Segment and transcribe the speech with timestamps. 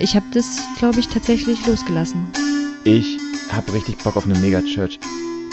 [0.00, 2.26] Ich habe das, glaube ich, tatsächlich losgelassen.
[2.84, 3.18] Ich
[3.52, 4.98] habe richtig Bock auf eine Megachurch.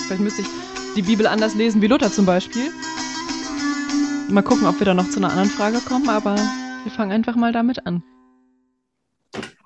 [0.05, 0.47] Vielleicht müsste ich
[0.95, 2.71] die Bibel anders lesen wie Luther zum Beispiel.
[4.29, 7.35] Mal gucken, ob wir da noch zu einer anderen Frage kommen, aber wir fangen einfach
[7.35, 8.03] mal damit an.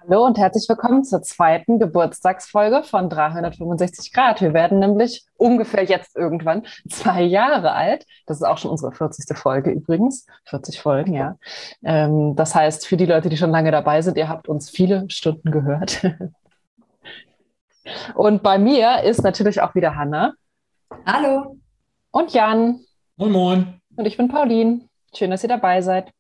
[0.04, 4.42] Hallo und herzlich willkommen zur zweiten Geburtstagsfolge von 365 Grad.
[4.42, 8.08] Wir werden nämlich ungefähr jetzt irgendwann zwei Jahre alt.
[8.26, 9.38] Das ist auch schon unsere 40.
[9.38, 10.26] Folge übrigens.
[10.46, 11.38] 40 Folgen, ja.
[11.84, 15.08] Ähm, das heißt, für die Leute, die schon lange dabei sind, ihr habt uns viele
[15.12, 16.04] Stunden gehört.
[18.16, 20.34] und bei mir ist natürlich auch wieder Hanna.
[21.06, 21.58] Hallo.
[22.10, 22.80] Und Jan.
[23.18, 23.82] Moin, moin.
[23.96, 24.90] Und ich bin Pauline.
[25.14, 26.12] Schön, dass ihr dabei seid.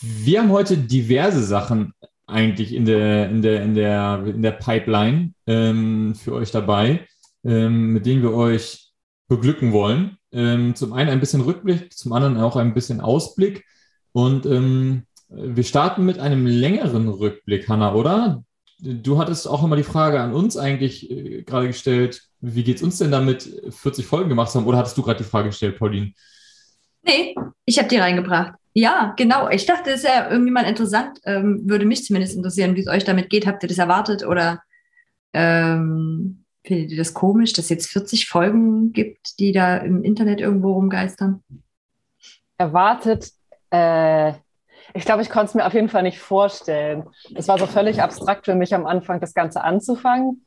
[0.00, 1.92] Wir haben heute diverse Sachen
[2.26, 7.06] eigentlich in der, in der, in der, in der Pipeline ähm, für euch dabei,
[7.44, 8.92] ähm, mit denen wir euch
[9.28, 10.16] beglücken wollen.
[10.32, 13.64] Ähm, zum einen ein bisschen Rückblick, zum anderen auch ein bisschen Ausblick.
[14.12, 18.44] Und ähm, wir starten mit einem längeren Rückblick, Hanna, oder?
[18.78, 22.82] Du hattest auch nochmal die Frage an uns eigentlich äh, gerade gestellt, wie geht es
[22.82, 24.66] uns denn damit, 40 Folgen gemacht zu haben?
[24.66, 26.12] Oder hattest du gerade die Frage gestellt, Pauline?
[27.02, 28.54] Nee, ich habe die reingebracht.
[28.74, 29.48] Ja, genau.
[29.48, 31.18] Ich dachte, das ist ja irgendwie mal interessant.
[31.24, 33.46] Ähm, würde mich zumindest interessieren, wie es euch damit geht.
[33.46, 34.62] Habt ihr das erwartet oder
[35.34, 40.40] ähm, findet ihr das komisch, dass es jetzt 40 Folgen gibt, die da im Internet
[40.40, 41.42] irgendwo rumgeistern?
[42.56, 43.30] Erwartet,
[43.70, 44.32] äh,
[44.94, 47.04] ich glaube, ich konnte es mir auf jeden Fall nicht vorstellen.
[47.34, 50.46] Es war so völlig abstrakt für mich am Anfang, das Ganze anzufangen.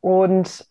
[0.00, 0.66] Und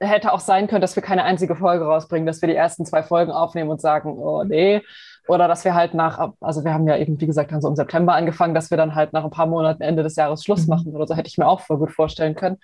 [0.00, 3.02] hätte auch sein können, dass wir keine einzige Folge rausbringen, dass wir die ersten zwei
[3.02, 4.82] Folgen aufnehmen und sagen, oh nee.
[5.28, 7.76] Oder dass wir halt nach, also wir haben ja eben, wie gesagt, dann so im
[7.76, 10.70] September angefangen, dass wir dann halt nach ein paar Monaten Ende des Jahres Schluss mhm.
[10.70, 12.58] machen oder so, hätte ich mir auch voll gut vorstellen können.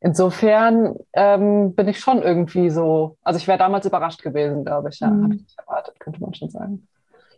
[0.00, 5.00] Insofern ähm, bin ich schon irgendwie so, also ich wäre damals überrascht gewesen, glaube ich,
[5.00, 5.24] ja, mhm.
[5.24, 6.86] habe ich nicht erwartet, könnte man schon sagen.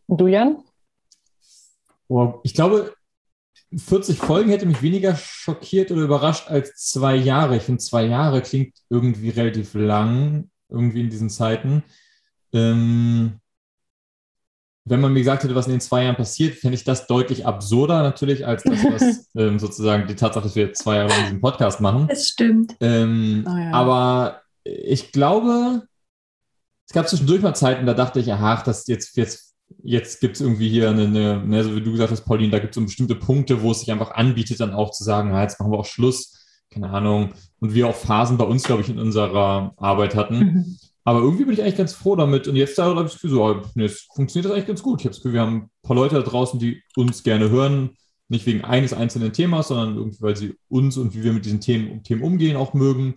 [0.07, 0.59] Und du, Jan?
[2.43, 2.95] Ich glaube,
[3.77, 7.57] 40 Folgen hätte mich weniger schockiert oder überrascht als zwei Jahre.
[7.57, 11.83] Ich finde, zwei Jahre klingt irgendwie relativ lang, irgendwie in diesen Zeiten.
[12.53, 13.41] Ähm,
[14.85, 17.47] wenn man mir gesagt hätte, was in den zwei Jahren passiert, fände ich das deutlich
[17.47, 21.81] absurder natürlich, als das, was ähm, sozusagen die Tatsache, dass wir zwei Jahre diesen Podcast
[21.81, 22.07] machen.
[22.09, 22.75] Das stimmt.
[22.81, 23.73] Ähm, oh ja.
[23.73, 25.87] Aber ich glaube,
[26.87, 29.48] es gab zwischendurch mal Zeiten, da dachte ich, ach, das jetzt, jetzt
[29.83, 32.59] jetzt gibt es irgendwie hier eine, eine, ne, so wie du gesagt hast, Pauline, da
[32.59, 35.43] gibt es so bestimmte Punkte, wo es sich einfach anbietet, dann auch zu sagen, ja,
[35.43, 36.35] jetzt machen wir auch Schluss,
[36.71, 37.33] keine Ahnung.
[37.61, 40.39] Und wir auch Phasen bei uns, glaube ich, in unserer Arbeit hatten.
[40.39, 40.79] Mhm.
[41.05, 42.49] Aber irgendwie bin ich eigentlich ganz froh damit.
[42.49, 45.01] Und jetzt da habe ich das Gefühl, so, nee, es funktioniert das eigentlich ganz gut.
[45.01, 47.97] Ich habe das Gefühl, wir haben ein paar Leute da draußen, die uns gerne hören.
[48.29, 51.63] Nicht wegen eines einzelnen Themas, sondern irgendwie, weil sie uns und wie wir mit diesen
[51.63, 53.15] Themen, Themen umgehen auch mögen.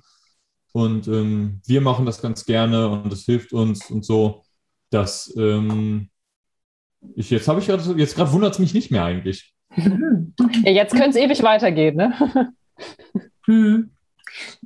[0.72, 4.44] Und ähm, wir machen das ganz gerne und das hilft uns und so,
[4.90, 6.11] dass ähm,
[7.16, 9.54] ich, jetzt habe ich grad, jetzt gerade wundert es mich nicht mehr eigentlich.
[10.64, 12.54] Ja, jetzt könnte es ewig weitergehen, ne?
[13.46, 13.92] Hm.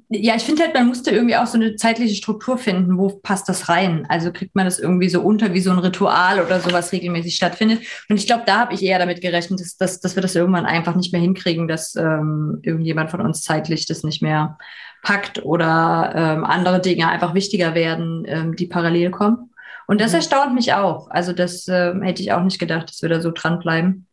[0.10, 3.50] Ja, ich finde halt, man musste irgendwie auch so eine zeitliche Struktur finden, wo passt
[3.50, 4.06] das rein?
[4.10, 7.82] Also kriegt man das irgendwie so unter wie so ein Ritual oder sowas regelmäßig stattfindet.
[8.10, 10.66] Und ich glaube, da habe ich eher damit gerechnet, dass, dass, dass wir das irgendwann
[10.66, 14.58] einfach nicht mehr hinkriegen, dass ähm, irgendjemand von uns zeitlich das nicht mehr
[15.02, 19.52] packt oder ähm, andere Dinge einfach wichtiger werden, ähm, die parallel kommen.
[19.88, 20.18] Und das mhm.
[20.18, 21.10] erstaunt mich auch.
[21.10, 24.08] Also das äh, hätte ich auch nicht gedacht, dass wir da so dranbleiben.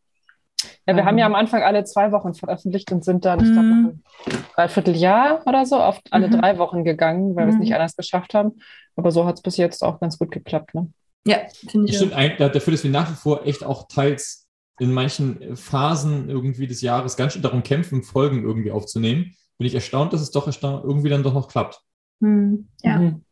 [0.87, 1.07] Ja, wir ähm.
[1.07, 4.03] haben ja am Anfang alle zwei Wochen veröffentlicht und sind dann, ich glaube, mhm.
[4.27, 6.41] ein Dreivierteljahr oder so auf alle mhm.
[6.41, 7.77] drei Wochen gegangen, weil wir es nicht mhm.
[7.77, 8.61] anders geschafft haben.
[8.97, 10.75] Aber so hat es bis jetzt auch ganz gut geklappt.
[10.75, 10.91] Ne?
[11.27, 11.39] Ja,
[11.69, 11.97] finde ich.
[11.97, 12.51] Stimmt, auch.
[12.51, 17.17] dafür, dass wir nach wie vor echt auch teils in manchen Phasen irgendwie des Jahres
[17.17, 21.23] ganz schön darum kämpfen, Folgen irgendwie aufzunehmen, bin ich erstaunt, dass es doch irgendwie dann
[21.23, 21.81] doch noch klappt.
[22.21, 22.69] Mhm.
[22.83, 22.99] Ja.
[22.99, 23.25] Mhm.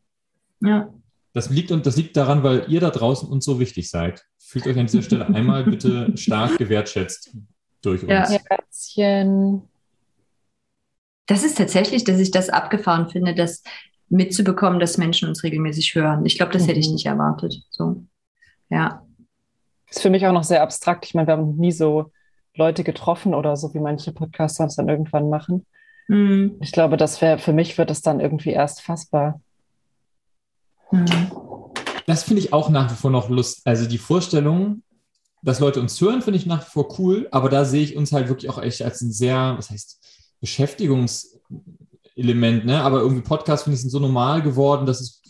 [0.61, 0.89] Ja.
[1.33, 4.25] Das liegt, und das liegt daran, weil ihr da draußen uns so wichtig seid.
[4.39, 7.37] Fühlt euch an dieser Stelle einmal bitte stark gewertschätzt
[7.83, 8.11] durch uns.
[8.11, 8.39] Ja.
[8.49, 9.63] Herzchen.
[11.27, 13.63] Das ist tatsächlich, dass ich das abgefahren finde, das
[14.09, 16.27] mitzubekommen, dass Menschen uns regelmäßig hören.
[16.27, 16.95] Ich glaube, das hätte ich mhm.
[16.95, 17.63] nicht erwartet.
[17.71, 18.05] So,
[18.69, 19.07] ja.
[19.89, 21.05] Ist für mich auch noch sehr abstrakt.
[21.05, 22.11] Ich meine, wir haben nie so
[22.55, 25.67] Leute getroffen oder so, wie manche Podcaster es dann irgendwann machen.
[26.09, 26.57] Mhm.
[26.61, 29.41] Ich glaube, das wäre, für mich wird es dann irgendwie erst fassbar.
[30.93, 31.31] Mhm.
[32.07, 33.61] Das finde ich auch nach wie vor noch Lust.
[33.65, 34.83] Also die Vorstellung,
[35.43, 38.13] dass Leute uns hören, finde ich nach wie vor cool, aber da sehe ich uns
[38.13, 39.99] halt wirklich auch echt als ein sehr, was heißt,
[40.41, 42.83] Beschäftigungselement, ne?
[42.83, 45.23] Aber irgendwie Podcasts finde ich sind so normal geworden, dass es,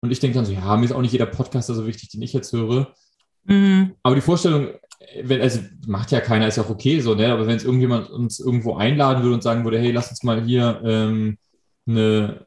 [0.00, 2.22] und ich denke dann so, ja, mir ist auch nicht jeder Podcaster so wichtig, den
[2.22, 2.94] ich jetzt höre.
[3.44, 3.94] Mhm.
[4.02, 4.68] Aber die Vorstellung,
[5.22, 7.32] wenn, also macht ja keiner, ist ja auch okay so, ne?
[7.32, 10.42] Aber wenn es irgendjemand uns irgendwo einladen würde und sagen würde, hey, lass uns mal
[10.42, 11.38] hier ähm,
[11.86, 12.45] eine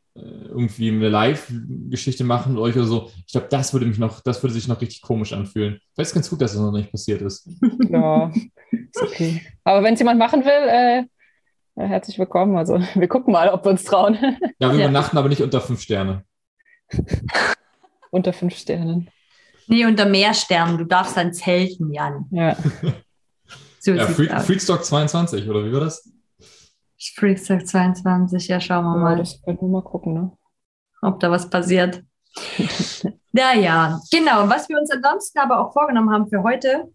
[0.49, 3.11] irgendwie eine Live-Geschichte machen mit euch oder so.
[3.25, 5.79] Ich glaube, das würde mich noch, das würde sich noch richtig komisch anfühlen.
[5.93, 7.49] Vielleicht ist ganz gut, dass das noch nicht passiert ist.
[7.89, 8.31] Ja,
[8.71, 9.41] ist okay.
[9.63, 11.03] Aber wenn es jemand machen will, äh,
[11.75, 12.55] ja, herzlich willkommen.
[12.57, 14.17] Also wir gucken mal, ob wir uns trauen.
[14.59, 14.85] Ja, wir Ja.
[14.85, 16.23] übernachten aber nicht unter fünf Sterne.
[18.11, 19.09] Unter fünf Sternen.
[19.67, 20.79] Nee, unter Meersternen.
[20.79, 22.25] Du darfst dann zelten, Jan.
[22.31, 22.57] Ja.
[23.79, 24.31] So Ja, Freak.
[24.41, 26.11] Freakstock 22, oder wie war das?
[27.15, 30.31] Freakstock 22, ja, schauen wir ja, mal, das können wir mal gucken, ne?
[31.01, 32.03] ob da was passiert.
[33.31, 34.49] Naja, genau.
[34.49, 36.91] Was wir uns ansonsten aber auch vorgenommen haben für heute,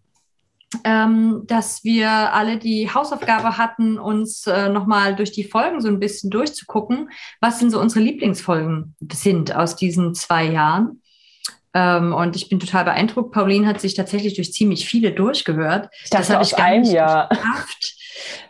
[0.83, 5.99] ähm, dass wir alle die Hausaufgabe hatten, uns äh, nochmal durch die Folgen so ein
[5.99, 7.09] bisschen durchzugucken,
[7.39, 11.01] was denn so unsere Lieblingsfolgen sind aus diesen zwei Jahren.
[11.73, 13.31] Ähm, und ich bin total beeindruckt.
[13.31, 15.89] Pauline hat sich tatsächlich durch ziemlich viele durchgehört.
[16.03, 17.29] Ich dachte hab aus einem nicht Jahr.
[17.29, 17.95] geschafft.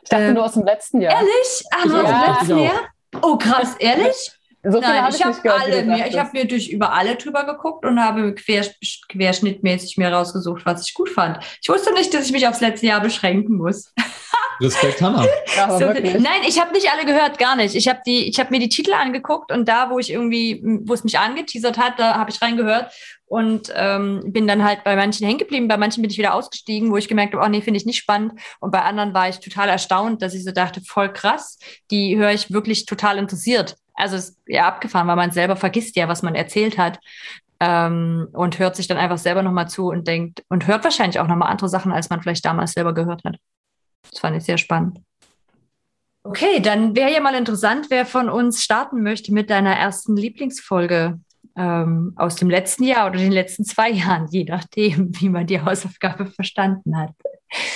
[0.03, 1.13] Ich dachte Ähm, nur aus dem letzten Jahr.
[1.13, 1.63] Ehrlich?
[1.71, 2.65] Ach, Ja, aus dem letzten auch.
[2.65, 2.89] Jahr?
[3.21, 4.31] Oh, krass, ehrlich?
[4.67, 7.43] So Nein, habe ich ich habe alle mir, ich habe mir durch über alle drüber
[7.45, 8.65] geguckt und habe quer,
[9.09, 11.37] querschnittmäßig mir rausgesucht, was ich gut fand.
[11.61, 13.93] Ich wusste nicht, dass ich mich aufs letzte Jahr beschränken muss.
[14.61, 15.25] Respekt, Hannah.
[15.55, 16.13] Ja, So, wirklich.
[16.15, 17.75] nein, ich habe nicht alle gehört, gar nicht.
[17.75, 20.93] Ich habe die, ich habe mir die Titel angeguckt und da, wo ich irgendwie, wo
[20.93, 22.91] es mich angeteasert hat, da habe ich reingehört
[23.27, 26.91] und ähm, bin dann halt bei manchen hängen geblieben, bei manchen bin ich wieder ausgestiegen,
[26.91, 28.33] wo ich gemerkt habe, oh nee, finde ich nicht spannend.
[28.59, 31.57] Und bei anderen war ich total erstaunt, dass ich so dachte, voll krass,
[31.89, 33.77] die höre ich wirklich total interessiert.
[33.95, 36.99] Also ist ja abgefahren, weil man selber vergisst ja, was man erzählt hat.
[37.59, 41.27] Ähm, und hört sich dann einfach selber nochmal zu und denkt und hört wahrscheinlich auch
[41.27, 43.37] nochmal andere Sachen, als man vielleicht damals selber gehört hat.
[44.11, 44.99] Das fand ich sehr spannend.
[46.23, 51.19] Okay, dann wäre ja mal interessant, wer von uns starten möchte mit deiner ersten Lieblingsfolge
[51.55, 55.61] ähm, aus dem letzten Jahr oder den letzten zwei Jahren, je nachdem, wie man die
[55.61, 57.11] Hausaufgabe verstanden hat.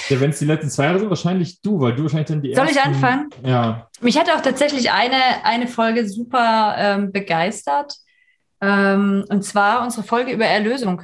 [0.09, 2.53] Ja, wenn es die letzten zwei Jahre sind, wahrscheinlich du, weil du wahrscheinlich dann die
[2.53, 3.29] Soll ich ersten, anfangen?
[3.45, 3.87] Ja.
[4.01, 7.93] Mich hat auch tatsächlich eine, eine Folge super ähm, begeistert.
[8.61, 11.03] Ähm, und zwar unsere Folge über Erlösung.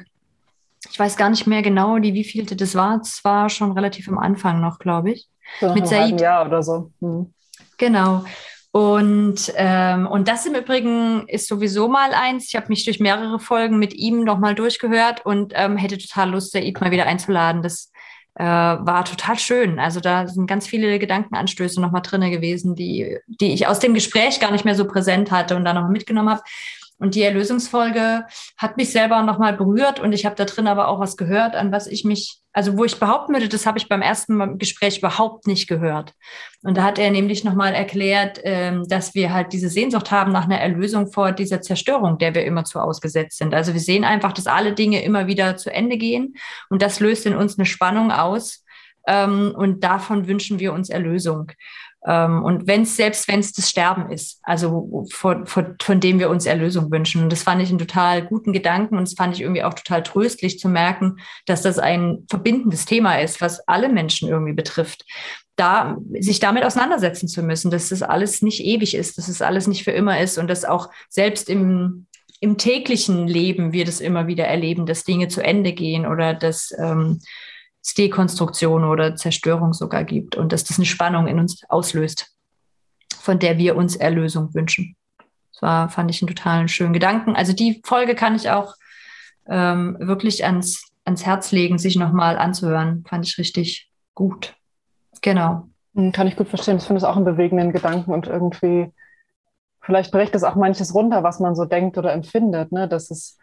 [0.91, 2.99] Ich weiß gar nicht mehr genau, die wievielte das war.
[2.99, 5.27] Es war schon relativ am Anfang noch, glaube ich.
[5.59, 6.19] So nach mit Said.
[6.19, 6.91] Jahr oder so.
[6.99, 7.33] Hm.
[7.77, 8.25] Genau.
[8.75, 12.49] Und, ähm, und das im Übrigen ist sowieso mal eins.
[12.49, 16.51] Ich habe mich durch mehrere Folgen mit ihm nochmal durchgehört und ähm, hätte total Lust,
[16.51, 17.61] Said mal wieder einzuladen.
[17.61, 17.89] Das
[18.33, 19.79] äh, war total schön.
[19.79, 24.41] Also da sind ganz viele Gedankenanstöße nochmal drinne gewesen, die, die ich aus dem Gespräch
[24.41, 26.41] gar nicht mehr so präsent hatte und da noch mitgenommen habe.
[26.97, 28.25] Und die Erlösungsfolge
[28.57, 31.73] hat mich selber nochmal berührt und ich habe da drin aber auch was gehört, an
[31.73, 35.45] was ich mich, also wo ich behaupten würde, das habe ich beim ersten Gespräch überhaupt
[35.45, 36.13] nicht gehört.
[36.63, 40.45] Und da hat er nämlich nochmal erklärt, ähm, dass wir halt diese Sehnsucht haben nach
[40.45, 43.53] einer Erlösung vor dieser Zerstörung, der wir immer zu ausgesetzt sind.
[43.53, 46.35] Also wir sehen einfach, dass alle Dinge immer wieder zu Ende gehen
[46.69, 48.63] und das löst in uns eine Spannung aus.
[49.07, 51.51] Ähm, und davon wünschen wir uns Erlösung.
[52.05, 56.19] Ähm, und wenn es, selbst wenn es das Sterben ist, also von, von, von dem
[56.19, 57.23] wir uns Erlösung wünschen.
[57.23, 60.03] Und das fand ich einen total guten Gedanken und das fand ich irgendwie auch total
[60.03, 65.05] tröstlich zu merken, dass das ein verbindendes Thema ist, was alle Menschen irgendwie betrifft.
[65.55, 69.47] Da, sich damit auseinandersetzen zu müssen, dass das alles nicht ewig ist, dass es das
[69.47, 72.07] alles nicht für immer ist und dass auch selbst im,
[72.41, 76.73] im täglichen Leben wir das immer wieder erleben, dass Dinge zu Ende gehen oder dass
[76.77, 77.21] ähm,
[77.93, 82.35] Dekonstruktion oder Zerstörung sogar gibt und dass das eine Spannung in uns auslöst,
[83.19, 84.95] von der wir uns Erlösung wünschen.
[85.53, 87.35] Das war, fand ich einen totalen schönen Gedanken.
[87.35, 88.75] Also die Folge kann ich auch
[89.47, 93.05] ähm, wirklich ans, ans Herz legen, sich nochmal anzuhören.
[93.07, 94.55] Fand ich richtig gut.
[95.21, 95.69] Genau.
[95.95, 96.77] Hm, Kann ich gut verstehen.
[96.77, 98.91] Ich finde es auch einen bewegenden Gedanken und irgendwie,
[99.81, 102.87] vielleicht bricht es auch manches runter, was man so denkt oder empfindet, ne?
[102.87, 103.37] dass es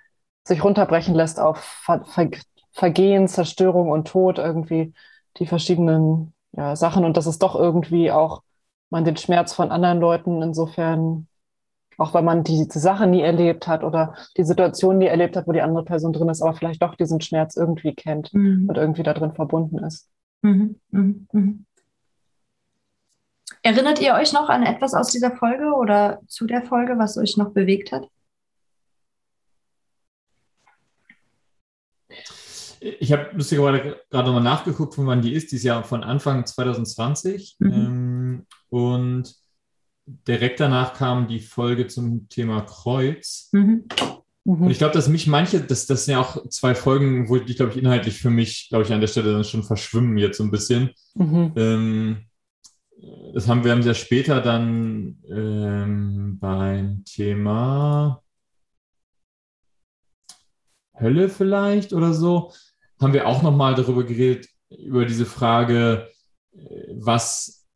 [0.45, 2.29] sich runterbrechen lässt auf Ver Ver
[2.73, 4.95] Vergehen, Zerstörung und Tod, irgendwie
[5.39, 8.43] die verschiedenen ja, Sachen und dass es doch irgendwie auch
[8.91, 11.27] man den Schmerz von anderen Leuten insofern,
[11.97, 15.47] auch wenn man die, die Sache nie erlebt hat oder die Situation nie erlebt hat,
[15.47, 18.69] wo die andere Person drin ist, aber vielleicht doch diesen Schmerz irgendwie kennt Mhm.
[18.69, 20.11] und irgendwie da drin verbunden ist.
[20.43, 20.77] Mhm.
[20.91, 21.27] Mhm.
[21.33, 21.67] Mhm.
[23.63, 27.37] Erinnert ihr euch noch an etwas aus dieser Folge oder zu der Folge, was euch
[27.37, 28.09] noch bewegt hat?
[32.83, 35.53] Ich habe lustigerweise gerade nochmal nachgeguckt, von wann die ist.
[35.53, 37.57] Die ist ja von Anfang 2020.
[37.61, 37.73] Mhm.
[37.73, 39.35] Ähm, und
[40.07, 43.51] direkt danach kam die Folge zum Thema Kreuz.
[43.53, 43.85] Mhm.
[44.45, 47.55] Und ich glaube, dass mich manche, das, das sind ja auch zwei Folgen, wo die,
[47.55, 50.43] glaube ich, inhaltlich für mich, glaube ich, an der Stelle dann schon verschwimmen jetzt so
[50.45, 50.91] ein bisschen.
[51.15, 51.53] Mhm.
[51.55, 52.17] Ähm,
[53.35, 58.23] das haben wir haben sehr später dann ähm, beim Thema
[60.99, 62.53] Hölle vielleicht oder so,
[63.03, 66.09] haben wir auch nochmal darüber geredet, über diese Frage,
[66.55, 66.59] äh,
[66.95, 67.67] was,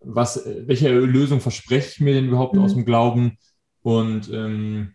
[0.00, 2.62] was, äh, welche Lösung verspreche ich mir denn überhaupt Mhm.
[2.62, 3.38] aus dem Glauben?
[3.82, 4.94] Und ähm,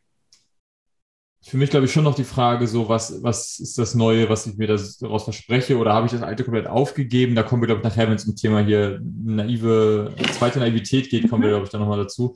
[1.43, 4.47] für mich, glaube ich, schon noch die Frage, so, was, was ist das Neue, was
[4.47, 7.35] ich mir daraus verspreche, oder habe ich das Alte komplett aufgegeben?
[7.35, 11.29] Da kommen wir, glaube ich, nachher, wenn es um Thema hier naive, zweite Naivität geht,
[11.29, 12.35] kommen wir, glaube ich, dann nochmal dazu.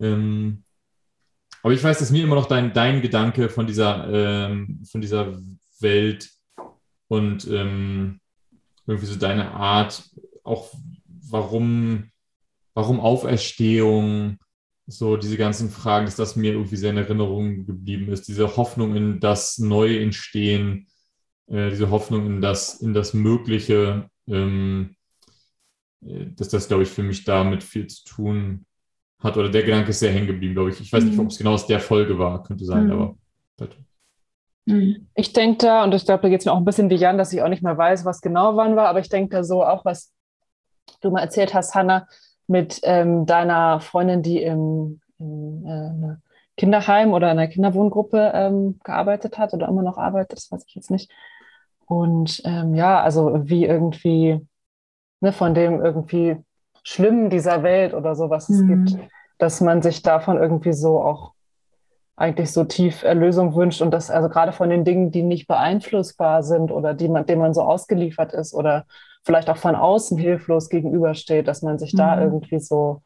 [0.00, 0.62] Ähm,
[1.62, 5.38] aber ich weiß, dass mir immer noch dein, dein Gedanke von dieser, ähm, von dieser
[5.80, 6.28] Welt
[7.14, 8.20] und ähm,
[8.86, 10.02] irgendwie so deine Art,
[10.42, 10.72] auch
[11.06, 12.10] warum,
[12.74, 14.38] warum Auferstehung,
[14.86, 18.28] so diese ganzen Fragen, dass das mir irgendwie sehr in Erinnerung geblieben ist.
[18.28, 20.86] Diese Hoffnung in das Neue entstehen,
[21.46, 24.96] äh, diese Hoffnung in das, in das Mögliche, ähm,
[26.04, 28.66] äh, dass das, glaube ich, für mich damit viel zu tun
[29.20, 29.38] hat.
[29.38, 30.80] Oder der Gedanke ist sehr hängen geblieben, glaube ich.
[30.80, 31.10] Ich weiß mhm.
[31.10, 32.92] nicht, ob es genau aus der Folge war, könnte sein, mhm.
[32.92, 33.06] aber.
[33.06, 33.18] Mhm.
[35.14, 37.18] Ich denke da, und ich glaube, da geht es mir auch ein bisschen wie Jan,
[37.18, 39.64] dass ich auch nicht mehr weiß, was genau wann war, aber ich denke da so
[39.64, 40.12] auch, was
[41.00, 42.06] du mal erzählt hast, Hanna,
[42.46, 46.16] mit ähm, deiner Freundin, die im, im äh,
[46.56, 50.74] Kinderheim oder in einer Kinderwohngruppe ähm, gearbeitet hat oder immer noch arbeitet, das weiß ich
[50.74, 51.10] jetzt nicht.
[51.86, 54.46] Und ähm, ja, also wie irgendwie
[55.20, 56.36] ne, von dem irgendwie
[56.82, 58.84] Schlimmen dieser Welt oder so, was es mhm.
[58.84, 61.33] gibt, dass man sich davon irgendwie so auch
[62.16, 66.42] eigentlich so tief Erlösung wünscht und das also gerade von den Dingen, die nicht beeinflussbar
[66.42, 68.86] sind oder die man, denen man so ausgeliefert ist oder
[69.24, 71.98] vielleicht auch von außen hilflos gegenübersteht, dass man sich mhm.
[71.98, 73.02] da irgendwie so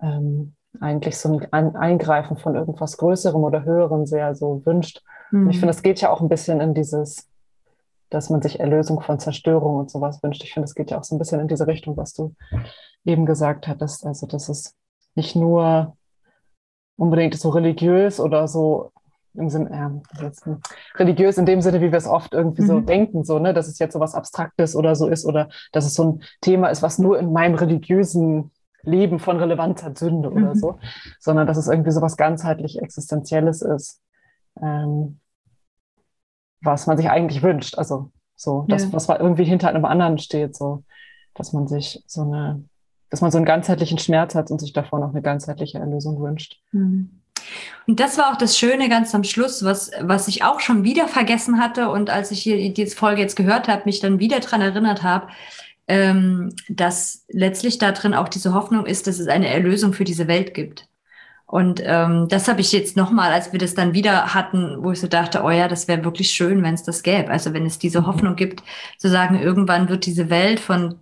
[0.00, 5.02] ähm, eigentlich so ein Eingreifen von irgendwas Größerem oder Höherem sehr so wünscht.
[5.30, 5.42] Mhm.
[5.42, 5.60] Und ich mhm.
[5.60, 7.28] finde, es geht ja auch ein bisschen in dieses,
[8.10, 10.44] dass man sich Erlösung von Zerstörung und sowas wünscht.
[10.44, 12.34] Ich finde, es geht ja auch so ein bisschen in diese Richtung, was du
[13.04, 14.06] eben gesagt hattest.
[14.06, 14.76] Also, dass es
[15.16, 15.96] nicht nur
[16.98, 18.92] unbedingt so religiös oder so
[19.34, 22.66] im Sinne, äh, religiös in dem Sinne, wie wir es oft irgendwie mhm.
[22.66, 25.86] so denken, so, ne, dass es jetzt so was Abstraktes oder so ist oder dass
[25.86, 28.50] es so ein Thema ist, was nur in meinem religiösen
[28.82, 30.36] Leben von Relevanz hat, Sünde mhm.
[30.36, 30.78] oder so,
[31.20, 34.02] sondern dass es irgendwie so was ganzheitlich Existenzielles ist,
[34.60, 35.20] ähm,
[36.60, 37.78] was man sich eigentlich wünscht.
[37.78, 38.92] Also so, das, ja.
[38.92, 40.82] was irgendwie hinter einem anderen steht, so,
[41.34, 42.64] dass man sich so eine,
[43.10, 46.60] dass man so einen ganzheitlichen Schmerz hat und sich davor noch eine ganzheitliche Erlösung wünscht.
[46.72, 47.10] Mhm.
[47.86, 51.08] Und das war auch das Schöne ganz am Schluss, was, was ich auch schon wieder
[51.08, 54.60] vergessen hatte und als ich hier die Folge jetzt gehört habe, mich dann wieder dran
[54.60, 55.28] erinnert habe,
[55.86, 60.28] ähm, dass letztlich da drin auch diese Hoffnung ist, dass es eine Erlösung für diese
[60.28, 60.86] Welt gibt.
[61.46, 65.00] Und ähm, das habe ich jetzt nochmal, als wir das dann wieder hatten, wo ich
[65.00, 67.30] so dachte, oh ja, das wäre wirklich schön, wenn es das gäbe.
[67.30, 68.62] Also wenn es diese Hoffnung gibt,
[68.98, 70.96] zu sagen, irgendwann wird diese Welt von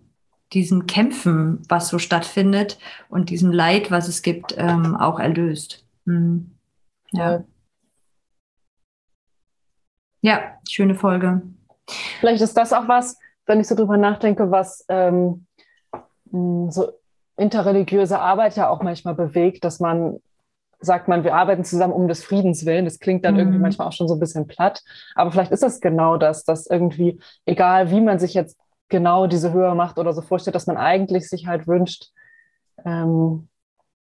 [0.53, 5.85] diesem Kämpfen, was so stattfindet und diesem Leid, was es gibt, ähm, auch erlöst.
[6.05, 6.53] Mhm.
[7.13, 7.45] Ja.
[10.23, 11.43] Ja, schöne Folge.
[12.21, 15.47] Vielleicht ist das auch was, wenn ich so drüber nachdenke, was ähm,
[16.33, 16.93] so
[17.37, 20.21] interreligiöse Arbeit ja auch manchmal bewegt, dass man
[20.79, 22.85] sagt man, wir arbeiten zusammen um des Friedens willen.
[22.85, 23.41] Das klingt dann mhm.
[23.41, 24.83] irgendwie manchmal auch schon so ein bisschen platt.
[25.15, 29.53] Aber vielleicht ist das genau das, dass irgendwie, egal wie man sich jetzt genau diese
[29.53, 32.11] Höhe macht oder so vorstellt, dass man eigentlich sich halt wünscht,
[32.85, 33.49] ähm,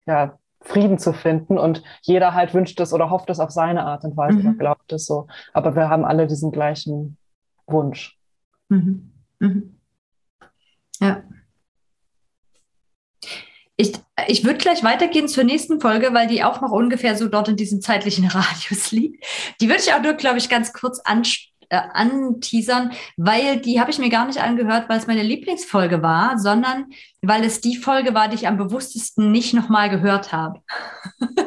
[0.05, 4.05] ja, Frieden zu finden und jeder halt wünscht es oder hofft es auf seine Art
[4.05, 4.47] und Weise mhm.
[4.47, 5.27] oder glaubt es so.
[5.53, 7.17] Aber wir haben alle diesen gleichen
[7.67, 8.17] Wunsch.
[8.69, 9.11] Mhm.
[9.39, 9.79] Mhm.
[10.99, 11.23] Ja.
[13.75, 13.93] Ich,
[14.27, 17.57] ich würde gleich weitergehen zur nächsten Folge, weil die auch noch ungefähr so dort in
[17.57, 19.25] diesem zeitlichen Radius liegt.
[19.59, 23.89] Die würde ich auch nur, glaube ich, ganz kurz ansprechen äh, anteasern, weil die habe
[23.89, 26.85] ich mir gar nicht angehört, weil es meine Lieblingsfolge war, sondern
[27.23, 30.59] weil es die Folge war, die ich am bewusstesten nicht nochmal gehört habe.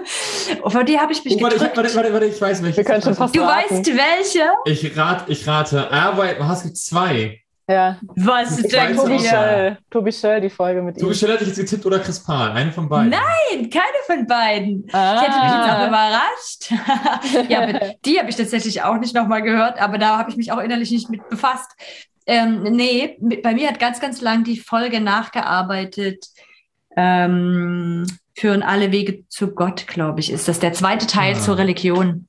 [0.66, 1.76] Vor die habe ich mich oh, warte, gedrückt.
[1.76, 2.78] Warte, warte, warte, ich weiß welche.
[2.78, 3.70] Wir können schon fast Du raten.
[3.70, 4.50] weißt welche?
[4.64, 7.40] Ich, rat, ich rate, aber hast du zwei.
[7.68, 7.98] Ja.
[8.14, 11.08] Was ist denn Tobi Schell, Tobi Schell, die Folge mit Tobi ihm.
[11.08, 13.10] Tobi Schell hatte ich jetzt getippt oder Chris Pahl, eine von beiden.
[13.10, 14.88] Nein, keine von beiden.
[14.92, 15.16] Ah.
[15.16, 17.48] Ich hätte mich jetzt auch überrascht.
[17.50, 20.60] ja, die habe ich tatsächlich auch nicht nochmal gehört, aber da habe ich mich auch
[20.60, 21.70] innerlich nicht mit befasst.
[22.26, 26.26] Ähm, nee, bei mir hat ganz, ganz lang die Folge nachgearbeitet.
[26.96, 28.06] Ähm,
[28.36, 31.40] führen alle Wege zu Gott, glaube ich, ist das der zweite Teil ah.
[31.40, 32.28] zur Religion.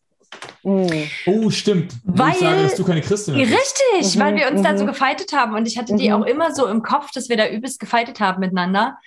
[0.63, 1.09] Mhm.
[1.25, 1.93] Oh, stimmt.
[2.03, 3.51] Weil, ich sagen, dass du keine Christin bist.
[3.51, 4.63] Richtig, mhm, weil wir uns mhm.
[4.63, 6.15] dann so gefeitet haben und ich hatte die mhm.
[6.15, 8.97] auch immer so im Kopf, dass wir da übelst gefeitet haben miteinander.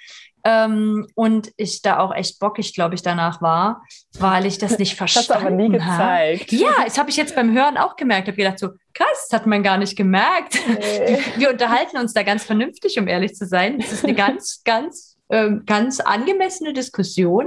[0.42, 3.82] Ähm, und ich da auch echt bockig, glaube ich, danach war,
[4.18, 5.40] weil ich das nicht verstanden habe.
[5.40, 6.52] Hast aber nie gezeigt.
[6.52, 8.28] Ja, das habe ich jetzt beim Hören auch gemerkt.
[8.28, 10.58] Ich habe gedacht, so krass, das hat man gar nicht gemerkt.
[10.66, 11.18] Nee.
[11.36, 13.78] Wir unterhalten uns da ganz vernünftig, um ehrlich zu sein.
[13.78, 17.46] Das ist eine ganz, ganz ähm, ganz angemessene Diskussion.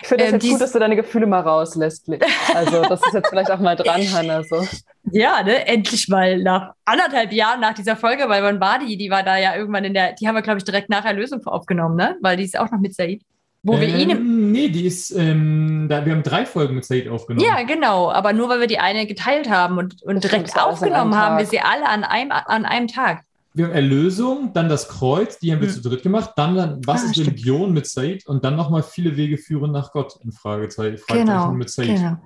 [0.00, 2.10] Ich finde es ähm, jetzt gut, dass du deine Gefühle mal rauslässt.
[2.54, 4.42] Also das ist jetzt vielleicht auch mal dran, Hanna.
[4.42, 4.66] So.
[5.12, 5.66] Ja, ne?
[5.66, 8.96] endlich mal nach anderthalb Jahren nach dieser Folge, weil wann war die?
[8.96, 11.44] Die war da ja irgendwann in der, die haben wir, glaube ich, direkt nach Erlösung
[11.46, 12.16] aufgenommen, ne?
[12.20, 13.22] Weil die ist auch noch mit Said.
[13.62, 17.08] Wo wir ihn Ähm, nee, die ist, ähm, da, wir haben drei Folgen mit Said
[17.08, 17.46] aufgenommen.
[17.46, 18.10] Ja, genau.
[18.10, 21.44] Aber nur weil wir die eine geteilt haben und, und Das direkt aufgenommen haben, wir
[21.44, 23.24] sie alle an einem, an einem Tag.
[23.52, 25.74] Wir haben Erlösung, dann das Kreuz, die haben wir Hm.
[25.74, 27.28] zu dritt gemacht, dann, dann was Ah, ist stimmt.
[27.30, 31.68] Religion mit Said und dann nochmal viele Wege führen nach Gott in Fragezeichen, Genau, mit
[31.68, 31.88] Said.
[31.88, 32.00] genau.
[32.00, 32.20] Ja.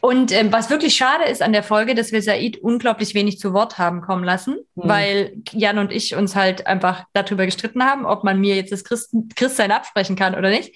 [0.00, 3.52] Und ähm, was wirklich schade ist an der Folge, dass wir Said unglaublich wenig zu
[3.52, 4.88] Wort haben kommen lassen, Mhm.
[4.88, 8.82] weil Jan und ich uns halt einfach darüber gestritten haben, ob man mir jetzt das
[8.82, 10.74] Christen, Christsein absprechen kann oder nicht.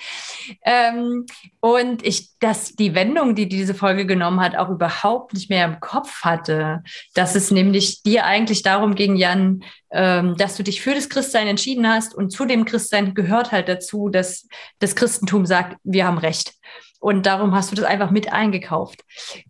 [0.64, 1.26] Ähm,
[1.60, 5.80] und ich, dass die Wendung, die diese Folge genommen hat, auch überhaupt nicht mehr im
[5.80, 6.84] Kopf hatte.
[7.14, 11.88] Dass es nämlich dir eigentlich darum ging, Jan, dass du dich für das Christsein entschieden
[11.88, 14.46] hast und zu dem Christsein gehört halt dazu, dass
[14.80, 16.52] das Christentum sagt, wir haben Recht.
[17.00, 19.04] Und darum hast du das einfach mit eingekauft.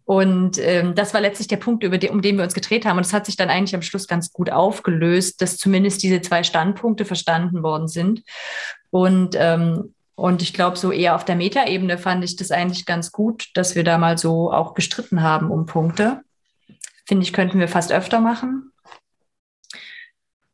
[0.05, 2.99] Und ähm, das war letztlich der Punkt, über den, um den wir uns gedreht haben.
[2.99, 6.43] Und es hat sich dann eigentlich am Schluss ganz gut aufgelöst, dass zumindest diese zwei
[6.43, 8.23] Standpunkte verstanden worden sind.
[8.91, 13.13] Und, ähm, und ich glaube, so eher auf der Metaebene fand ich das eigentlich ganz
[13.13, 16.21] gut, dass wir da mal so auch gestritten haben um Punkte.
[17.07, 18.73] Finde ich, könnten wir fast öfter machen.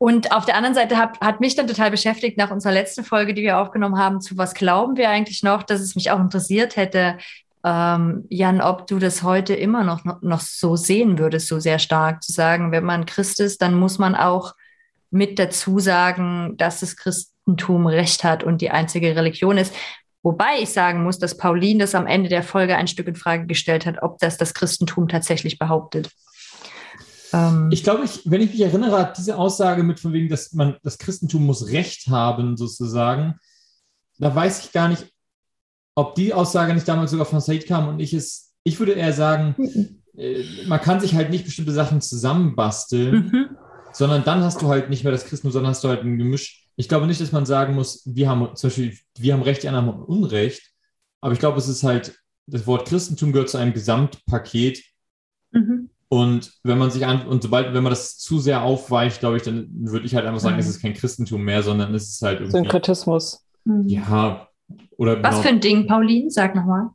[0.04, 3.32] Und auf der anderen Seite hat, hat mich dann total beschäftigt nach unserer letzten Folge,
[3.32, 6.76] die wir aufgenommen haben, zu was glauben wir eigentlich noch, dass es mich auch interessiert
[6.76, 7.16] hätte,
[7.64, 11.78] ähm, Jan, ob du das heute immer noch, noch, noch so sehen würdest, so sehr
[11.78, 14.52] stark zu sagen, wenn man Christ ist, dann muss man auch
[15.11, 19.75] mit dazu sagen, dass das Christentum Recht hat und die einzige Religion ist.
[20.23, 23.46] Wobei ich sagen muss, dass Pauline das am Ende der Folge ein Stück in Frage
[23.46, 26.11] gestellt hat, ob das das Christentum tatsächlich behauptet.
[27.34, 30.52] Ähm, Ich glaube, ich, wenn ich mich erinnere, hat diese Aussage mit von wegen, dass
[30.52, 33.34] man das Christentum muss Recht haben, sozusagen,
[34.18, 35.12] da weiß ich gar nicht,
[35.96, 39.12] ob die Aussage nicht damals sogar von Said kam und ich es, ich würde eher
[39.12, 39.56] sagen,
[40.16, 43.56] äh, man kann sich halt nicht bestimmte Sachen zusammenbasteln, mhm.
[43.92, 46.68] sondern dann hast du halt nicht mehr das Christentum, sondern hast du halt ein Gemisch.
[46.76, 49.68] Ich glaube nicht, dass man sagen muss, wir haben zum Beispiel, wir haben Recht, die
[49.68, 50.72] anderen haben Unrecht,
[51.20, 54.93] aber ich glaube, es ist halt, das Wort Christentum gehört zu einem Gesamtpaket Mhm.
[56.23, 59.42] Und wenn man sich an, und sobald, wenn man das zu sehr aufweicht, glaube ich,
[59.42, 60.61] dann würde ich halt einfach sagen, Mhm.
[60.61, 63.44] es ist kein Christentum mehr, sondern es ist halt irgendwie, Synkretismus.
[63.64, 63.88] Mhm.
[63.88, 64.48] ja,
[64.96, 66.31] oder Was genau- für ein Ding, Pauline?
[66.31, 66.90] Sag nochmal.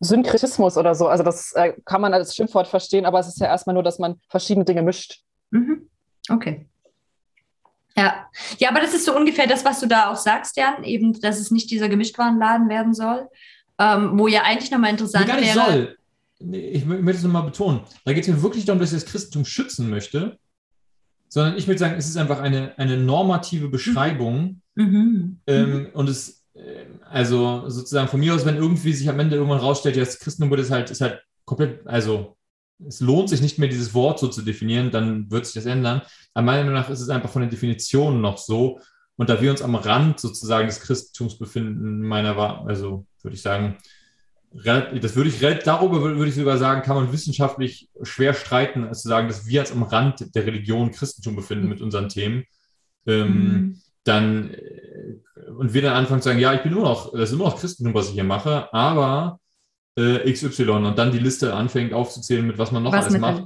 [0.00, 1.08] Synkretismus oder so.
[1.08, 3.98] Also das äh, kann man als Schimpfwort verstehen, aber es ist ja erstmal nur, dass
[3.98, 5.22] man verschiedene Dinge mischt.
[5.50, 5.88] Mhm.
[6.30, 6.66] Okay.
[7.96, 8.28] Ja.
[8.58, 11.40] ja, aber das ist so ungefähr das, was du da auch sagst, Jan, eben, dass
[11.40, 13.28] es nicht dieser Gemischtwarenladen werden soll,
[13.78, 15.66] ähm, wo ja eigentlich nochmal Nee, interessant gar nicht wäre.
[15.70, 15.96] soll.
[16.40, 17.80] Nee, Ich mö- möchte es nochmal betonen.
[18.04, 20.38] Da geht es mir wirklich darum, dass ich das Christentum schützen möchte,
[21.28, 24.62] sondern ich würde sagen, es ist einfach eine, eine normative Beschreibung.
[24.74, 25.40] Mhm.
[25.46, 29.58] Ähm, und es, äh, also sozusagen von mir aus, wenn irgendwie sich am Ende irgendwann
[29.60, 32.36] rausstellt, ja, das Christentum ist halt, ist halt komplett, also
[32.86, 36.02] es lohnt sich nicht mehr, dieses Wort so zu definieren, dann wird sich das ändern.
[36.34, 38.78] Aber meiner Meinung nach ist es einfach von der Definition noch so.
[39.16, 43.42] Und da wir uns am Rand sozusagen des Christentums befinden, meiner war, also würde ich
[43.42, 43.76] sagen,
[44.50, 49.08] das würde ich, darüber würde ich sogar sagen, kann man wissenschaftlich schwer streiten, als zu
[49.08, 52.44] sagen, dass wir uns am Rand der Religion Christentum befinden mit unseren Themen.
[53.06, 53.80] Ähm, Mhm.
[54.04, 55.16] dann äh,
[55.56, 57.60] und wir dann anfangen zu sagen, ja, ich bin immer noch, das ist immer noch
[57.60, 59.40] Christentum, was ich hier mache, aber
[59.96, 63.44] äh, XY und dann die Liste anfängt aufzuzählen, mit was man noch Was alles macht,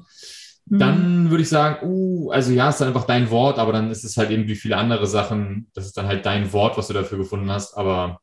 [0.66, 0.78] Mhm.
[0.78, 4.04] dann würde ich sagen, uh, also ja, es ist einfach dein Wort, aber dann ist
[4.04, 6.94] es halt eben wie viele andere Sachen, das ist dann halt dein Wort, was du
[6.94, 8.20] dafür gefunden hast, aber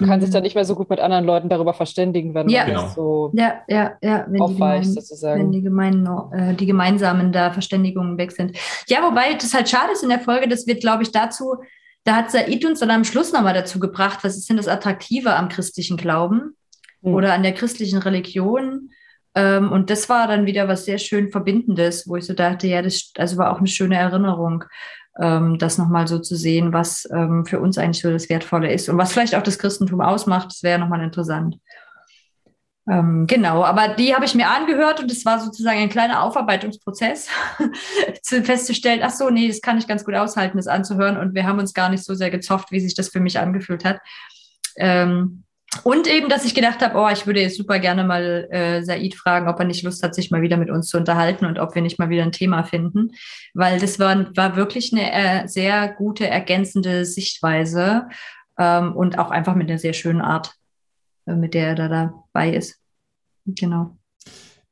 [0.00, 0.24] Man kann Mhm.
[0.24, 2.60] sich dann nicht mehr so gut mit anderen Leuten darüber verständigen, wenn Ja.
[2.60, 2.82] man Genau.
[2.82, 4.24] das so Ja, ja, ja.
[4.26, 5.52] Wenn die, aufweicht, wenn sozusagen.
[5.52, 8.56] die, gemeinen, äh, die gemeinsamen da Verständigungen weg sind.
[8.88, 11.56] Ja, wobei das halt schade ist in der Folge, das wird, glaube ich, dazu,
[12.04, 15.34] da hat Said uns dann am Schluss nochmal dazu gebracht, was ist denn das Attraktive
[15.34, 16.54] am christlichen Glauben
[17.02, 17.14] Hm.
[17.14, 18.90] oder an der christlichen Religion?
[19.34, 22.82] Ähm, und das war dann wieder was sehr schön Verbindendes, wo ich so dachte, ja,
[22.82, 24.64] das also war auch eine schöne Erinnerung,
[25.20, 28.88] ähm, das nochmal so zu sehen, was ähm, für uns eigentlich so das Wertvolle ist
[28.88, 31.56] und was vielleicht auch das Christentum ausmacht, das wäre nochmal interessant.
[32.86, 37.28] Ähm, genau, aber die habe ich mir angehört und es war sozusagen ein kleiner Aufarbeitungsprozess,
[38.22, 41.46] zu, festzustellen, ach so, nee, das kann ich ganz gut aushalten, das anzuhören und wir
[41.46, 44.00] haben uns gar nicht so sehr gezofft, wie sich das für mich angefühlt hat.
[44.76, 45.44] Ähm,
[45.82, 49.14] und eben, dass ich gedacht habe, oh, ich würde jetzt super gerne mal äh, Said
[49.14, 51.74] fragen, ob er nicht Lust hat, sich mal wieder mit uns zu unterhalten und ob
[51.74, 53.12] wir nicht mal wieder ein Thema finden,
[53.54, 58.08] weil das war, war wirklich eine äh, sehr gute ergänzende Sichtweise
[58.58, 60.54] ähm, und auch einfach mit einer sehr schönen Art,
[61.26, 62.78] äh, mit der er da dabei ist.
[63.46, 63.96] Genau.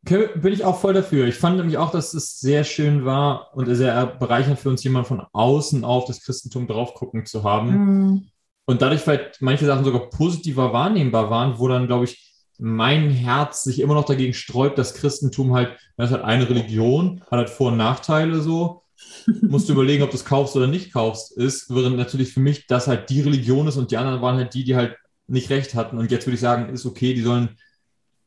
[0.05, 1.27] Okay, bin ich auch voll dafür.
[1.27, 5.07] Ich fand nämlich auch, dass es sehr schön war und sehr bereichernd für uns, jemand
[5.07, 7.71] von außen auf das Christentum drauf gucken zu haben.
[7.71, 8.32] Mhm.
[8.65, 13.65] Und dadurch vielleicht manche Sachen sogar positiver wahrnehmbar waren, wo dann, glaube ich, mein Herz
[13.65, 17.51] sich immer noch dagegen sträubt, das Christentum halt, das ist halt eine Religion, hat halt
[17.51, 18.83] Vor- und Nachteile so.
[19.43, 22.67] musst du überlegen, ob du es kaufst oder nicht kaufst, ist, während natürlich für mich
[22.67, 24.97] das halt die Religion ist und die anderen waren halt die, die halt
[25.27, 25.99] nicht recht hatten.
[25.99, 27.57] Und jetzt würde ich sagen, ist okay, die sollen,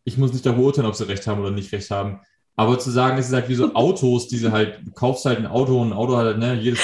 [0.04, 2.22] ich muss nicht darüber urteilen, ob sie recht haben oder nicht recht haben.
[2.56, 5.48] Aber zu sagen, es ist halt wie so Autos, diese halt, du kaufst halt ein
[5.48, 6.80] Auto und ein Auto hat halt, ne, jedes,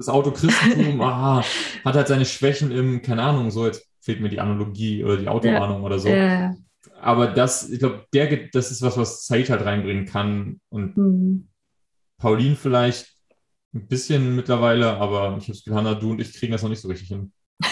[0.00, 1.44] das Auto Christentum, ah,
[1.84, 5.28] hat halt seine Schwächen im, keine Ahnung, so jetzt fehlt mir die Analogie oder die
[5.28, 5.86] Autoahnung ja.
[5.86, 6.08] oder so.
[6.08, 6.54] Ja.
[7.00, 11.48] Aber das, ich glaube, der, das ist was, was Zeit halt reinbringen kann und mhm.
[12.18, 13.14] Pauline vielleicht
[13.74, 16.80] ein bisschen mittlerweile, aber ich habe es Hannah, du und ich kriegen das noch nicht
[16.80, 17.32] so richtig hin.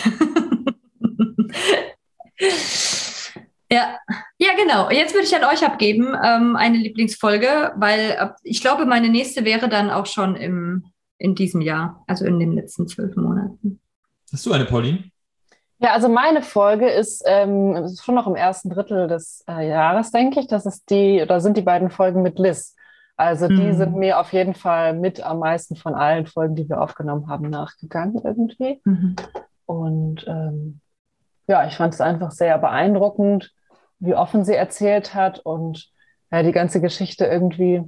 [3.73, 3.97] ja,
[4.39, 4.91] ja, genau.
[4.91, 9.47] Jetzt würde ich an euch abgeben, ähm, eine Lieblingsfolge, weil äh, ich glaube, meine nächste
[9.47, 10.85] wäre dann auch schon im,
[11.19, 13.81] in diesem Jahr, also in den letzten zwölf Monaten.
[14.33, 15.05] Hast du eine, Pauline?
[15.81, 20.11] Ja, also meine Folge ist, ähm, ist schon noch im ersten Drittel des äh, Jahres,
[20.11, 20.49] denke ich.
[20.49, 22.75] Das ist die, oder sind die beiden Folgen mit Liz.
[23.17, 23.77] Also die mhm.
[23.77, 27.51] sind mir auf jeden Fall mit am meisten von allen Folgen, die wir aufgenommen haben,
[27.51, 28.81] nachgegangen irgendwie.
[28.85, 29.17] Mhm.
[29.67, 30.81] Und ähm,
[31.49, 33.53] ja, ich fand es einfach sehr beeindruckend,
[33.99, 35.91] wie offen sie erzählt hat und
[36.31, 37.83] ja, die ganze Geschichte irgendwie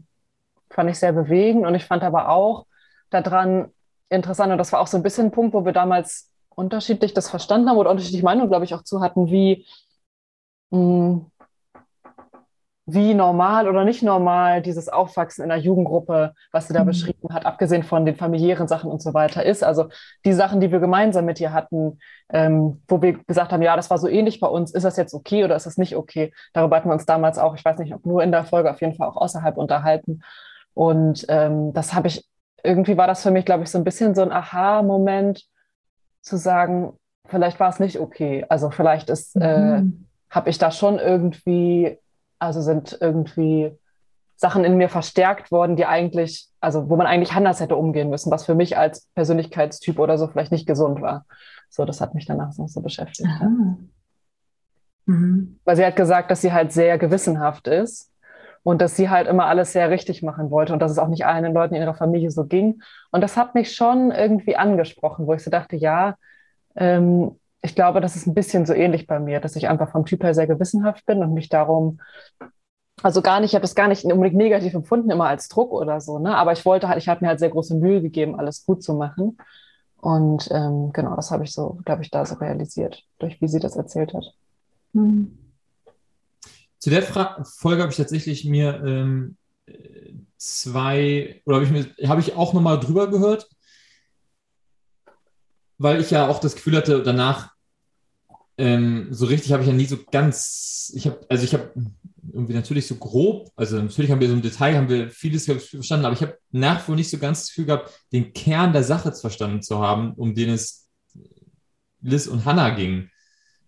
[0.70, 1.66] fand ich sehr bewegend.
[1.66, 2.66] Und ich fand aber auch
[3.10, 3.72] daran
[4.08, 7.30] interessant, und das war auch so ein bisschen ein Punkt, wo wir damals unterschiedlich das
[7.30, 9.66] verstanden haben oder unterschiedliche Meinungen, glaube ich, auch zu hatten, wie
[10.70, 11.30] mh, hm,
[12.92, 16.88] wie normal oder nicht normal dieses Aufwachsen in einer Jugendgruppe, was sie da mhm.
[16.88, 19.62] beschrieben hat, abgesehen von den familiären Sachen und so weiter ist.
[19.62, 19.88] Also
[20.24, 21.98] die Sachen, die wir gemeinsam mit ihr hatten,
[22.30, 25.14] ähm, wo wir gesagt haben, ja, das war so ähnlich bei uns, ist das jetzt
[25.14, 26.32] okay oder ist das nicht okay?
[26.52, 28.80] Darüber hatten wir uns damals auch, ich weiß nicht, ob nur in der Folge, auf
[28.80, 30.22] jeden Fall auch außerhalb unterhalten.
[30.74, 32.24] Und ähm, das habe ich,
[32.62, 35.44] irgendwie war das für mich, glaube ich, so ein bisschen so ein Aha-Moment
[36.22, 36.92] zu sagen,
[37.26, 38.44] vielleicht war es nicht okay.
[38.48, 40.06] Also vielleicht ist, äh, mhm.
[40.30, 41.98] äh, habe ich da schon irgendwie
[42.40, 43.70] also sind irgendwie
[44.34, 48.32] Sachen in mir verstärkt worden, die eigentlich, also wo man eigentlich anders hätte umgehen müssen,
[48.32, 51.26] was für mich als Persönlichkeitstyp oder so vielleicht nicht gesund war.
[51.68, 53.28] So, das hat mich danach noch so beschäftigt.
[55.04, 55.60] Mhm.
[55.64, 58.09] Weil sie hat gesagt, dass sie halt sehr gewissenhaft ist
[58.62, 61.26] und dass sie halt immer alles sehr richtig machen wollte und dass es auch nicht
[61.26, 62.82] allen Leuten in ihrer Familie so ging.
[63.10, 66.16] Und das hat mich schon irgendwie angesprochen, wo ich so dachte, ja,
[66.76, 70.06] ähm, ich glaube, das ist ein bisschen so ähnlich bei mir, dass ich einfach vom
[70.06, 72.00] Typ her sehr gewissenhaft bin und mich darum,
[73.02, 76.00] also gar nicht, ich habe das gar nicht unbedingt negativ empfunden, immer als Druck oder
[76.00, 76.36] so, ne?
[76.36, 78.94] Aber ich wollte halt, ich habe mir halt sehr große Mühe gegeben, alles gut zu
[78.94, 79.38] machen.
[80.00, 83.60] Und ähm, genau, das habe ich so, glaube ich, da so realisiert, durch wie sie
[83.60, 84.24] das erzählt hat.
[84.92, 85.39] Mhm.
[86.80, 89.36] Zu der Fra Folge habe ich tatsächlich mir ähm,
[90.36, 93.48] zwei, oder habe ich mir, ich auch nochmal drüber gehört
[95.80, 97.54] weil ich ja auch das Gefühl hatte, danach
[98.58, 101.72] ähm, so richtig habe ich ja nie so ganz, ich habe, also ich habe
[102.30, 106.04] irgendwie natürlich so grob, also natürlich haben wir so im Detail, haben wir vieles verstanden,
[106.04, 108.84] aber ich habe nach wie vor nicht so ganz das Gefühl gehabt, den Kern der
[108.84, 110.86] Sache verstanden zu haben, um den es
[112.02, 113.08] Liz und Hannah ging.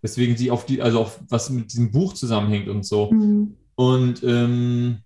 [0.03, 3.11] Weswegen sie auf die, also auf was mit diesem Buch zusammenhängt und so.
[3.11, 3.57] Mhm.
[3.75, 4.99] Und ähm,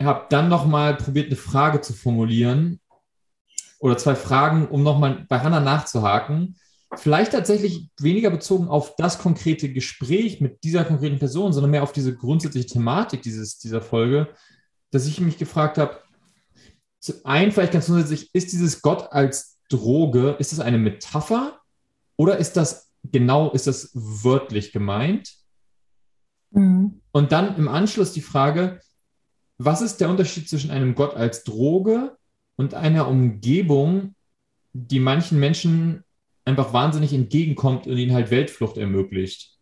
[0.00, 2.80] habe dann nochmal probiert, eine Frage zu formulieren,
[3.80, 6.56] oder zwei Fragen, um nochmal bei Hannah nachzuhaken.
[6.96, 11.92] Vielleicht tatsächlich weniger bezogen auf das konkrete Gespräch mit dieser konkreten Person, sondern mehr auf
[11.92, 14.28] diese grundsätzliche Thematik dieses, dieser Folge,
[14.90, 15.98] dass ich mich gefragt habe,
[16.98, 21.60] zum einen vielleicht ganz grundsätzlich, ist dieses Gott als Droge, ist das eine Metapher
[22.16, 25.32] oder ist das genau, ist das wörtlich gemeint?
[26.50, 27.00] Mhm.
[27.12, 28.80] Und dann im Anschluss die Frage,
[29.58, 32.16] was ist der Unterschied zwischen einem Gott als Droge
[32.56, 34.14] und einer Umgebung,
[34.72, 36.04] die manchen Menschen
[36.44, 39.59] einfach wahnsinnig entgegenkommt und ihnen halt Weltflucht ermöglicht.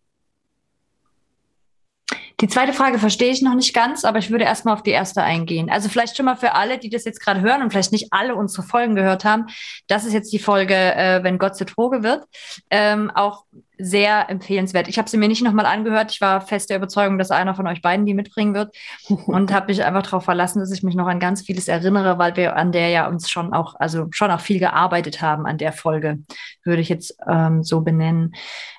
[2.41, 5.23] Die zweite Frage verstehe ich noch nicht ganz, aber ich würde erstmal auf die erste
[5.23, 5.71] eingehen.
[5.71, 8.37] Also vielleicht schon mal für alle, die das jetzt gerade hören und vielleicht nicht alle
[8.37, 9.47] unsere Folgen gehört haben.
[9.89, 12.27] Das ist jetzt die Folge, äh, wenn Gott zur Droge wird.
[12.71, 13.45] Ähm, auch
[13.77, 14.87] sehr empfehlenswert.
[14.87, 16.13] Ich habe sie mir nicht nochmal angehört.
[16.13, 18.73] Ich war fest der Überzeugung, dass einer von euch beiden die mitbringen wird
[19.27, 22.37] und habe mich einfach darauf verlassen, dass ich mich noch an ganz vieles erinnere, weil
[22.37, 25.73] wir an der ja uns schon auch, also schon auch viel gearbeitet haben an der
[25.73, 26.21] Folge,
[26.63, 28.35] würde ich jetzt ähm, so benennen.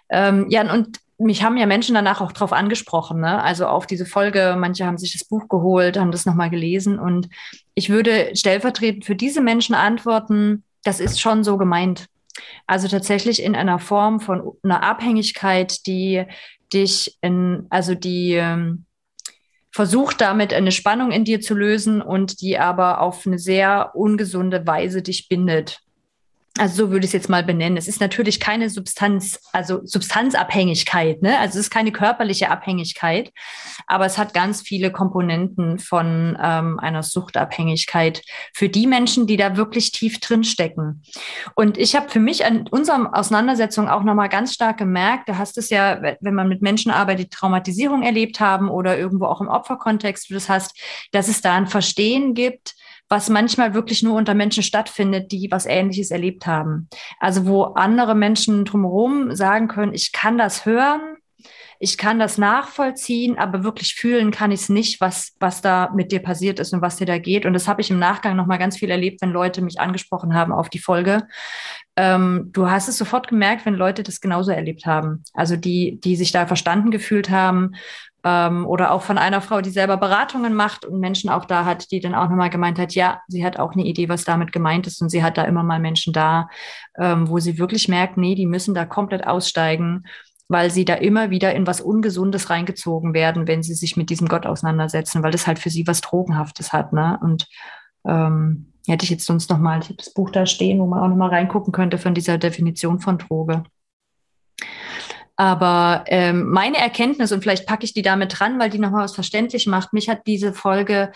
[0.10, 3.44] Ähm, ja, und mich haben ja Menschen danach auch drauf angesprochen, ne?
[3.44, 4.56] also auf diese Folge.
[4.58, 6.98] Manche haben sich das Buch geholt, haben das nochmal gelesen.
[6.98, 7.30] Und
[7.76, 12.06] ich würde stellvertretend für diese Menschen antworten, das ist schon so gemeint.
[12.68, 16.24] Also tatsächlich in einer Form von einer Abhängigkeit, die
[16.72, 18.86] dich in, also die ähm,
[19.72, 24.66] versucht damit eine Spannung in dir zu lösen und die aber auf eine sehr ungesunde
[24.66, 25.82] Weise dich bindet.
[26.60, 27.78] Also so würde ich es jetzt mal benennen.
[27.78, 31.40] Es ist natürlich keine Substanz, also Substanzabhängigkeit, ne?
[31.40, 33.32] Also es ist keine körperliche Abhängigkeit,
[33.88, 39.56] aber es hat ganz viele Komponenten von ähm, einer Suchtabhängigkeit für die Menschen, die da
[39.56, 41.02] wirklich tief drin stecken.
[41.56, 45.58] Und ich habe für mich an unserer Auseinandersetzung auch nochmal ganz stark gemerkt, da hast
[45.58, 49.48] es ja, wenn man mit Menschen arbeitet, die Traumatisierung erlebt haben oder irgendwo auch im
[49.48, 50.78] Opferkontext, du das hast,
[51.14, 52.76] dass es da ein Verstehen gibt,
[53.10, 56.88] was manchmal wirklich nur unter Menschen stattfindet, die was Ähnliches erlebt haben.
[57.20, 61.18] Also wo andere Menschen drumherum sagen können, ich kann das hören,
[61.82, 66.12] ich kann das nachvollziehen, aber wirklich fühlen kann ich es nicht, was, was da mit
[66.12, 67.46] dir passiert ist und was dir da geht.
[67.46, 70.52] Und das habe ich im Nachgang nochmal ganz viel erlebt, wenn Leute mich angesprochen haben
[70.52, 71.26] auf die Folge.
[71.96, 75.24] Ähm, du hast es sofort gemerkt, wenn Leute das genauso erlebt haben.
[75.34, 77.72] Also die, die sich da verstanden gefühlt haben
[78.24, 81.92] ähm, oder auch von einer Frau, die selber Beratungen macht und Menschen auch da hat,
[81.92, 84.88] die dann auch nochmal gemeint hat, ja, sie hat auch eine Idee, was damit gemeint
[84.88, 86.50] ist und sie hat da immer mal Menschen da,
[86.98, 90.06] ähm, wo sie wirklich merkt, nee, die müssen da komplett aussteigen,
[90.50, 94.28] weil sie da immer wieder in was Ungesundes reingezogen werden, wenn sie sich mit diesem
[94.28, 96.92] Gott auseinandersetzen, weil das halt für sie was Drogenhaftes hat.
[96.92, 97.20] Ne?
[97.22, 97.48] Und
[98.06, 101.08] ähm, hätte ich jetzt sonst nochmal, ich habe das Buch da stehen, wo man auch
[101.08, 103.64] nochmal reingucken könnte von dieser Definition von Droge.
[105.40, 109.16] Aber ähm, meine Erkenntnis, und vielleicht packe ich die damit dran, weil die nochmal was
[109.16, 111.14] verständlich macht, mich hat diese Folge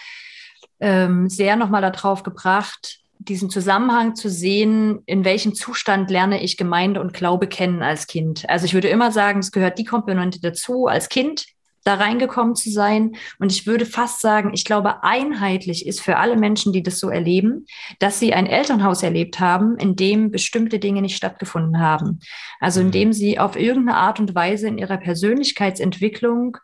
[0.79, 7.01] ähm, sehr nochmal darauf gebracht, diesen Zusammenhang zu sehen, in welchem Zustand lerne ich Gemeinde
[7.01, 8.49] und Glaube kennen als Kind.
[8.49, 11.45] Also ich würde immer sagen, es gehört die Komponente dazu, als Kind
[11.83, 13.15] da reingekommen zu sein.
[13.39, 17.09] Und ich würde fast sagen, ich glaube, einheitlich ist für alle Menschen, die das so
[17.09, 17.65] erleben,
[17.99, 22.19] dass sie ein Elternhaus erlebt haben, in dem bestimmte Dinge nicht stattgefunden haben.
[22.59, 22.91] Also in mhm.
[22.91, 26.57] dem sie auf irgendeine Art und Weise in ihrer Persönlichkeitsentwicklung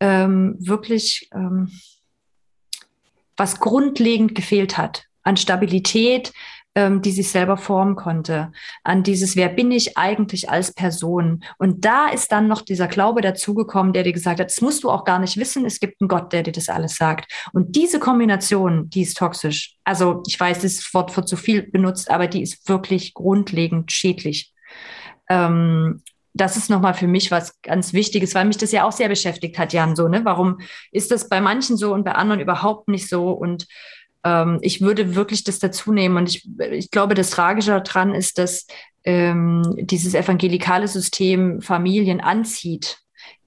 [0.00, 1.70] ähm, wirklich ähm,
[3.36, 6.32] was grundlegend gefehlt hat an Stabilität,
[6.74, 8.52] ähm, die sich selber formen konnte,
[8.84, 11.42] an dieses, wer bin ich eigentlich als Person?
[11.58, 14.90] Und da ist dann noch dieser Glaube dazugekommen, der dir gesagt hat, das musst du
[14.90, 17.30] auch gar nicht wissen, es gibt einen Gott, der dir das alles sagt.
[17.52, 19.76] Und diese Kombination, die ist toxisch.
[19.84, 24.52] Also ich weiß, das Wort wird zu viel benutzt, aber die ist wirklich grundlegend schädlich.
[25.28, 26.02] Ähm,
[26.32, 29.58] das ist nochmal für mich was ganz Wichtiges, weil mich das ja auch sehr beschäftigt
[29.58, 30.24] hat, Jan, so, ne?
[30.24, 30.58] Warum
[30.92, 33.32] ist das bei manchen so und bei anderen überhaupt nicht so?
[33.32, 33.66] Und
[34.24, 36.16] ähm, ich würde wirklich das dazu nehmen.
[36.16, 38.66] Und ich, ich glaube, das Tragische daran ist, dass
[39.04, 42.98] ähm, dieses evangelikale System Familien anzieht,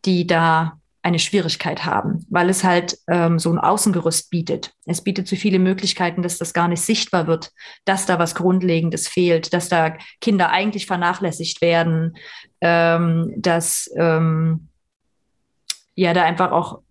[0.05, 4.71] die da eine Schwierigkeit haben, weil es halt ähm, so ein Außengerüst bietet.
[4.85, 7.51] Es bietet zu viele Möglichkeiten, dass das gar nicht sichtbar wird,
[7.83, 12.15] dass da was Grundlegendes fehlt, dass da Kinder eigentlich vernachlässigt werden,
[12.61, 14.69] ähm, dass ähm,
[15.95, 16.81] ja da einfach auch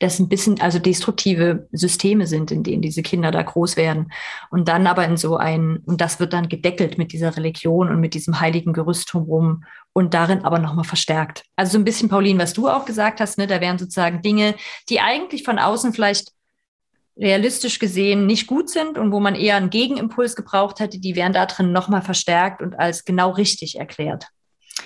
[0.00, 4.12] das ein bisschen, also destruktive Systeme sind, in denen diese Kinder da groß werden.
[4.50, 8.00] Und dann aber in so ein, und das wird dann gedeckelt mit dieser Religion und
[8.00, 11.44] mit diesem heiligen Gerüst drumherum und darin aber nochmal verstärkt.
[11.56, 14.54] Also so ein bisschen, Pauline, was du auch gesagt hast, ne, da wären sozusagen Dinge,
[14.88, 16.32] die eigentlich von außen vielleicht
[17.16, 21.32] realistisch gesehen nicht gut sind und wo man eher einen Gegenimpuls gebraucht hätte, die wären
[21.32, 24.26] da drin nochmal verstärkt und als genau richtig erklärt.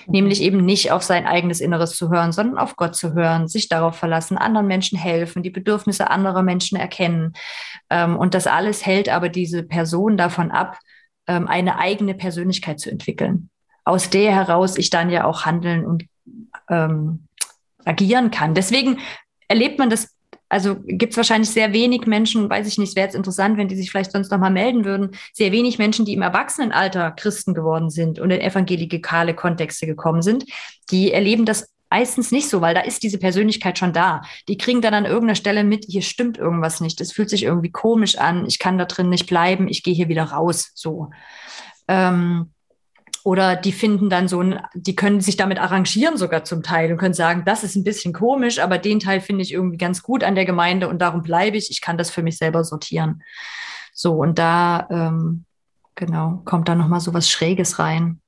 [0.06, 3.68] Nämlich eben nicht auf sein eigenes Inneres zu hören, sondern auf Gott zu hören, sich
[3.68, 7.32] darauf verlassen, anderen Menschen helfen, die Bedürfnisse anderer Menschen erkennen.
[7.90, 10.78] Ähm, und das alles hält aber diese Person davon ab,
[11.26, 13.50] ähm, eine eigene Persönlichkeit zu entwickeln,
[13.84, 16.04] aus der heraus ich dann ja auch handeln und
[16.68, 17.26] ähm,
[17.84, 18.54] agieren kann.
[18.54, 18.98] Deswegen
[19.48, 20.17] erlebt man das
[20.48, 23.76] also gibt es wahrscheinlich sehr wenig Menschen, weiß ich nicht, wäre jetzt interessant, wenn die
[23.76, 28.18] sich vielleicht sonst nochmal melden würden, sehr wenig Menschen, die im Erwachsenenalter Christen geworden sind
[28.18, 30.44] und in evangelikale Kontexte gekommen sind,
[30.90, 34.22] die erleben das meistens nicht so, weil da ist diese Persönlichkeit schon da.
[34.48, 37.70] Die kriegen dann an irgendeiner Stelle mit, hier stimmt irgendwas nicht, es fühlt sich irgendwie
[37.70, 41.10] komisch an, ich kann da drin nicht bleiben, ich gehe hier wieder raus, so.
[41.88, 42.52] Ähm,
[43.24, 46.98] oder die finden dann so ein, die können sich damit arrangieren sogar zum Teil und
[46.98, 50.24] können sagen, das ist ein bisschen komisch, aber den Teil finde ich irgendwie ganz gut
[50.24, 51.70] an der Gemeinde und darum bleibe ich.
[51.70, 53.22] Ich kann das für mich selber sortieren.
[53.92, 55.44] So, und da, ähm,
[55.94, 58.20] genau, kommt dann nochmal so was Schräges rein.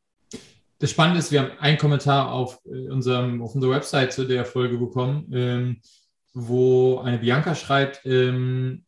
[0.79, 4.45] Das Spannende ist, wir haben einen Kommentar auf, äh, unserem, auf unserer Website zu der
[4.45, 5.81] Folge bekommen, ähm,
[6.33, 8.85] wo eine Bianca schreibt, ähm,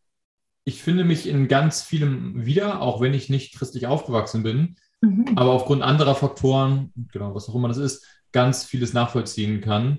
[0.64, 5.32] ich finde mich in ganz vielem wieder, auch wenn ich nicht christlich aufgewachsen bin mhm.
[5.36, 9.98] aber aufgrund anderer Faktoren, genau, was auch immer das ist, ganz vieles nachvollziehen kann.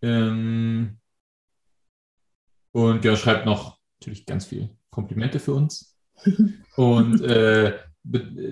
[0.00, 0.98] Ähm,
[2.70, 5.96] und ja, schreibt noch natürlich ganz viel Komplimente für uns.
[6.76, 7.78] und äh,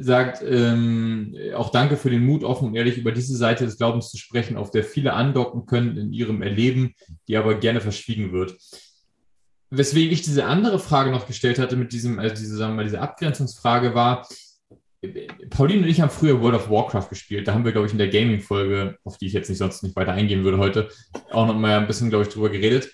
[0.00, 4.10] sagt ähm, auch danke für den Mut, offen und ehrlich über diese Seite des Glaubens
[4.10, 6.94] zu sprechen, auf der viele andocken können in ihrem Erleben,
[7.26, 8.56] die aber gerne verschwiegen wird.
[9.70, 12.84] Weswegen ich diese andere Frage noch gestellt hatte mit diesem, also diese, sagen wir mal,
[12.84, 14.26] diese Abgrenzungsfrage war,
[15.48, 17.48] Pauline und ich haben früher World of Warcraft gespielt.
[17.48, 19.96] Da haben wir, glaube ich, in der Gaming-Folge, auf die ich jetzt nicht sonst nicht
[19.96, 20.88] weiter eingehen würde heute,
[21.30, 22.90] auch noch mal ein bisschen, glaube ich, drüber geredet.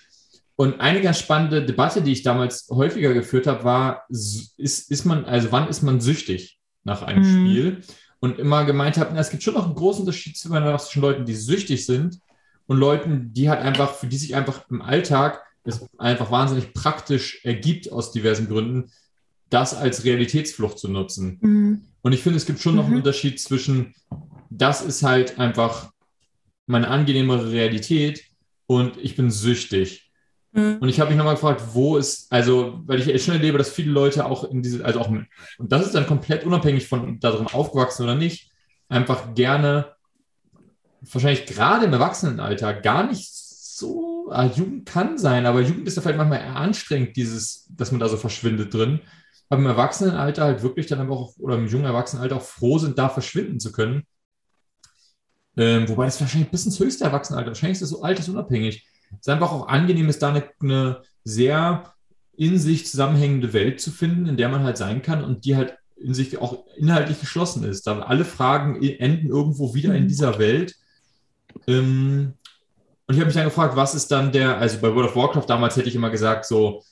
[0.55, 5.25] Und eine ganz spannende Debatte, die ich damals häufiger geführt habe, war, ist, ist man,
[5.25, 7.49] also wann ist man süchtig nach einem Mhm.
[7.49, 7.81] Spiel?
[8.19, 11.35] Und immer gemeint habe, na, es gibt schon noch einen großen Unterschied zwischen Leuten, die
[11.35, 12.19] süchtig sind
[12.65, 17.41] und Leuten, die halt einfach, für die sich einfach im Alltag es einfach wahnsinnig praktisch
[17.43, 18.91] ergibt aus diversen Gründen,
[19.49, 21.37] das als Realitätsflucht zu nutzen.
[21.41, 21.81] Mhm.
[22.01, 22.99] Und ich finde, es gibt schon noch einen Mhm.
[22.99, 23.93] Unterschied zwischen,
[24.49, 25.91] das ist halt einfach
[26.65, 28.23] meine angenehmere Realität
[28.65, 30.11] und ich bin süchtig.
[30.51, 30.77] Mhm.
[30.79, 33.91] Und ich habe mich nochmal gefragt, wo ist, also, weil ich schon erlebe, dass viele
[33.91, 38.03] Leute auch in diese, also auch, und das ist dann komplett unabhängig von darin aufgewachsen
[38.03, 38.51] oder nicht,
[38.89, 39.93] einfach gerne,
[41.01, 46.01] wahrscheinlich gerade im Erwachsenenalter, gar nicht so, ah, Jugend kann sein, aber Jugend ist ja
[46.01, 49.01] vielleicht manchmal eher anstrengend, dieses, dass man da so verschwindet drin.
[49.49, 52.97] Aber im Erwachsenenalter halt wirklich dann aber auch, oder im jungen Erwachsenenalter auch froh sind,
[52.97, 54.03] da verschwinden zu können.
[55.55, 58.85] Ähm, wobei das wahrscheinlich bis ins höchste Erwachsenenalter, wahrscheinlich ist das so altersunabhängig.
[59.11, 61.93] Es ist einfach auch angenehm, ist da eine, eine sehr
[62.35, 65.75] in sich zusammenhängende Welt zu finden, in der man halt sein kann und die halt
[65.95, 67.87] in sich auch inhaltlich geschlossen ist.
[67.87, 70.07] Da alle Fragen enden irgendwo wieder in Mhm.
[70.07, 70.75] dieser Welt.
[71.67, 72.33] Ähm,
[73.07, 75.45] und ich habe mich dann gefragt, was ist dann der, also bei World of Warcraft
[75.47, 76.83] damals hätte ich immer gesagt, so,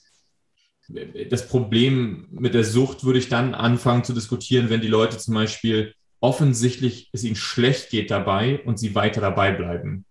[1.30, 5.34] das Problem mit der Sucht würde ich dann anfangen zu diskutieren, wenn die Leute zum
[5.34, 10.06] Beispiel offensichtlich es ihnen schlecht geht dabei und sie weiter dabei bleiben.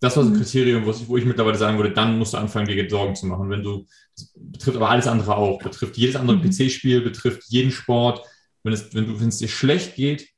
[0.00, 0.40] Das war so ein Mhm.
[0.42, 3.26] Kriterium, wo ich, wo ich mittlerweile sagen würde, dann musst du anfangen, dir Sorgen zu
[3.26, 3.48] machen.
[3.50, 6.50] Wenn du, das betrifft aber alles andere auch, betrifft jedes andere Mhm.
[6.50, 8.24] PC-Spiel, betrifft jeden Sport.
[8.62, 10.28] Wenn es, wenn du, wenn es dir schlecht geht,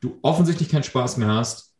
[0.00, 1.74] du offensichtlich keinen Spaß mehr hast,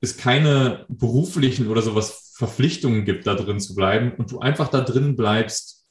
[0.00, 4.80] es keine beruflichen oder sowas Verpflichtungen gibt, da drin zu bleiben und du einfach da
[4.82, 5.83] drin bleibst,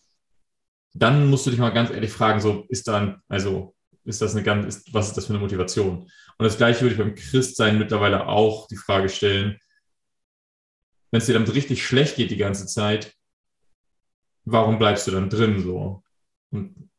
[0.93, 3.75] dann musst du dich mal ganz ehrlich fragen, so ist dann, also
[4.05, 6.09] ist das eine ganz, ist, was ist das für eine Motivation?
[6.37, 9.57] Und das gleiche würde ich beim Christsein mittlerweile auch die Frage stellen,
[11.11, 13.13] wenn es dir damit richtig schlecht geht die ganze Zeit,
[14.45, 16.03] warum bleibst du dann drin so?
[16.51, 16.89] Und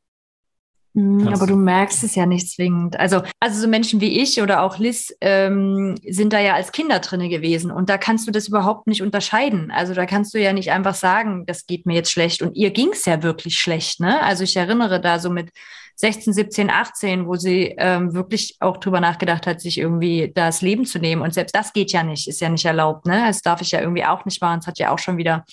[0.97, 2.99] Mhm, Aber du- merkst es ja nicht zwingend.
[3.01, 7.01] Also, also so Menschen wie ich oder auch Liz ähm, sind da ja als Kinder
[7.01, 9.73] drinne gewesen und da kannst du das überhaupt nicht unterscheiden.
[9.73, 12.43] Also da kannst du ja nicht einfach sagen, das geht mir jetzt schlecht.
[12.43, 14.23] Und ihr ging es ja wirklich schlecht, ne?
[14.23, 15.51] Also ich erinnere da so mit
[15.97, 20.87] 16, 17, 18, wo sie ähm, wirklich auch drüber nachgedacht hat, sich irgendwie das Leben
[20.87, 21.23] zu nehmen.
[21.23, 23.25] Und selbst das geht ja nicht, ist ja nicht erlaubt, ne?
[23.27, 24.61] Das darf ich ja irgendwie auch nicht machen.
[24.61, 25.45] Es hat ja auch schon wieder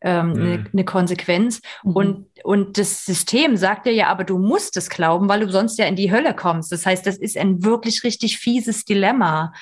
[0.00, 0.66] ähm, eine, Mhm.
[0.72, 1.60] eine Konsequenz.
[1.82, 5.78] Und, und das System sagt dir ja, aber du musst es glauben, weil du sonst
[5.78, 6.70] ja in die Hölle kommst.
[6.72, 9.52] Das heißt, das ist ein wirklich richtig fieses Dilemma.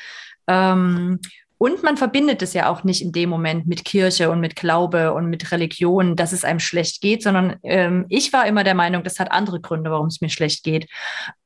[0.46, 1.20] Ähm,
[1.59, 5.14] und man verbindet es ja auch nicht in dem Moment mit Kirche und mit Glaube
[5.14, 9.03] und mit Religion, dass es einem schlecht geht, sondern ähm, ich war immer der Meinung,
[9.03, 10.87] das hat andere Gründe, warum es mir schlecht geht.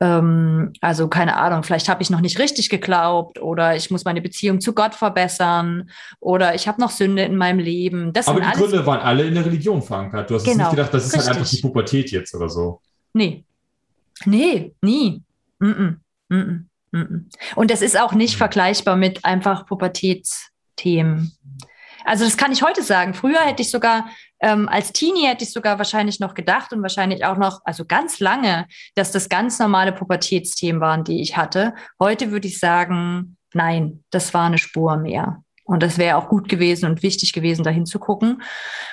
[0.00, 4.20] Ähm, also keine Ahnung, vielleicht habe ich noch nicht richtig geglaubt oder ich muss meine
[4.20, 8.12] Beziehung zu Gott verbessern oder ich habe noch Sünde in meinem Leben.
[8.12, 10.28] Das aber die Gründe waren alle in der Religion verankert.
[10.28, 11.60] Du hast Genau, nicht gedacht, das ist halt einfach richtig.
[11.60, 12.80] die Pubertät jetzt oder so.
[13.12, 13.44] Nee.
[14.24, 15.22] Nee, nie.
[15.60, 15.96] Mm -mm.
[16.28, 16.69] Mm -mm.
[17.54, 18.38] Und das ist auch nicht Mhm.
[18.38, 21.32] vergleichbar mit einfach Pubertätsthemen.
[22.04, 23.14] Also das kann ich heute sagen.
[23.14, 24.08] Früher hätte ich sogar,
[24.40, 28.20] ähm, als Teenie hätte ich sogar wahrscheinlich noch gedacht und wahrscheinlich auch noch, also ganz
[28.20, 31.74] lange, dass das ganz normale Pubertätsthemen waren, die ich hatte.
[32.00, 35.42] Heute würde ich sagen, nein, das war eine Spur mehr.
[35.70, 38.42] Und das wäre auch gut gewesen und wichtig gewesen, dahin zu gucken.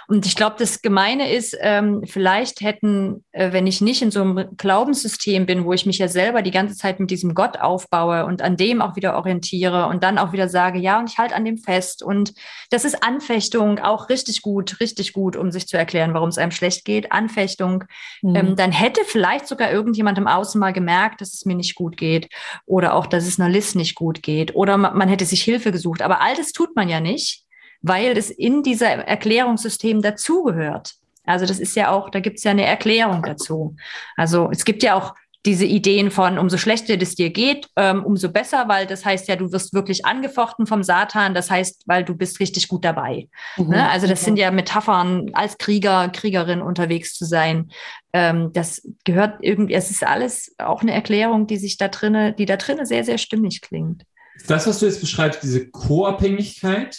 [0.07, 4.21] Und ich glaube, das Gemeine ist, ähm, vielleicht hätten, äh, wenn ich nicht in so
[4.21, 8.25] einem Glaubenssystem bin, wo ich mich ja selber die ganze Zeit mit diesem Gott aufbaue
[8.25, 11.35] und an dem auch wieder orientiere und dann auch wieder sage, ja, und ich halte
[11.35, 12.03] an dem fest.
[12.03, 12.33] Und
[12.69, 16.51] das ist Anfechtung auch richtig gut, richtig gut, um sich zu erklären, warum es einem
[16.51, 17.11] schlecht geht.
[17.11, 17.85] Anfechtung.
[18.21, 18.35] Mhm.
[18.35, 21.97] Ähm, dann hätte vielleicht sogar irgendjemand im Außen mal gemerkt, dass es mir nicht gut
[21.97, 22.29] geht
[22.67, 25.71] oder auch, dass es einer Liz nicht gut geht oder ma- man hätte sich Hilfe
[25.71, 26.03] gesucht.
[26.03, 27.43] Aber all das tut man ja nicht,
[27.81, 30.93] weil es in dieser Erklärungssystem dazugehört.
[31.25, 33.75] Also das ist ja auch, da gibt es ja eine Erklärung dazu.
[34.15, 35.13] Also es gibt ja auch
[35.47, 39.37] diese Ideen von, umso schlechter es dir geht, ähm, umso besser, weil das heißt ja,
[39.37, 41.33] du wirst wirklich angefochten vom Satan.
[41.33, 43.29] Das heißt, weil du bist richtig gut dabei.
[43.55, 43.69] Mhm.
[43.69, 43.89] Ne?
[43.89, 47.69] Also das sind ja Metaphern, als Krieger, Kriegerin unterwegs zu sein.
[48.11, 52.45] Ähm, das gehört irgendwie, es ist alles auch eine Erklärung, die sich da drinne, die
[52.45, 54.03] da drinne sehr, sehr stimmig klingt.
[54.47, 56.97] Das, was du jetzt beschreibst, diese Co-Abhängigkeit,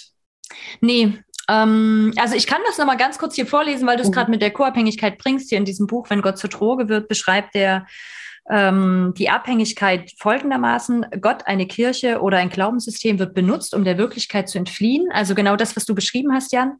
[0.80, 1.18] Nee,
[1.48, 4.12] ähm, also ich kann das nochmal ganz kurz hier vorlesen, weil du es Mhm.
[4.12, 5.48] gerade mit der Co-Abhängigkeit bringst.
[5.50, 7.86] Hier in diesem Buch, wenn Gott zur Droge wird, beschreibt der
[8.50, 14.48] ähm, die Abhängigkeit folgendermaßen, Gott, eine Kirche oder ein Glaubenssystem wird benutzt, um der Wirklichkeit
[14.48, 15.08] zu entfliehen.
[15.12, 16.76] Also genau das, was du beschrieben hast, Jan.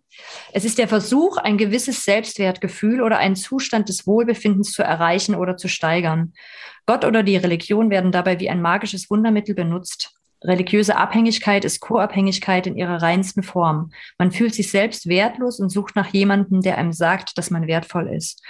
[0.54, 5.58] Es ist der Versuch, ein gewisses Selbstwertgefühl oder einen Zustand des Wohlbefindens zu erreichen oder
[5.58, 6.32] zu steigern.
[6.86, 10.17] Gott oder die Religion werden dabei wie ein magisches Wundermittel benutzt.
[10.44, 13.90] Religiöse Abhängigkeit ist Co-Abhängigkeit in ihrer reinsten Form.
[14.18, 18.08] Man fühlt sich selbst wertlos und sucht nach jemandem, der einem sagt, dass man wertvoll
[18.08, 18.42] ist.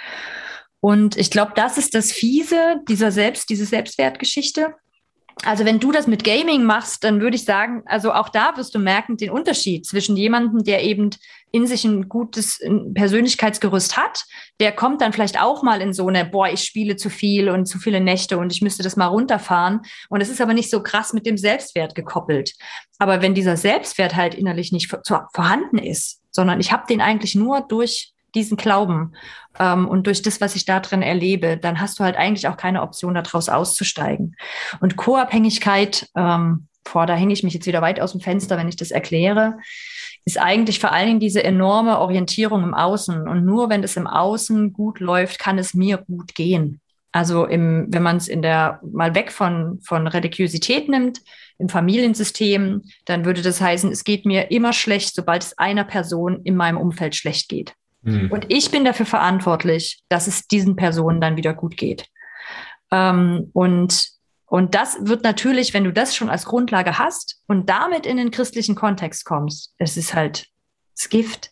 [0.81, 4.75] Und ich glaube, das ist das Fiese dieser Selbst, diese Selbstwertgeschichte.
[5.45, 8.75] Also wenn du das mit Gaming machst, dann würde ich sagen, also auch da wirst
[8.75, 11.11] du merken den Unterschied zwischen jemandem, der eben
[11.51, 12.59] in sich ein gutes
[12.93, 14.25] Persönlichkeitsgerüst hat,
[14.59, 17.65] der kommt dann vielleicht auch mal in so eine, boah, ich spiele zu viel und
[17.65, 19.81] zu viele Nächte und ich müsste das mal runterfahren.
[20.09, 22.53] Und es ist aber nicht so krass mit dem Selbstwert gekoppelt.
[22.99, 24.93] Aber wenn dieser Selbstwert halt innerlich nicht
[25.33, 29.13] vorhanden ist, sondern ich habe den eigentlich nur durch diesen Glauben
[29.59, 32.57] ähm, und durch das, was ich da drin erlebe, dann hast du halt eigentlich auch
[32.57, 34.35] keine Option, daraus auszusteigen.
[34.79, 38.69] Und Co-Abhängigkeit, ähm, boah, da hänge ich mich jetzt wieder weit aus dem Fenster, wenn
[38.69, 39.57] ich das erkläre,
[40.25, 43.27] ist eigentlich vor allen Dingen diese enorme Orientierung im Außen.
[43.27, 46.81] Und nur wenn es im Außen gut läuft, kann es mir gut gehen.
[47.11, 51.21] Also im, wenn man es in der mal weg von, von Religiosität nimmt,
[51.57, 56.41] im Familiensystem, dann würde das heißen, es geht mir immer schlecht, sobald es einer Person
[56.43, 57.73] in meinem Umfeld schlecht geht.
[58.01, 58.31] Mhm.
[58.31, 62.07] Und ich bin dafür verantwortlich, dass es diesen Personen dann wieder gut geht.
[62.91, 64.09] Ähm, und,
[64.45, 68.31] und das wird natürlich, wenn du das schon als Grundlage hast und damit in den
[68.31, 70.47] christlichen Kontext kommst, es ist halt
[70.97, 71.51] das Gift,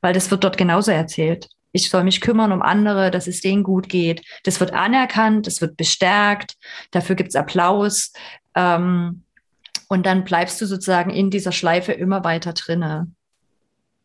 [0.00, 1.48] weil das wird dort genauso erzählt.
[1.72, 4.22] Ich soll mich kümmern um andere, dass es denen gut geht.
[4.44, 6.54] Das wird anerkannt, das wird bestärkt,
[6.92, 8.12] dafür gibt's Applaus.
[8.54, 9.24] Ähm,
[9.88, 13.10] und dann bleibst du sozusagen in dieser Schleife immer weiter drinne.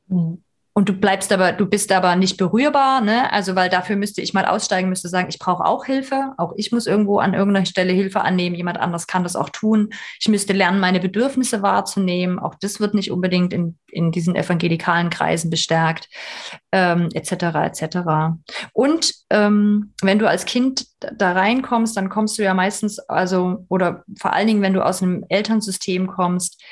[0.08, 0.44] Mhm.
[0.80, 3.34] Und du bleibst aber, du bist aber nicht berührbar, ne?
[3.34, 6.32] Also, weil dafür müsste ich mal aussteigen, müsste sagen, ich brauche auch Hilfe.
[6.38, 8.56] Auch ich muss irgendwo an irgendeiner Stelle Hilfe annehmen.
[8.56, 9.90] Jemand anderes kann das auch tun.
[10.22, 12.40] Ich müsste lernen, meine Bedürfnisse wahrzunehmen.
[12.40, 16.08] Auch das wird nicht unbedingt in, in diesen evangelikalen Kreisen bestärkt,
[16.72, 17.32] ähm, etc.
[17.66, 17.98] etc.
[18.72, 24.06] Und ähm, wenn du als Kind da reinkommst, dann kommst du ja meistens, also, oder
[24.18, 26.64] vor allen Dingen, wenn du aus einem Elternsystem kommst,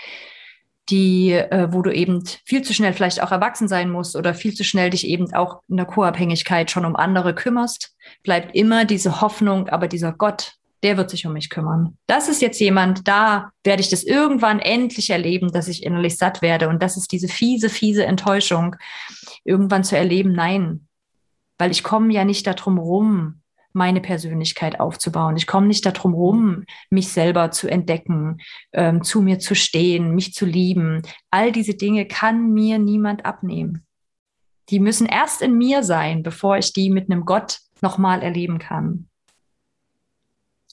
[0.90, 4.54] die, äh, wo du eben viel zu schnell vielleicht auch erwachsen sein musst oder viel
[4.54, 9.22] zu schnell dich eben auch in der Co-Abhängigkeit schon um andere kümmerst, bleibt immer diese
[9.22, 11.98] Hoffnung, aber dieser Gott, der wird sich um mich kümmern.
[12.08, 16.42] Das ist jetzt jemand, da werde ich das irgendwann endlich erleben, dass ich innerlich satt
[16.42, 16.70] werde.
[16.70, 18.76] Und das ist diese fiese, fiese Enttäuschung,
[19.44, 20.88] irgendwann zu erleben, nein,
[21.58, 23.42] weil ich komme ja nicht darum rum,
[23.78, 25.38] meine Persönlichkeit aufzubauen.
[25.38, 28.40] Ich komme nicht darum rum, mich selber zu entdecken,
[28.74, 31.04] ähm, zu mir zu stehen, mich zu lieben.
[31.32, 33.86] All diese Dinge kann mir niemand abnehmen.
[34.70, 39.07] Die müssen erst in mir sein, bevor ich die mit einem Gott nochmal erleben kann.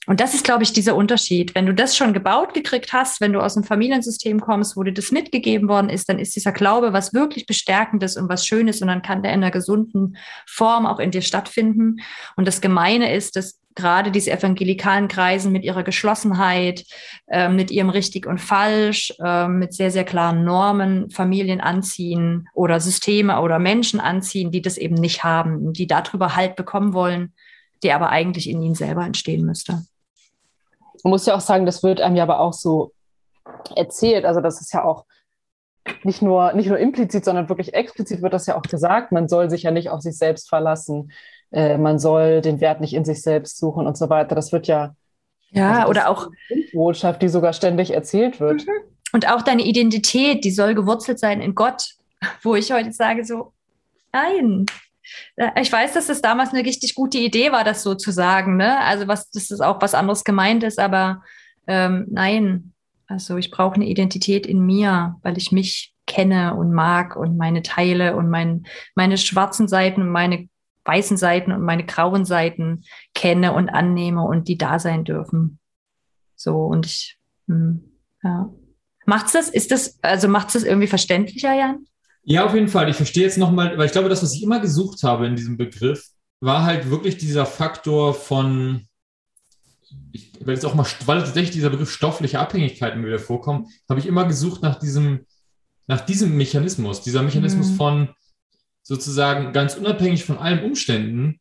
[0.07, 1.55] Und das ist, glaube ich, dieser Unterschied.
[1.55, 4.93] Wenn du das schon gebaut gekriegt hast, wenn du aus einem Familiensystem kommst, wo dir
[4.93, 8.87] das mitgegeben worden ist, dann ist dieser Glaube was wirklich Bestärkendes und was Schönes und
[8.87, 11.97] dann kann der in einer gesunden Form auch in dir stattfinden.
[12.35, 16.85] Und das Gemeine ist, dass gerade diese evangelikalen Kreisen mit ihrer Geschlossenheit,
[17.27, 22.79] äh, mit ihrem Richtig und Falsch, äh, mit sehr, sehr klaren Normen Familien anziehen oder
[22.79, 27.33] Systeme oder Menschen anziehen, die das eben nicht haben, die darüber Halt bekommen wollen,
[27.83, 29.85] der aber eigentlich in ihnen selber entstehen müsste.
[31.05, 32.91] Man muss ja auch sagen, das wird einem ja aber auch so
[33.75, 34.25] erzählt.
[34.25, 35.05] Also das ist ja auch
[36.03, 39.11] nicht nur, nicht nur implizit, sondern wirklich explizit wird das ja auch gesagt.
[39.11, 41.11] Man soll sich ja nicht auf sich selbst verlassen.
[41.51, 44.33] Äh, man soll den Wert nicht in sich selbst suchen und so weiter.
[44.33, 44.95] Das wird ja.
[45.51, 46.31] Ja, also oder auch.
[46.73, 48.65] Botschaft, die sogar ständig erzählt wird.
[48.65, 48.71] Mhm.
[49.13, 51.83] Und auch deine Identität, die soll gewurzelt sein in Gott.
[52.41, 53.53] Wo ich heute sage, so,
[54.11, 54.65] nein,
[55.59, 58.57] ich weiß, dass das damals eine richtig gute Idee war, das so zu sagen.
[58.57, 58.79] Ne?
[58.79, 61.23] Also was, das ist auch was anderes gemeint ist, aber
[61.67, 62.73] ähm, nein.
[63.07, 67.61] Also ich brauche eine Identität in mir, weil ich mich kenne und mag und meine
[67.61, 70.49] Teile und mein, meine schwarzen Seiten und meine
[70.85, 72.83] weißen Seiten und meine grauen Seiten
[73.13, 75.59] kenne und annehme und die da sein dürfen.
[76.35, 77.91] So und ich, hm,
[78.23, 78.49] ja.
[79.07, 79.49] Macht's das?
[79.49, 81.85] Ist das, also macht's das irgendwie verständlicher, Jan?
[82.25, 82.89] Ja, auf jeden Fall.
[82.89, 85.57] Ich verstehe jetzt nochmal, weil ich glaube, das, was ich immer gesucht habe in diesem
[85.57, 86.09] Begriff,
[86.41, 88.87] war halt wirklich dieser Faktor von,
[90.11, 94.07] ich, weil jetzt auch mal, weil tatsächlich dieser Begriff stoffliche Abhängigkeiten wieder vorkommt, habe ich
[94.07, 95.25] immer gesucht nach diesem,
[95.87, 97.75] nach diesem Mechanismus, dieser Mechanismus mhm.
[97.75, 98.09] von
[98.81, 101.39] sozusagen ganz unabhängig von allen Umständen,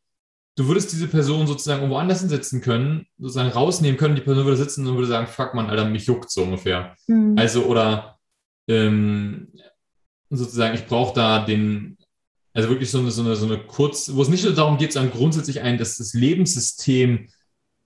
[0.56, 4.56] du würdest diese Person sozusagen irgendwo anders hinsetzen können, sozusagen rausnehmen können, die Person würde
[4.56, 6.94] sitzen und würde sagen, fuck man, Alter, mich juckt so ungefähr.
[7.06, 7.36] Mhm.
[7.38, 8.18] Also, oder
[8.68, 9.52] ähm,
[10.36, 11.98] sozusagen, ich brauche da den,
[12.52, 14.92] also wirklich so eine, so eine, so eine kurz, wo es nicht nur darum geht,
[14.92, 17.28] sondern grundsätzlich ein, dass das Lebenssystem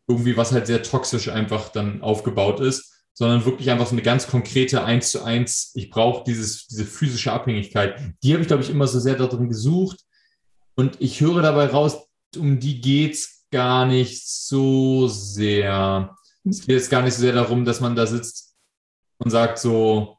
[0.08, 4.28] irgendwie, was halt sehr toxisch einfach dann aufgebaut ist, sondern wirklich einfach so eine ganz
[4.28, 8.00] konkrete eins zu eins, ich brauche diese physische Abhängigkeit.
[8.22, 10.00] Die habe ich, glaube ich, immer so sehr darin gesucht.
[10.76, 11.98] Und ich höre dabei raus,
[12.36, 16.16] um die geht's gar nicht so sehr.
[16.44, 18.54] Es geht jetzt gar nicht so sehr darum, dass man da sitzt
[19.18, 20.17] und sagt so,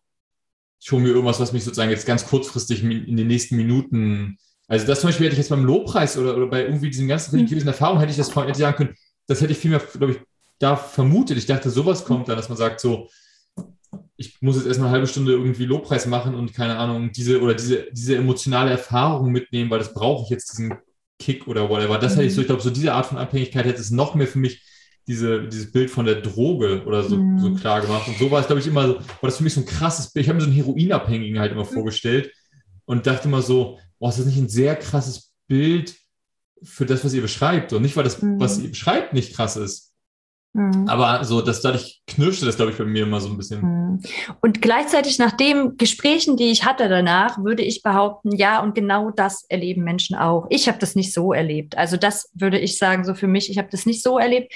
[0.80, 4.38] ich hole mir irgendwas, was mich sozusagen jetzt ganz kurzfristig in den nächsten Minuten.
[4.68, 7.32] Also das zum Beispiel hätte ich jetzt beim Lobpreis oder, oder bei irgendwie diesen ganzen
[7.32, 8.96] religiösen Erfahrungen hätte ich das hätte sagen können,
[9.28, 10.20] das hätte ich vielmehr, glaube ich,
[10.60, 11.38] da vermutet.
[11.38, 13.10] Ich dachte, sowas kommt dann, dass man sagt so,
[14.16, 17.56] ich muss jetzt erstmal eine halbe Stunde irgendwie Lobpreis machen und keine Ahnung, diese oder
[17.56, 20.74] diese, diese emotionale Erfahrung mitnehmen, weil das brauche ich jetzt, diesen
[21.18, 21.98] Kick oder whatever.
[21.98, 24.28] Das hätte ich so, ich glaube, so diese Art von Abhängigkeit hätte es noch mehr
[24.28, 24.62] für mich
[25.10, 27.40] diese, dieses Bild von der Droge oder so, mhm.
[27.40, 28.08] so klar gemacht.
[28.08, 30.14] Und so war es, glaube ich, immer so, war das für mich so ein krasses
[30.14, 30.24] Bild.
[30.24, 32.32] Ich habe mir so einen Heroinabhängigen halt immer vorgestellt
[32.86, 35.96] und dachte immer so, oh, ist das nicht ein sehr krasses Bild
[36.62, 37.74] für das, was ihr beschreibt?
[37.74, 38.40] Und nicht, weil das, mhm.
[38.40, 39.89] was ihr beschreibt, nicht krass ist.
[40.54, 40.88] Mhm.
[40.88, 43.62] Aber so, dass dadurch knirschte das, glaube ich, bei mir immer so ein bisschen.
[43.62, 44.02] Mhm.
[44.42, 49.12] Und gleichzeitig nach den Gesprächen, die ich hatte danach, würde ich behaupten, ja, und genau
[49.12, 50.48] das erleben Menschen auch.
[50.50, 51.78] Ich habe das nicht so erlebt.
[51.78, 54.54] Also das würde ich sagen, so für mich, ich habe das nicht so erlebt.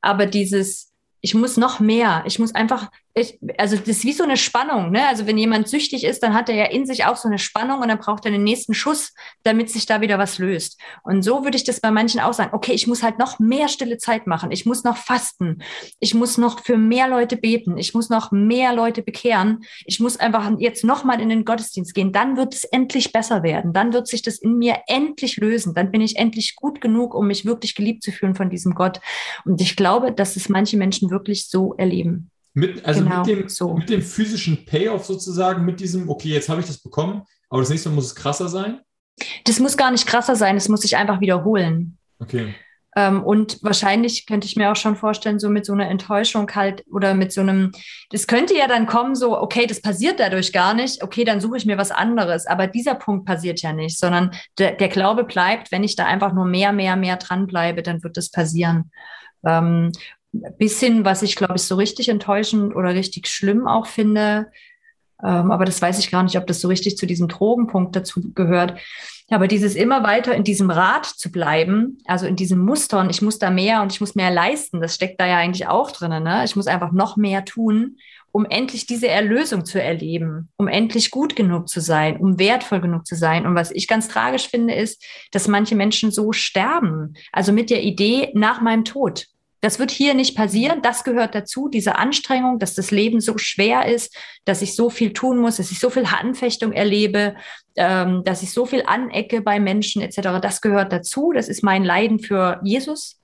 [0.00, 4.24] Aber dieses, ich muss noch mehr, ich muss einfach ich, also das ist wie so
[4.24, 4.90] eine Spannung.
[4.90, 5.08] Ne?
[5.08, 7.80] Also wenn jemand süchtig ist, dann hat er ja in sich auch so eine Spannung
[7.80, 10.78] und dann braucht er den nächsten Schuss, damit sich da wieder was löst.
[11.02, 12.50] Und so würde ich das bei manchen auch sagen.
[12.52, 14.50] Okay, ich muss halt noch mehr stille Zeit machen.
[14.50, 15.62] Ich muss noch fasten.
[15.98, 17.78] Ich muss noch für mehr Leute beten.
[17.78, 19.64] Ich muss noch mehr Leute bekehren.
[19.86, 22.12] Ich muss einfach jetzt noch mal in den Gottesdienst gehen.
[22.12, 23.72] Dann wird es endlich besser werden.
[23.72, 25.72] Dann wird sich das in mir endlich lösen.
[25.72, 29.00] Dann bin ich endlich gut genug, um mich wirklich geliebt zu fühlen von diesem Gott.
[29.46, 32.30] Und ich glaube, dass es manche Menschen wirklich so erleben.
[32.58, 33.74] Mit, also genau, mit, dem, so.
[33.74, 37.68] mit dem physischen Payoff sozusagen, mit diesem, okay, jetzt habe ich das bekommen, aber das
[37.68, 38.80] nächste Mal muss es krasser sein?
[39.44, 41.98] Das muss gar nicht krasser sein, es muss sich einfach wiederholen.
[42.18, 42.54] Okay.
[42.96, 46.82] Ähm, und wahrscheinlich könnte ich mir auch schon vorstellen, so mit so einer Enttäuschung halt
[46.90, 47.72] oder mit so einem,
[48.08, 51.58] das könnte ja dann kommen, so, okay, das passiert dadurch gar nicht, okay, dann suche
[51.58, 52.46] ich mir was anderes.
[52.46, 56.32] Aber dieser Punkt passiert ja nicht, sondern der, der Glaube bleibt, wenn ich da einfach
[56.32, 58.90] nur mehr, mehr, mehr dranbleibe, dann wird das passieren.
[59.44, 59.92] Ähm,
[60.58, 64.50] bis hin, was ich glaube ich so richtig enttäuschend oder richtig schlimm auch finde.
[65.22, 68.32] Ähm, aber das weiß ich gar nicht, ob das so richtig zu diesem Drogenpunkt dazu
[68.34, 68.78] gehört.
[69.28, 73.22] Aber dieses immer weiter in diesem Rad zu bleiben, also in diesem Muster und ich
[73.22, 76.22] muss da mehr und ich muss mehr leisten, das steckt da ja eigentlich auch drin.
[76.22, 76.44] Ne?
[76.44, 77.96] Ich muss einfach noch mehr tun,
[78.30, 83.06] um endlich diese Erlösung zu erleben, um endlich gut genug zu sein, um wertvoll genug
[83.06, 83.46] zu sein.
[83.46, 87.14] Und was ich ganz tragisch finde, ist, dass manche Menschen so sterben.
[87.32, 89.26] Also mit der Idee nach meinem Tod.
[89.60, 90.82] Das wird hier nicht passieren.
[90.82, 95.12] Das gehört dazu, diese Anstrengung, dass das Leben so schwer ist, dass ich so viel
[95.12, 97.36] tun muss, dass ich so viel Anfechtung erlebe,
[97.76, 100.40] ähm, dass ich so viel anecke bei Menschen etc.
[100.42, 101.32] Das gehört dazu.
[101.34, 103.20] Das ist mein Leiden für Jesus.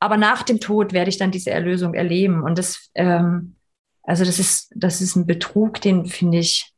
[0.00, 2.42] Aber nach dem Tod werde ich dann diese Erlösung erleben.
[2.42, 3.54] Und das, ähm,
[4.02, 6.72] also das ist, das ist ein Betrug, den finde ich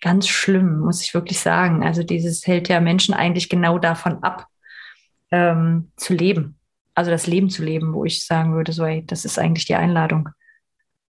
[0.00, 1.84] ganz schlimm, muss ich wirklich sagen.
[1.84, 4.48] Also dieses hält ja Menschen eigentlich genau davon ab,
[5.30, 6.58] ähm, zu leben
[6.94, 9.74] also das Leben zu leben, wo ich sagen würde, so, ey, das ist eigentlich die
[9.74, 10.28] Einladung,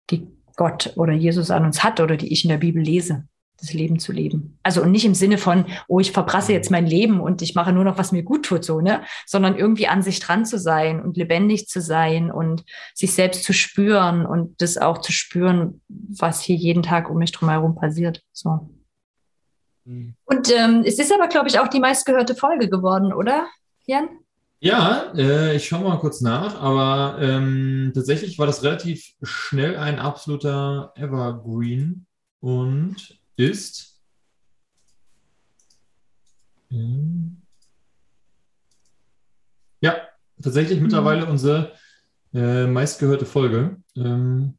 [0.09, 3.27] die Gott oder Jesus an uns hat oder die ich in der Bibel lese,
[3.59, 4.59] das Leben zu leben.
[4.63, 7.73] Also und nicht im Sinne von, oh, ich verbrasse jetzt mein Leben und ich mache
[7.73, 9.03] nur noch, was mir gut tut, so, ne?
[9.25, 12.63] Sondern irgendwie an sich dran zu sein und lebendig zu sein und
[12.93, 17.31] sich selbst zu spüren und das auch zu spüren, was hier jeden Tag um mich
[17.31, 18.21] drum herum passiert.
[18.31, 18.69] So.
[19.85, 20.15] Mhm.
[20.25, 23.47] Und ähm, es ist aber, glaube ich, auch die meistgehörte Folge geworden, oder,
[23.85, 24.07] Jan?
[24.63, 29.99] Ja, äh, ich schaue mal kurz nach, aber ähm, tatsächlich war das relativ schnell ein
[29.99, 32.05] absoluter Evergreen
[32.39, 34.01] und ist.
[36.71, 37.41] Ähm,
[39.81, 39.97] ja,
[40.41, 40.83] tatsächlich mhm.
[40.83, 41.73] mittlerweile unsere
[42.33, 43.81] äh, meistgehörte Folge.
[43.97, 44.57] Ähm,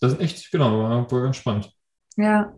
[0.00, 1.70] das ist echt, genau, war, war ganz spannend.
[2.16, 2.54] Ja,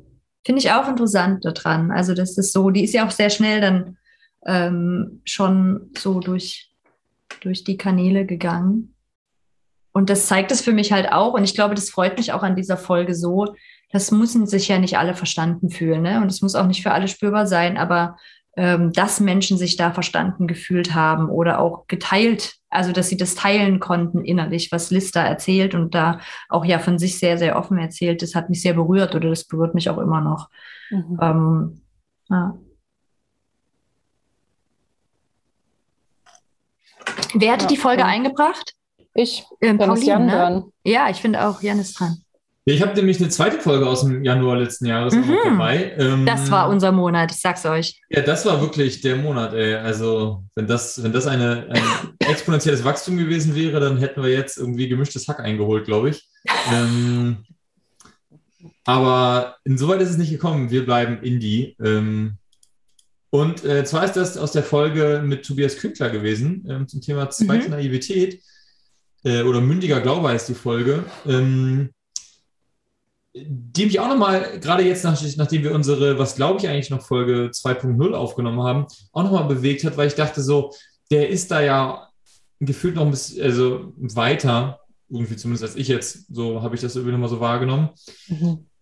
[0.46, 1.90] finde ich auch interessant daran.
[1.90, 3.98] Also, das ist so, die ist ja auch sehr schnell dann
[4.48, 6.72] ähm, schon so durch,
[7.40, 8.94] durch die Kanäle gegangen.
[9.92, 11.34] Und das zeigt es für mich halt auch.
[11.34, 13.54] Und ich glaube, das freut mich auch an dieser Folge so.
[13.92, 16.02] Das müssen sich ja nicht alle verstanden fühlen.
[16.02, 16.20] Ne?
[16.20, 17.76] Und es muss auch nicht für alle spürbar sein.
[17.76, 18.16] Aber
[18.56, 23.34] ähm, dass Menschen sich da verstanden gefühlt haben oder auch geteilt, also dass sie das
[23.34, 27.56] teilen konnten innerlich, was Liz da erzählt und da auch ja von sich sehr, sehr
[27.56, 30.48] offen erzählt, das hat mich sehr berührt oder das berührt mich auch immer noch.
[30.90, 31.18] Mhm.
[31.20, 31.80] Ähm,
[32.30, 32.58] ja.
[37.34, 38.06] Wer hatte ja, die Folge ja.
[38.06, 38.74] eingebracht?
[39.14, 39.44] Ich.
[39.60, 40.64] Ähm, Pauline, Jan ne?
[40.84, 42.18] Ja, ich finde auch, Jan ist dran.
[42.64, 45.38] Ich habe nämlich eine zweite Folge aus dem Januar letzten Jahres Mhm.
[45.42, 45.94] dabei.
[45.98, 47.98] Ähm, Das war unser Monat, ich sag's euch.
[48.10, 49.74] Ja, das war wirklich der Monat, ey.
[49.76, 51.82] Also, wenn das, wenn das eine, ein
[52.18, 56.28] exponentielles Wachstum gewesen wäre, dann hätten wir jetzt irgendwie gemischtes Hack eingeholt, glaube ich.
[56.70, 57.38] Ähm,
[58.84, 60.70] aber insoweit ist es nicht gekommen.
[60.70, 61.74] Wir bleiben Indie.
[61.82, 62.36] Ähm,
[63.30, 67.28] und äh, zwar ist das aus der Folge mit Tobias Künkler gewesen, ähm, zum Thema
[67.30, 67.70] zweite Mhm.
[67.72, 68.42] Naivität.
[69.24, 71.04] Äh, oder mündiger Glaube heißt die Folge.
[71.26, 71.90] Ähm,
[73.34, 77.02] die mich auch nochmal, gerade jetzt, nach, nachdem wir unsere, was glaube ich eigentlich noch
[77.02, 80.72] Folge 2.0 aufgenommen haben, auch nochmal bewegt hat, weil ich dachte so,
[81.10, 82.08] der ist da ja
[82.60, 86.96] gefühlt noch ein bisschen, also weiter, irgendwie zumindest als ich jetzt, so habe ich das
[86.96, 87.90] irgendwie nochmal so wahrgenommen.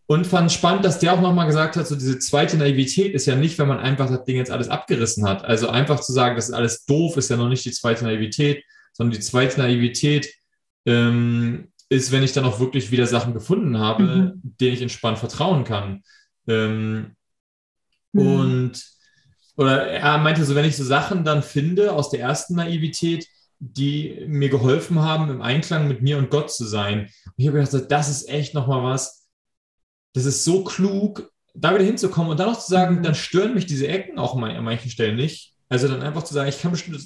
[0.09, 3.35] Und fand spannend, dass der auch nochmal gesagt hat, so diese zweite Naivität ist ja
[3.35, 5.45] nicht, wenn man einfach das Ding jetzt alles abgerissen hat.
[5.45, 8.63] Also einfach zu sagen, das ist alles doof, ist ja noch nicht die zweite Naivität,
[8.93, 10.33] sondern die zweite Naivität
[10.87, 14.41] ähm, ist, wenn ich dann auch wirklich wieder Sachen gefunden habe, Mhm.
[14.61, 16.03] denen ich entspannt vertrauen kann.
[16.47, 17.17] Ähm,
[18.13, 18.21] Mhm.
[18.27, 18.85] Und
[19.57, 23.27] oder er meinte so, wenn ich so Sachen dann finde aus der ersten Naivität,
[23.59, 27.01] die mir geholfen haben, im Einklang mit mir und Gott zu sein.
[27.25, 29.16] Und ich habe gedacht, das ist echt nochmal was,
[30.17, 33.03] das ist so klug, da wieder hinzukommen und dann noch zu sagen, Mhm.
[33.03, 35.53] dann stören mich diese Ecken auch an manchen Stellen nicht.
[35.69, 37.05] Also dann einfach zu sagen, ich kann bestimmte,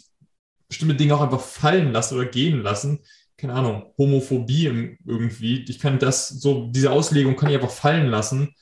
[0.69, 3.01] bestimmte Dinge auch einfach fallen lassen oder gehen lassen.
[3.37, 5.65] Keine Ahnung, Homophobie irgendwie.
[5.69, 8.55] Ich kann das, so diese Auslegung kann ich einfach fallen lassen.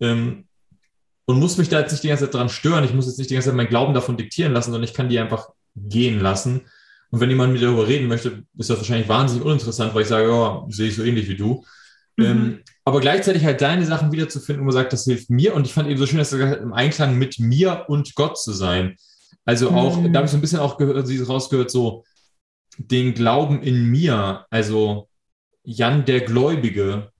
[0.00, 0.48] Ähm,
[1.24, 2.84] und muss mich da jetzt nicht die ganze Zeit dran stören.
[2.84, 5.08] Ich muss jetzt nicht die ganze Zeit meinen Glauben davon diktieren lassen, sondern ich kann
[5.08, 6.60] die einfach gehen lassen.
[7.10, 10.08] Und wenn jemand mit mir darüber reden möchte, ist das wahrscheinlich wahnsinnig uninteressant, weil ich
[10.08, 11.64] sage, ja, sehe ich so ähnlich wie du.
[12.18, 12.24] Mhm.
[12.24, 15.54] Ähm, aber gleichzeitig halt deine Sachen wiederzufinden, wo man sagt, das hilft mir.
[15.54, 18.14] Und ich fand eben so schön, dass du gesagt hast, im Einklang mit mir und
[18.14, 18.96] Gott zu sein.
[19.44, 20.12] Also auch, Mhm.
[20.12, 22.04] da habe ich so ein bisschen auch gehört, sie rausgehört, so
[22.78, 25.08] den Glauben in mir, also
[25.62, 27.10] Jan der Gläubige,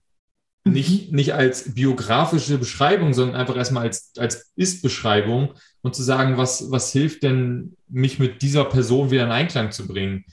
[0.66, 5.52] nicht, nicht als biografische Beschreibung, sondern einfach erstmal als, als Ist-Beschreibung
[5.82, 9.86] und zu sagen, was, was hilft denn, mich mit dieser Person wieder in Einklang zu
[9.86, 10.24] bringen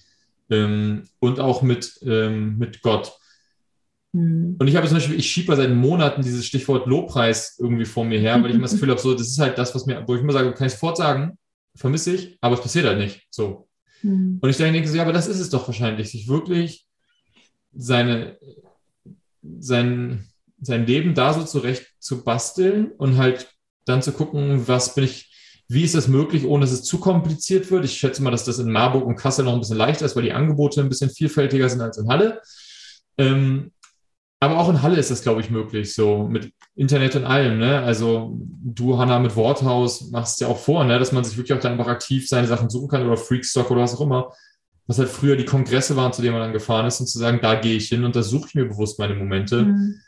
[0.49, 3.11] ähm, und auch mit, ähm, mit Gott.
[4.13, 4.57] Mhm.
[4.59, 8.19] Und ich habe zum Beispiel, ich schiebe seit Monaten dieses Stichwort Lobpreis irgendwie vor mir
[8.19, 10.15] her, weil ich immer das Gefühl habe, so, das ist halt das, was mir, wo
[10.15, 11.37] ich immer sage, kann ich sofort sagen,
[11.75, 13.27] vermisse ich, aber es passiert halt nicht.
[13.29, 13.67] So.
[14.03, 14.39] Mhm.
[14.41, 16.87] Und ich dann denke so, ja, aber das ist es doch wahrscheinlich, sich wirklich
[17.73, 18.37] seine,
[19.59, 20.27] sein,
[20.61, 23.49] sein Leben da so zurecht zu basteln und halt
[23.85, 25.29] dann zu gucken, was bin ich,
[25.69, 27.85] wie ist das möglich, ohne dass es zu kompliziert wird.
[27.85, 30.23] Ich schätze mal, dass das in Marburg und Kassel noch ein bisschen leichter ist, weil
[30.23, 32.41] die Angebote ein bisschen vielfältiger sind als in Halle.
[33.17, 33.71] Ähm,
[34.41, 37.59] aber auch in Halle ist das, glaube ich, möglich, so mit Internet und allem.
[37.59, 37.79] Ne?
[37.79, 40.99] Also du, Hanna, mit Worthaus machst ja auch vor, ne?
[40.99, 43.81] dass man sich wirklich auch dann einfach aktiv seine Sachen suchen kann oder Freakstock oder
[43.81, 44.33] was auch immer.
[44.87, 47.39] Was halt früher die Kongresse waren, zu denen man dann gefahren ist und zu sagen,
[47.41, 49.61] da gehe ich hin und da suche ich mir bewusst meine Momente.
[49.61, 49.99] Mhm.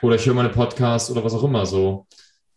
[0.00, 2.06] Oder ich höre meine Podcasts oder was auch immer so.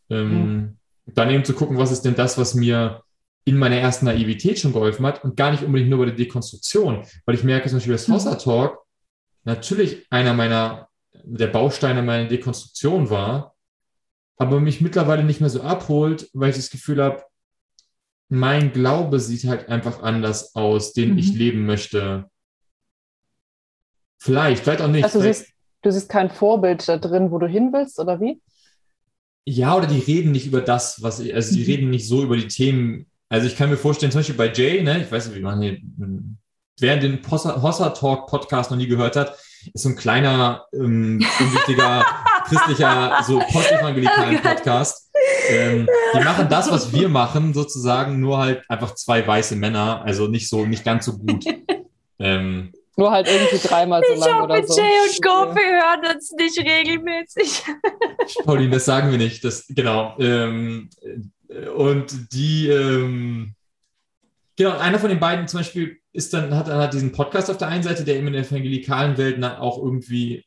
[0.09, 3.01] Ähm, Dann eben zu gucken, was ist denn das, was mir
[3.45, 7.03] in meiner ersten Naivität schon geholfen hat und gar nicht unbedingt nur bei der Dekonstruktion.
[7.26, 8.80] Weil ich merke zum Beispiel, dass Hossa Talk
[9.43, 10.88] natürlich einer meiner,
[11.28, 13.55] der Bausteine meiner Dekonstruktion war,
[14.38, 17.23] aber mich mittlerweile nicht mehr so abholt, weil ich das Gefühl habe,
[18.30, 21.17] mein Glaube sieht halt einfach anders aus, den Mhm.
[21.17, 22.30] ich leben möchte.
[24.19, 25.03] Vielleicht, vielleicht auch nicht.
[25.03, 25.47] Also du siehst,
[25.82, 28.41] du siehst kein Vorbild da drin, wo du hin willst, oder wie?
[29.47, 31.67] Ja, oder die reden nicht über das, was ich, also die Mhm.
[31.67, 33.05] reden nicht so über die Themen.
[33.30, 35.61] Also ich kann mir vorstellen, zum Beispiel bei Jay, ne, ich weiß nicht, wie man
[35.61, 35.78] hier,
[36.80, 39.38] wer den Hossa Talk Podcast noch nie gehört hat,
[39.74, 42.05] ist so ein kleiner, ähm, unwichtiger,
[42.45, 44.47] christlicher, so postevangelikalen Oh.
[44.47, 45.11] Podcast.
[45.49, 50.28] Ähm, die machen das, was wir machen, sozusagen, nur halt einfach zwei weiße Männer, also
[50.28, 51.45] nicht so, nicht ganz so gut.
[52.20, 54.78] ähm, Nur halt irgendwie dreimal so Ich lang hoffe, oder so.
[54.78, 57.63] Jay und Goffy hören uns nicht regelmäßig.
[58.45, 59.43] Pauline, das sagen wir nicht.
[59.43, 60.16] Das, genau.
[60.20, 60.89] Ähm,
[61.49, 63.55] äh, und die, ähm,
[64.58, 67.68] genau, einer von den beiden zum Beispiel ist dann, hat, hat diesen Podcast auf der
[67.68, 70.45] einen Seite, der eben in der evangelikalen Welt na- auch irgendwie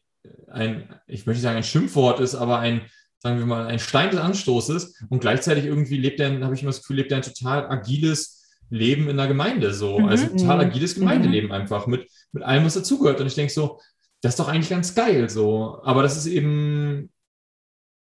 [0.51, 2.83] ein, ich möchte nicht sagen ein Schimpfwort ist, aber ein,
[3.19, 5.03] sagen wir mal, ein Stein des Anstoßes.
[5.09, 8.47] Und gleichzeitig irgendwie lebt er, habe ich immer das Gefühl, lebt er ein total agiles
[8.71, 9.73] Leben in der Gemeinde.
[9.75, 9.99] So.
[9.99, 10.09] Mhm.
[10.09, 10.71] Also total Mhm.
[10.71, 13.21] agiles Gemeindeleben einfach mit, mit allem, was dazugehört.
[13.21, 13.81] Und ich denke so,
[14.21, 15.81] das ist doch eigentlich ganz geil so.
[15.85, 17.11] Aber das ist eben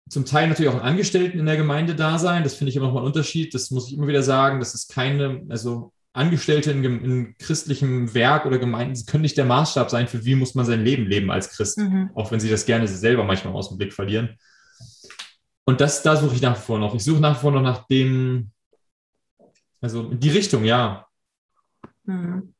[0.10, 2.43] zum Teil natürlich auch ein Angestellten in der Gemeinde da sein.
[2.43, 3.53] Das finde ich immer noch mal ein Unterschied.
[3.53, 4.60] Das muss ich immer wieder sagen.
[4.60, 9.89] Das ist keine, also Angestellte in, in christlichem Werk oder Gemeinden können nicht der Maßstab
[9.89, 11.78] sein, für wie muss man sein Leben leben als Christ.
[11.78, 12.10] Mhm.
[12.16, 14.38] Auch wenn sie das gerne selber manchmal aus dem Blick verlieren.
[15.66, 16.95] Und das, da suche ich nach wie vor noch.
[16.95, 18.51] Ich suche nach wie vor noch nach dem,
[19.80, 21.05] also in die Richtung, ja.
[22.05, 22.53] Mhm.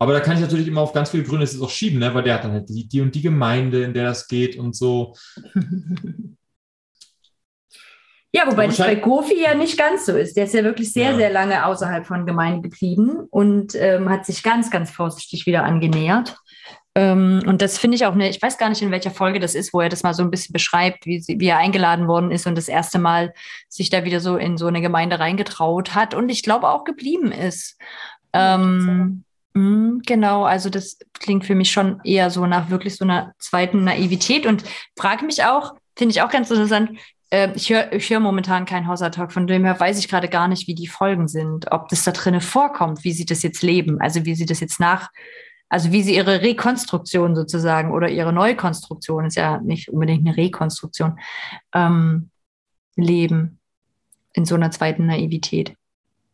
[0.00, 2.14] Aber da kann ich natürlich immer auf ganz viele Gründe es auch schieben, ne?
[2.14, 4.76] weil der hat dann halt die, die und die Gemeinde, in der das geht und
[4.76, 5.16] so.
[8.38, 10.36] Ja, wobei das bei Kofi ja nicht ganz so ist.
[10.36, 11.16] Der ist ja wirklich sehr, Ja.
[11.16, 16.36] sehr lange außerhalb von Gemeinde geblieben und ähm, hat sich ganz, ganz vorsichtig wieder angenähert.
[16.94, 19.56] Ähm, und das finde ich auch eine, ich weiß gar nicht, in welcher Folge das
[19.56, 22.30] ist, wo er das mal so ein bisschen beschreibt, wie, sie, wie er eingeladen worden
[22.30, 23.34] ist und das erste Mal
[23.68, 27.32] sich da wieder so in so eine Gemeinde reingetraut hat und ich glaube auch geblieben
[27.32, 27.76] ist.
[28.32, 29.24] Ähm,
[29.54, 33.82] mh, genau, also das klingt für mich schon eher so nach wirklich so einer zweiten
[33.84, 34.62] Naivität und
[34.96, 36.98] frage mich auch, finde ich auch ganz interessant,
[37.30, 40.48] äh, ich höre ich hör momentan keinen Hausertalk, von dem her weiß ich gerade gar
[40.48, 44.00] nicht, wie die Folgen sind, ob das da drinnen vorkommt, wie sie das jetzt leben,
[44.00, 45.10] also wie sie das jetzt nach,
[45.68, 51.18] also wie sie ihre Rekonstruktion sozusagen oder ihre Neukonstruktion, ist ja nicht unbedingt eine Rekonstruktion,
[51.74, 52.30] ähm,
[52.96, 53.58] leben
[54.32, 55.74] in so einer zweiten Naivität.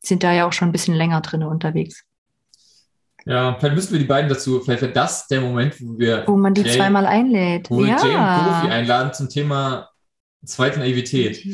[0.01, 2.05] Sind da ja auch schon ein bisschen länger drinne unterwegs.
[3.26, 6.36] Ja, vielleicht müssen wir die beiden dazu, vielleicht wäre das der Moment, wo wir, Wo
[6.36, 7.70] man die Jay- zweimal einlädt.
[7.70, 7.97] wo wir ja.
[8.05, 9.88] Jay und Kofi einladen zum Thema
[10.45, 11.45] zweite Naivität.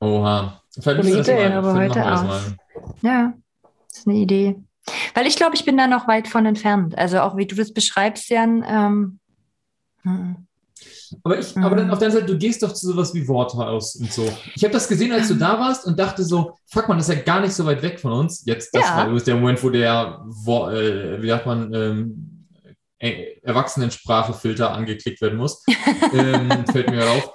[0.00, 0.62] Oha.
[0.78, 2.24] Vielleicht Gute mal, Idee, aber vielleicht heute auch.
[2.24, 2.42] mal.
[3.02, 3.32] Ja,
[3.88, 4.56] das ist eine Idee.
[5.14, 6.96] Weil ich glaube, ich bin da noch weit von entfernt.
[6.96, 8.64] Also auch wie du das beschreibst, Jan.
[8.68, 9.18] Ähm,
[10.02, 10.36] hm.
[11.22, 14.12] Aber, ich, aber dann auf der Seite, du gehst doch zu sowas wie Worthaus und
[14.12, 14.28] so.
[14.54, 17.14] Ich habe das gesehen, als du da warst und dachte so, fuck man, das ist
[17.14, 18.44] ja gar nicht so weit weg von uns.
[18.44, 18.96] Jetzt, das Ja.
[18.96, 22.46] war übrigens der Moment, wo der, Wo- äh, wie sagt man, ähm,
[22.98, 25.64] äh, Erwachsenensprachefilter angeklickt werden muss.
[26.12, 27.32] ähm, fällt mir auf.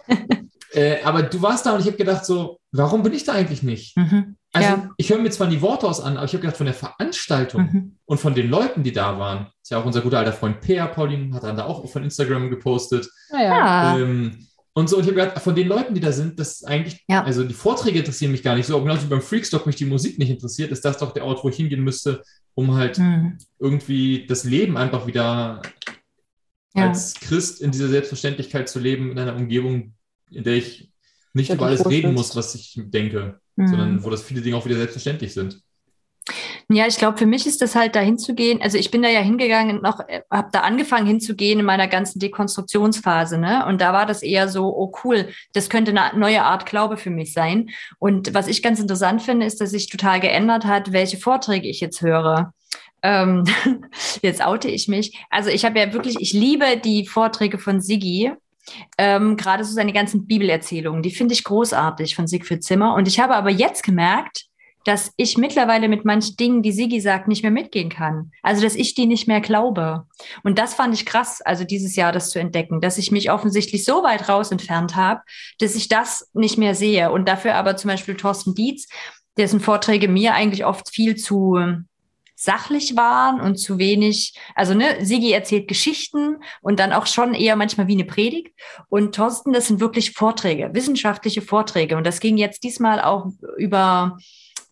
[0.73, 3.61] Äh, aber du warst da und ich habe gedacht so, warum bin ich da eigentlich
[3.63, 3.97] nicht?
[3.97, 4.35] Mhm.
[4.53, 4.89] Also Ja.
[4.97, 7.61] ich höre mir zwar die Worte aus an, aber ich habe gedacht, von der Veranstaltung
[7.63, 7.95] Mhm.
[8.05, 10.87] und von den Leuten, die da waren, ist ja auch unser guter alter Freund Peer,
[10.87, 13.09] Paulin, hat dann da auch von Instagram gepostet.
[13.31, 13.49] Naja.
[13.57, 13.99] Ja.
[13.99, 16.63] Ähm, und so, und ich habe gedacht, von den Leuten, die da sind, das ist
[16.67, 17.23] eigentlich, Ja.
[17.23, 19.85] also die Vorträge interessieren mich gar nicht so, aber genauso wie beim Freakstock mich die
[19.85, 23.37] Musik nicht interessiert, ist das doch der Ort, wo ich hingehen müsste, um halt Mhm.
[23.59, 25.61] irgendwie das Leben einfach wieder
[26.73, 26.87] Ja.
[26.87, 29.93] als Christ in dieser Selbstverständlichkeit zu leben, in einer Umgebung,
[30.31, 30.91] in der ich
[31.33, 33.67] nicht Ja, über alles reden muss, was ich denke, Mhm.
[33.67, 35.61] sondern wo das viele Dinge auch wieder selbstverständlich sind.
[36.69, 38.61] Ja, ich glaube, für mich ist das halt dahin zu gehen.
[38.61, 43.37] Also ich bin da ja hingegangen, noch habe da angefangen hinzugehen in meiner ganzen Dekonstruktionsphase,
[43.37, 43.65] ne?
[43.65, 47.09] Und da war das eher so, oh cool, das könnte eine neue Art Glaube für
[47.09, 47.71] mich sein.
[47.99, 51.81] Und was ich ganz interessant finde, ist, dass sich total geändert hat, welche Vorträge ich
[51.81, 52.53] jetzt höre.
[53.01, 53.43] Ähm,
[54.21, 55.17] jetzt oute ich mich.
[55.29, 58.31] Also ich habe ja wirklich, ich liebe die Vorträge von Siggi.
[58.97, 62.95] Ähm, Gerade so seine ganzen Bibelerzählungen, die finde ich großartig von Siegfried Zimmer.
[62.95, 64.45] Und ich habe aber jetzt gemerkt,
[64.83, 68.31] dass ich mittlerweile mit manchen Dingen, die Sigi sagt, nicht mehr mitgehen kann.
[68.41, 70.07] Also, dass ich die nicht mehr glaube.
[70.43, 73.85] Und das fand ich krass, also dieses Jahr das zu entdecken, dass ich mich offensichtlich
[73.85, 75.21] so weit raus entfernt habe,
[75.59, 77.11] dass ich das nicht mehr sehe.
[77.11, 78.87] Und dafür aber zum Beispiel Thorsten Dietz,
[79.37, 81.59] dessen Vorträge mir eigentlich oft viel zu
[82.41, 87.55] sachlich waren und zu wenig, also ne, Sigi erzählt Geschichten und dann auch schon eher
[87.55, 88.55] manchmal wie eine Predigt.
[88.89, 91.97] Und Thorsten, das sind wirklich Vorträge, wissenschaftliche Vorträge.
[91.97, 93.27] Und das ging jetzt diesmal auch
[93.57, 94.17] über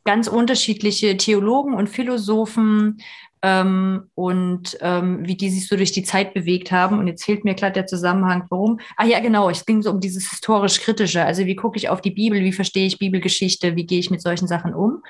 [0.03, 3.03] ganz unterschiedliche Theologen und Philosophen
[3.43, 6.97] ähm, und ähm, wie die sich so durch die Zeit bewegt haben.
[6.97, 8.79] Und jetzt fehlt mir gerade der Zusammenhang, warum.
[8.97, 11.23] Ah ja, genau, es ging so um dieses historisch-kritische.
[11.23, 14.23] Also wie gucke ich auf die Bibel, wie verstehe ich Bibelgeschichte, wie gehe ich mit
[14.23, 15.03] solchen Sachen um.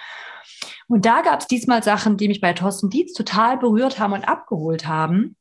[0.90, 4.28] Und da gab es diesmal Sachen, die mich bei Thorsten Dietz total berührt haben und
[4.28, 5.36] abgeholt haben.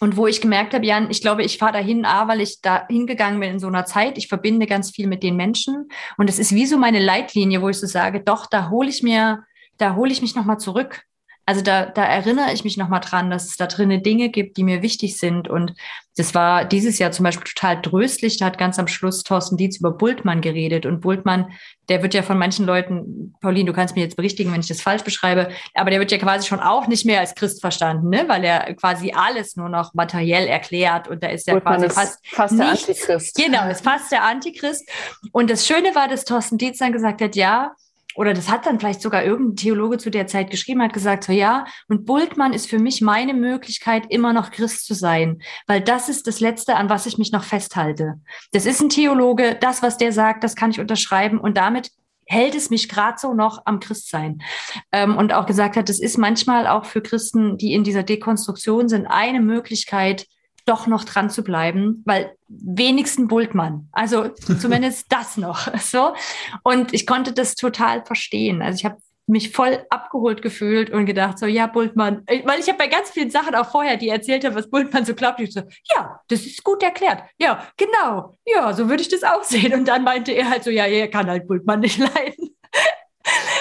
[0.00, 2.84] Und wo ich gemerkt habe, Jan, ich glaube, ich fahre dahin, A, weil ich da
[2.88, 4.18] hingegangen bin in so einer Zeit.
[4.18, 5.88] Ich verbinde ganz viel mit den Menschen.
[6.18, 9.04] Und es ist wie so meine Leitlinie, wo ich so sage, doch, da hole ich
[9.04, 9.44] mir,
[9.78, 11.04] da hole ich mich nochmal zurück.
[11.44, 14.62] Also da, da erinnere ich mich nochmal dran, dass es da drinnen Dinge gibt, die
[14.62, 15.48] mir wichtig sind.
[15.48, 15.74] Und
[16.16, 18.38] das war dieses Jahr zum Beispiel total tröstlich.
[18.38, 20.86] Da hat ganz am Schluss Thorsten Dietz über Bultmann geredet.
[20.86, 21.52] Und Bultmann,
[21.88, 24.80] der wird ja von manchen Leuten, Pauline, du kannst mir jetzt berichtigen, wenn ich das
[24.80, 28.24] falsch beschreibe, aber der wird ja quasi schon auch nicht mehr als Christ verstanden, ne?
[28.28, 31.08] weil er quasi alles nur noch materiell erklärt.
[31.08, 32.88] Und da ist ja Bultmann quasi ist fast fast der nichts.
[32.88, 33.34] Antichrist.
[33.36, 34.88] Genau, ist fast der Antichrist.
[35.32, 37.74] Und das Schöne war, dass Thorsten Dietz dann gesagt hat, ja,
[38.14, 41.32] oder das hat dann vielleicht sogar irgendein Theologe zu der Zeit geschrieben, hat gesagt, so
[41.32, 46.08] ja, und Bultmann ist für mich meine Möglichkeit, immer noch Christ zu sein, weil das
[46.08, 48.20] ist das Letzte, an was ich mich noch festhalte.
[48.52, 51.90] Das ist ein Theologe, das, was der sagt, das kann ich unterschreiben und damit
[52.26, 54.42] hält es mich gerade so noch am Christsein.
[54.90, 58.88] Ähm, und auch gesagt hat, das ist manchmal auch für Christen, die in dieser Dekonstruktion
[58.88, 60.26] sind, eine Möglichkeit,
[60.64, 63.88] doch noch dran zu bleiben, weil wenigsten Bultmann.
[63.92, 65.68] Also zumindest das noch.
[65.82, 66.14] So.
[66.62, 68.62] Und ich konnte das total verstehen.
[68.62, 68.96] Also ich habe
[69.26, 73.30] mich voll abgeholt gefühlt und gedacht, so, ja, Bultmann, weil ich habe bei ganz vielen
[73.30, 75.62] Sachen auch vorher, die erzählt haben, was Bultmann so glaubt, ich so,
[75.94, 77.22] ja, das ist gut erklärt.
[77.38, 78.34] Ja, genau.
[78.44, 79.74] Ja, so würde ich das auch sehen.
[79.74, 82.56] Und dann meinte er halt so, ja, er kann halt Bultmann nicht leiden.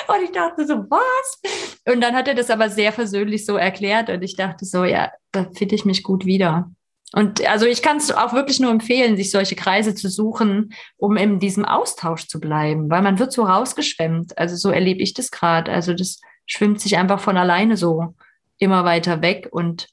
[0.08, 1.42] Und ich dachte so, was?
[1.86, 5.12] Und dann hat er das aber sehr versöhnlich so erklärt und ich dachte so, ja,
[5.32, 6.72] da finde ich mich gut wieder.
[7.14, 11.18] Und also ich kann es auch wirklich nur empfehlen, sich solche Kreise zu suchen, um
[11.18, 14.38] in diesem Austausch zu bleiben, weil man wird so rausgeschwemmt.
[14.38, 15.72] Also so erlebe ich das gerade.
[15.72, 18.16] Also das schwimmt sich einfach von alleine so
[18.60, 19.88] immer weiter weg und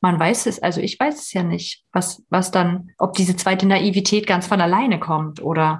[0.00, 3.66] man weiß es, also ich weiß es ja nicht, was, was dann, ob diese zweite
[3.66, 5.78] Naivität ganz von alleine kommt oder.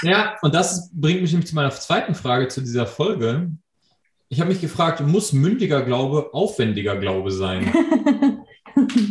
[0.00, 3.50] Ja, und das bringt mich nämlich zu meiner zweiten Frage zu dieser Folge.
[4.30, 7.70] Ich habe mich gefragt, muss mündiger Glaube aufwendiger Glaube sein?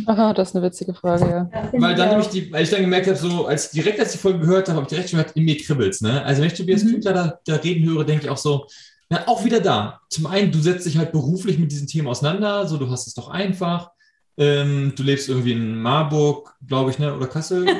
[0.06, 1.50] Aha, das ist eine witzige Frage, ja.
[1.72, 4.22] Weil dann nämlich die, weil ich dann gemerkt habe, so als direkt als ich die
[4.22, 6.22] Folge gehört habe, habe ich direkt schon gemerkt, in mir kribbelt's, ne?
[6.24, 6.90] Also wenn ich Tobias mhm.
[6.94, 8.66] Kübler da, da reden höre, denke ich auch so,
[9.10, 10.00] na, auch wieder da.
[10.10, 13.14] Zum einen, du setzt dich halt beruflich mit diesen Themen auseinander, so du hast es
[13.14, 13.90] doch einfach.
[14.36, 17.14] Ähm, du lebst irgendwie in Marburg, glaube ich, ne?
[17.14, 17.66] Oder Kassel.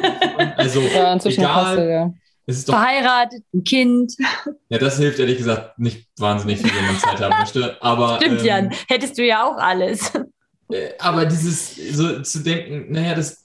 [0.56, 1.64] Also ja, inzwischen egal.
[1.64, 2.14] Kassel, ja.
[2.46, 4.14] Es ist doch, Verheiratet, ein Kind.
[4.68, 7.76] Ja, das hilft ehrlich gesagt nicht wahnsinnig viel, wenn man Zeit haben möchte.
[7.82, 8.70] Aber, Stimmt, ähm, Jan.
[8.88, 10.12] Hättest du ja auch alles.
[10.70, 13.44] Äh, aber dieses, so zu denken, naja, das.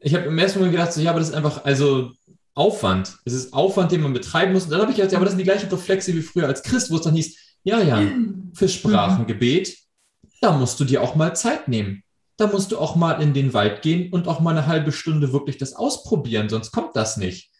[0.00, 2.12] Ich habe im ersten Moment gedacht, so, ja, aber das ist einfach, also
[2.54, 3.18] Aufwand.
[3.24, 4.64] Es ist Aufwand, den man betreiben muss.
[4.64, 6.62] Und dann habe ich gedacht, ja, aber das sind die gleichen Reflexe wie früher als
[6.62, 8.02] Christ, wo es dann hieß, ja, ja,
[8.52, 9.76] für Sprachengebet,
[10.40, 12.02] da musst du dir auch mal Zeit nehmen.
[12.36, 15.32] Da musst du auch mal in den Wald gehen und auch mal eine halbe Stunde
[15.32, 17.50] wirklich das ausprobieren, sonst kommt das nicht.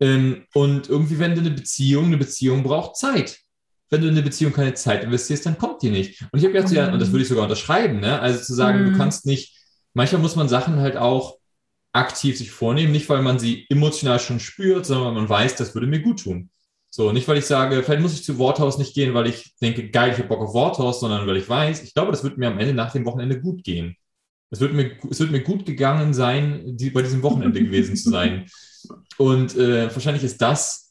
[0.00, 3.38] Ähm, und irgendwie, wenn du eine Beziehung, eine Beziehung braucht Zeit.
[3.90, 6.22] Wenn du in eine Beziehung keine Zeit investierst, dann kommt die nicht.
[6.32, 8.20] Und ich habe gedacht, ja, und das würde ich sogar unterschreiben, ne?
[8.20, 8.92] Also zu sagen, mhm.
[8.92, 9.56] du kannst nicht,
[9.94, 11.38] manchmal muss man Sachen halt auch
[11.92, 15.74] aktiv sich vornehmen, nicht weil man sie emotional schon spürt, sondern weil man weiß, das
[15.74, 16.50] würde mir gut tun.
[16.90, 19.90] So, nicht weil ich sage, vielleicht muss ich zu Worthaus nicht gehen, weil ich denke,
[19.90, 22.48] geil, ich habe Bock auf Worthaus, sondern weil ich weiß, ich glaube, das wird mir
[22.48, 23.96] am Ende nach dem Wochenende gut gehen.
[24.50, 28.10] Es wird mir, es wird mir gut gegangen sein, die, bei diesem Wochenende gewesen zu
[28.10, 28.46] sein.
[29.18, 30.85] Und äh, wahrscheinlich ist das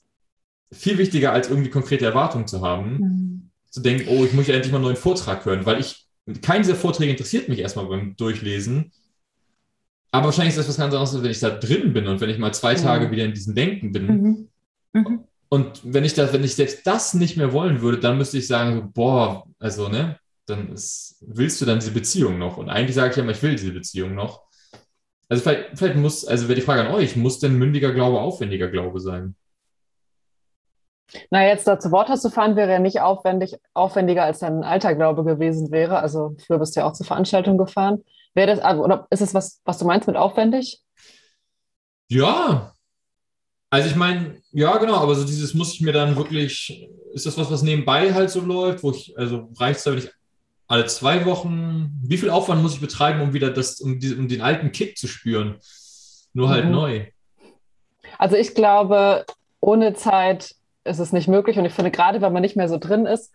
[0.71, 2.97] viel wichtiger, als irgendwie konkrete Erwartungen zu haben.
[2.97, 3.49] Mhm.
[3.69, 6.07] Zu denken, oh, ich muss ja endlich mal einen neuen Vortrag hören, weil ich,
[6.41, 8.91] kein dieser Vorträge interessiert mich erstmal beim Durchlesen.
[10.11, 12.37] Aber wahrscheinlich ist das was ganz anderes, wenn ich da drin bin und wenn ich
[12.37, 14.07] mal zwei Tage wieder in diesem Denken bin.
[14.07, 14.49] Mhm.
[14.93, 15.19] Mhm.
[15.49, 18.47] Und wenn ich das, wenn ich selbst das nicht mehr wollen würde, dann müsste ich
[18.47, 22.57] sagen, boah, also, ne, dann ist, willst du dann diese Beziehung noch?
[22.57, 24.43] Und eigentlich sage ich ja immer, ich will diese Beziehung noch.
[25.27, 28.69] Also vielleicht, vielleicht muss, also wäre die Frage an euch, muss denn mündiger Glaube aufwendiger
[28.69, 29.35] Glaube sein?
[31.29, 34.95] Na, jetzt da zu Wort zu fahren, wäre ja nicht aufwendig, aufwendiger als dein alter
[34.95, 35.99] Glaube gewesen wäre.
[35.99, 38.03] Also früher bist du ja auch zur Veranstaltung gefahren.
[38.33, 40.81] Wäre das, also, oder ist es was, was du meinst mit aufwendig?
[42.09, 42.73] Ja.
[43.69, 47.37] Also ich meine, ja, genau, aber so dieses muss ich mir dann wirklich, ist das
[47.37, 50.09] was, was nebenbei halt so läuft, wo ich, also reicht es da, wenn ich
[50.67, 54.27] alle zwei Wochen, wie viel Aufwand muss ich betreiben, um wieder das, um, die, um
[54.27, 55.59] den alten Kick zu spüren?
[56.33, 56.71] Nur halt mhm.
[56.71, 57.05] neu.
[58.17, 59.25] Also ich glaube,
[59.59, 60.55] ohne Zeit
[60.85, 61.59] ist es nicht möglich.
[61.59, 63.33] Und ich finde, gerade wenn man nicht mehr so drin ist,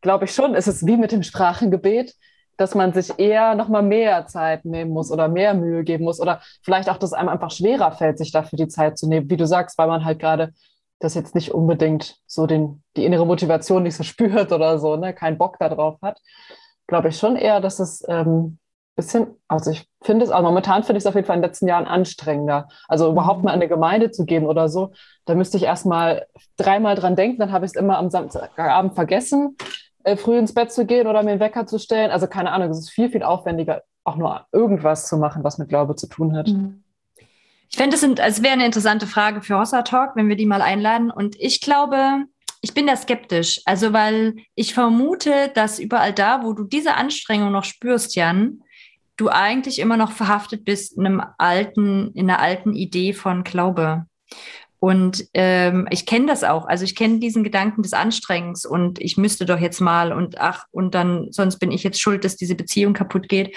[0.00, 2.14] glaube ich schon, ist es wie mit dem Sprachengebet
[2.60, 6.20] dass man sich eher noch mal mehr Zeit nehmen muss oder mehr Mühe geben muss
[6.20, 9.30] oder vielleicht auch, dass es einem einfach schwerer fällt, sich dafür die Zeit zu nehmen,
[9.30, 10.52] wie du sagst, weil man halt gerade
[10.98, 15.14] das jetzt nicht unbedingt so den, die innere Motivation nicht so spürt oder so, ne,
[15.14, 16.20] keinen Bock darauf hat.
[16.86, 18.58] Glaube ich schon eher, dass es ähm,
[19.00, 21.48] bisschen, also ich finde es, also momentan finde ich es auf jeden Fall in den
[21.48, 22.68] letzten Jahren anstrengender.
[22.88, 23.44] Also überhaupt mhm.
[23.44, 24.92] mal in eine Gemeinde zu gehen oder so,
[25.24, 26.26] da müsste ich erst mal
[26.56, 29.56] dreimal dran denken, dann habe ich es immer am Samstagabend vergessen
[30.04, 32.10] äh, früh ins Bett zu gehen oder mir einen Wecker zu stellen.
[32.10, 35.68] Also keine Ahnung, es ist viel, viel aufwendiger, auch nur irgendwas zu machen, was mit
[35.68, 36.48] Glaube zu tun hat.
[36.48, 36.82] Mhm.
[37.70, 40.62] Ich fände, es also wäre eine interessante Frage für Hossa Talk, wenn wir die mal
[40.62, 41.10] einladen.
[41.10, 42.24] Und ich glaube,
[42.62, 43.62] ich bin da skeptisch.
[43.64, 48.62] Also, weil ich vermute, dass überall da, wo du diese Anstrengung noch spürst, Jan,
[49.20, 54.06] du eigentlich immer noch verhaftet bist in einem alten, in einer alten Idee von Glaube.
[54.80, 56.66] Und ähm, ich kenne das auch.
[56.66, 60.64] Also ich kenne diesen Gedanken des Anstrengens und ich müsste doch jetzt mal und ach,
[60.70, 63.54] und dann, sonst bin ich jetzt schuld, dass diese Beziehung kaputt geht.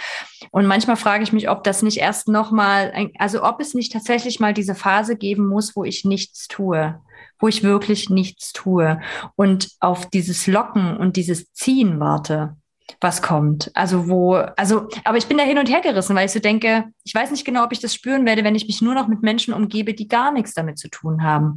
[0.51, 4.41] Und manchmal frage ich mich, ob das nicht erst nochmal, also ob es nicht tatsächlich
[4.41, 6.99] mal diese Phase geben muss, wo ich nichts tue,
[7.39, 8.99] wo ich wirklich nichts tue
[9.37, 12.57] und auf dieses Locken und dieses Ziehen warte
[13.01, 13.71] was kommt.
[13.73, 16.85] Also wo, also, aber ich bin da hin und her gerissen, weil ich so denke,
[17.03, 19.21] ich weiß nicht genau, ob ich das spüren werde, wenn ich mich nur noch mit
[19.21, 21.55] Menschen umgebe, die gar nichts damit zu tun haben.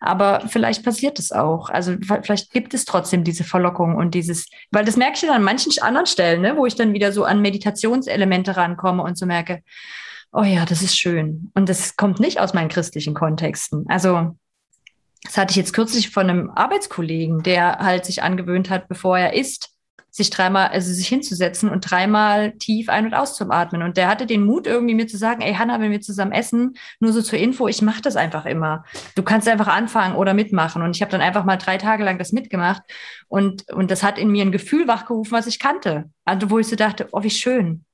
[0.00, 1.70] Aber vielleicht passiert es auch.
[1.70, 5.42] Also vielleicht gibt es trotzdem diese Verlockung und dieses, weil das merke ich dann an
[5.42, 9.62] manchen anderen Stellen, ne, wo ich dann wieder so an Meditationselemente rankomme und so merke,
[10.32, 11.50] oh ja, das ist schön.
[11.54, 13.84] Und das kommt nicht aus meinen christlichen Kontexten.
[13.88, 14.36] Also
[15.24, 19.34] das hatte ich jetzt kürzlich von einem Arbeitskollegen, der halt sich angewöhnt hat, bevor er
[19.34, 19.70] isst,
[20.10, 23.82] sich dreimal, also sich hinzusetzen und dreimal tief ein- und auszuatmen.
[23.82, 26.76] Und der hatte den Mut, irgendwie mir zu sagen, ey Hanna, wenn wir zusammen essen,
[26.98, 28.84] nur so zur Info, ich mache das einfach immer.
[29.14, 30.82] Du kannst einfach anfangen oder mitmachen.
[30.82, 32.82] Und ich habe dann einfach mal drei Tage lang das mitgemacht.
[33.28, 36.10] Und, und das hat in mir ein Gefühl wachgerufen, was ich kannte.
[36.24, 37.84] Also wo ich so dachte, oh, wie schön.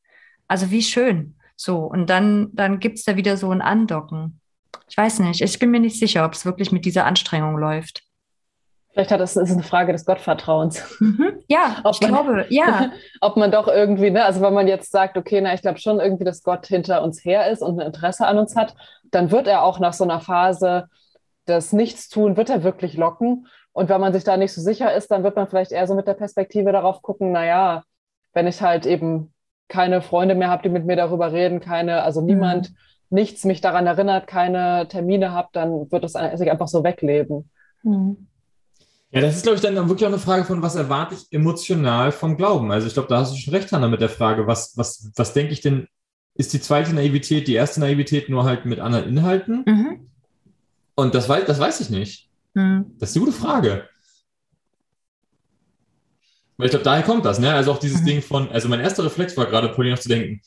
[0.46, 1.36] Also wie schön.
[1.56, 4.40] So, und dann, dann gibt's da wieder so ein Andocken.
[4.88, 8.02] Ich weiß nicht, ich bin mir nicht sicher, ob es wirklich mit dieser Anstrengung läuft.
[8.94, 10.98] Vielleicht hat das ist eine Frage des Gottvertrauens.
[11.00, 11.40] Mhm.
[11.48, 12.92] Ja, Ob ich man- glaube, ja.
[13.20, 15.98] Ob man doch irgendwie, ne, also wenn man jetzt sagt, okay, na, ich glaube schon
[16.00, 18.74] irgendwie, dass Gott hinter uns her ist und ein Interesse an uns hat,
[19.10, 20.86] dann wird er auch nach so einer Phase
[21.48, 23.48] des Nichtstun, wird er wirklich locken.
[23.72, 25.96] Und wenn man sich da nicht so sicher ist, dann wird man vielleicht eher so
[25.96, 27.82] mit der Perspektive darauf gucken, naja,
[28.32, 29.32] wenn ich halt eben
[29.68, 32.72] keine Freunde mehr habe, die mit mir darüber reden, keine, also niemand,
[33.10, 37.50] nichts mich daran erinnert, keine Termine habe, dann wird es sich einfach so wegleben.
[37.82, 38.28] Mhm.
[39.14, 42.10] Ja, das ist, glaube ich, dann wirklich auch eine Frage von, was erwarte ich emotional
[42.10, 42.72] vom Glauben?
[42.72, 45.32] Also ich glaube, da hast du schon recht, Hanna, mit der Frage, was, was, was
[45.32, 45.86] denke ich denn,
[46.34, 49.62] ist die zweite Naivität die erste Naivität nur halt mit anderen Inhalten?
[49.66, 50.10] Mhm.
[50.96, 52.28] Und das weiß, das weiß ich nicht.
[52.54, 52.86] Mhm.
[52.98, 53.88] Das ist eine gute Frage.
[56.56, 57.54] Weil ich glaube, daher kommt das, ne?
[57.54, 58.06] Also auch dieses Mhm.
[58.06, 60.40] Ding von, also mein erster Reflex war gerade, Pauline, noch zu denken,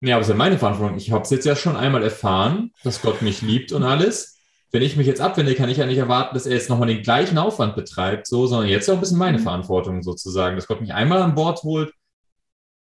[0.00, 0.96] ja, aber es ist ja meine Verantwortung.
[0.96, 4.38] Ich habe es jetzt ja schon einmal erfahren, dass Gott mich liebt und alles.
[4.72, 7.02] Wenn ich mich jetzt abwende, kann ich ja nicht erwarten, dass er jetzt nochmal den
[7.02, 9.42] gleichen Aufwand betreibt, so, sondern jetzt auch ein bisschen meine Mhm.
[9.42, 11.92] Verantwortung sozusagen, dass Gott mich einmal an Bord holt,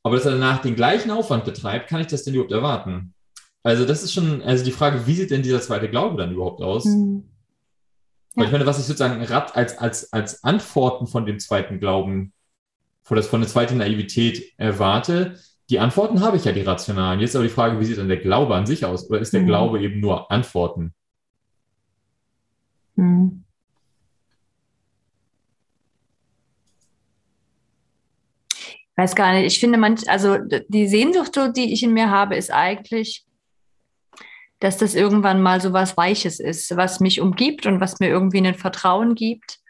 [0.04, 3.14] aber dass er danach den gleichen Aufwand betreibt, kann ich das denn überhaupt erwarten?
[3.64, 6.62] Also das ist schon, also die Frage, wie sieht denn dieser zweite Glaube dann überhaupt
[6.62, 6.84] aus?
[6.84, 7.24] Mhm.
[8.34, 8.46] Weil Ja.
[8.46, 12.32] ich meine, was ich sozusagen Rat als, als, als Antworten von dem zweiten Glauben,
[13.02, 15.36] von, das, von der zweiten Naivität erwarte,
[15.68, 17.18] die Antworten habe ich ja, die rationalen.
[17.20, 19.08] Jetzt aber die Frage, wie sieht dann der Glaube an sich aus?
[19.10, 19.46] Oder ist der Mhm.
[19.46, 20.94] Glaube eben nur Antworten?
[23.02, 23.44] Mhm.
[28.96, 29.46] Weiß gar nicht.
[29.46, 30.38] Ich finde manch, also
[30.68, 33.24] die Sehnsucht, die ich in mir habe, ist eigentlich,
[34.60, 38.46] dass das irgendwann mal so was Weiches ist, was mich umgibt und was mir irgendwie
[38.46, 39.61] ein Vertrauen gibt.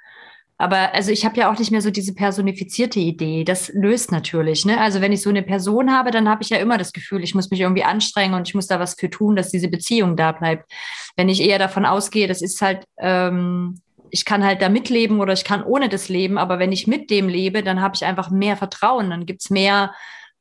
[0.63, 3.43] Aber also ich habe ja auch nicht mehr so diese personifizierte Idee.
[3.43, 4.65] Das löst natürlich.
[4.65, 4.81] Ne?
[4.81, 7.35] Also wenn ich so eine Person habe, dann habe ich ja immer das Gefühl, ich
[7.35, 10.31] muss mich irgendwie anstrengen und ich muss da was für tun, dass diese Beziehung da
[10.31, 10.71] bleibt.
[11.17, 15.33] Wenn ich eher davon ausgehe, das ist halt, ähm, ich kann halt da mitleben oder
[15.33, 18.31] ich kann ohne das leben, aber wenn ich mit dem lebe, dann habe ich einfach
[18.31, 19.93] mehr Vertrauen, dann gibt's mehr,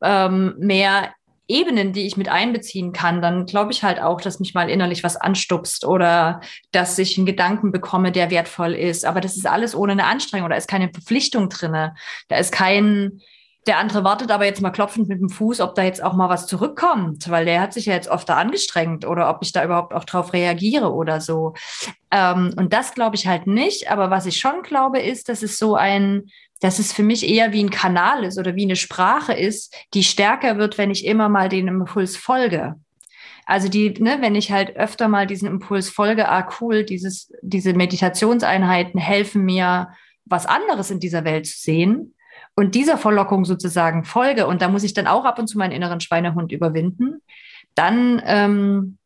[0.04, 1.16] ähm, mehr
[1.52, 5.04] Ebenen, die ich mit einbeziehen kann, dann glaube ich halt auch, dass mich mal innerlich
[5.04, 6.42] was anstupst oder
[6.72, 9.06] dass ich einen Gedanken bekomme, der wertvoll ist.
[9.06, 10.50] Aber das ist alles ohne eine Anstrengung.
[10.50, 11.94] Da ist keine Verpflichtung drinne.
[12.30, 13.22] Da ist kein,
[13.68, 16.30] der andere wartet aber jetzt mal klopfend mit dem Fuß, ob da jetzt auch mal
[16.30, 19.64] was zurückkommt, weil der hat sich ja jetzt oft da angestrengt oder ob ich da
[19.64, 21.54] überhaupt auch drauf reagiere oder so.
[22.10, 23.92] Ähm, und das glaube ich halt nicht.
[23.92, 26.24] Aber was ich schon glaube, ist, dass es so ein,
[26.62, 30.04] dass es für mich eher wie ein Kanal ist oder wie eine Sprache ist, die
[30.04, 32.76] stärker wird, wenn ich immer mal den Impuls folge.
[33.46, 37.74] Also die, ne, wenn ich halt öfter mal diesen Impuls folge, ah cool, dieses, diese
[37.74, 39.90] Meditationseinheiten helfen mir,
[40.26, 42.14] was anderes in dieser Welt zu sehen
[42.56, 45.72] und dieser Verlockung sozusagen folge und da muss ich dann auch ab und zu meinen
[45.72, 47.22] inneren Schweinehund überwinden,
[47.74, 48.98] dann ähm,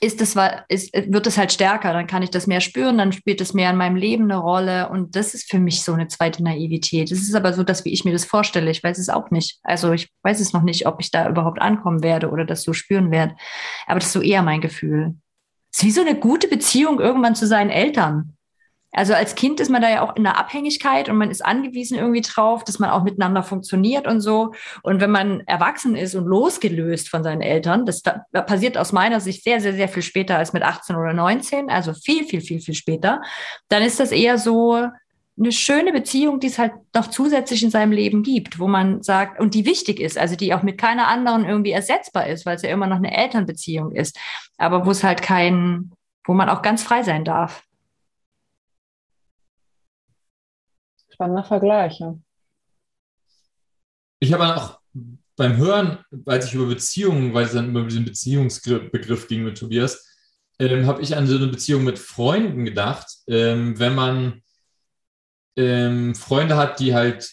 [0.00, 0.36] ist es,
[0.68, 3.70] ist, wird es halt stärker, dann kann ich das mehr spüren, dann spielt es mehr
[3.70, 7.10] in meinem Leben eine Rolle und das ist für mich so eine zweite Naivität.
[7.10, 9.58] Es ist aber so, dass wie ich mir das vorstelle, ich weiß es auch nicht.
[9.62, 12.72] Also ich weiß es noch nicht, ob ich da überhaupt ankommen werde oder das so
[12.72, 13.34] spüren werde,
[13.86, 15.14] aber das ist so eher mein Gefühl.
[15.72, 18.36] Es ist wie so eine gute Beziehung irgendwann zu seinen Eltern.
[18.94, 21.98] Also als Kind ist man da ja auch in der Abhängigkeit und man ist angewiesen
[21.98, 24.52] irgendwie drauf, dass man auch miteinander funktioniert und so.
[24.82, 29.20] Und wenn man erwachsen ist und losgelöst von seinen Eltern, das da, passiert aus meiner
[29.20, 32.60] Sicht sehr, sehr, sehr viel später als mit 18 oder 19, also viel, viel, viel,
[32.60, 33.20] viel später,
[33.68, 34.88] dann ist das eher so
[35.36, 39.40] eine schöne Beziehung, die es halt noch zusätzlich in seinem Leben gibt, wo man sagt,
[39.40, 42.62] und die wichtig ist, also die auch mit keiner anderen irgendwie ersetzbar ist, weil es
[42.62, 44.16] ja immer noch eine Elternbeziehung ist,
[44.56, 45.90] aber wo es halt kein,
[46.24, 47.64] wo man auch ganz frei sein darf.
[51.14, 52.00] Spannender Vergleich.
[52.00, 52.18] Ja.
[54.18, 54.80] Ich habe auch
[55.36, 60.08] beim Hören, als ich über Beziehungen, weil es dann über diesen Beziehungsbegriff ging mit Tobias,
[60.58, 63.06] ähm, habe ich an so eine Beziehung mit Freunden gedacht.
[63.28, 64.42] Ähm, wenn man
[65.56, 67.30] ähm, Freunde hat, die halt,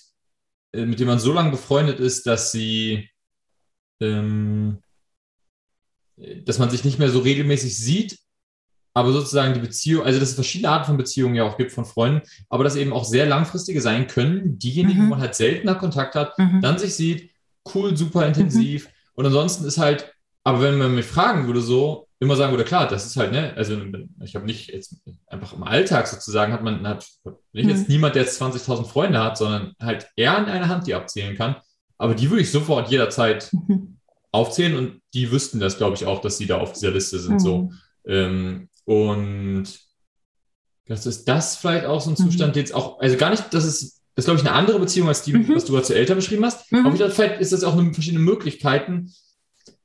[0.74, 3.10] äh, mit denen man so lange befreundet ist, dass sie,
[4.00, 4.78] ähm,
[6.18, 8.20] dass man sich nicht mehr so regelmäßig sieht,
[8.94, 11.86] aber sozusagen die Beziehung, also dass es verschiedene Arten von Beziehungen ja auch gibt von
[11.86, 15.06] Freunden, aber dass eben auch sehr langfristige sein können, diejenigen, Mhm.
[15.06, 16.62] wo man halt seltener Kontakt hat, Mhm.
[16.62, 17.32] dann sich sieht,
[17.74, 18.90] cool, super intensiv.
[19.14, 20.14] Und ansonsten ist halt,
[20.44, 23.54] aber wenn man mich fragen würde, so, immer sagen würde, klar, das ist halt, ne,
[23.56, 23.76] also
[24.24, 24.96] ich habe nicht jetzt
[25.28, 27.08] einfach im Alltag sozusagen, hat man, hat
[27.54, 27.94] nicht jetzt Mhm.
[27.96, 31.56] niemand, der jetzt 20.000 Freunde hat, sondern halt eher an einer Hand, die abzählen kann.
[31.98, 33.98] Aber die würde ich sofort jederzeit Mhm.
[34.32, 37.40] aufzählen und die wüssten das, glaube ich, auch, dass sie da auf dieser Liste sind.
[37.42, 37.58] So.
[37.64, 37.78] Mhm.
[38.06, 39.66] Ähm, und
[40.88, 42.30] das ist das vielleicht auch so ein Mhm.
[42.30, 44.80] Zustand, den jetzt auch, also gar nicht, das ist, das ist, glaube ich, eine andere
[44.80, 45.50] Beziehung als die, Mhm.
[45.56, 46.70] was du gerade zu Eltern beschrieben hast.
[46.72, 46.86] Mhm.
[46.86, 49.14] Aber vielleicht ist das auch eine verschiedene Möglichkeiten.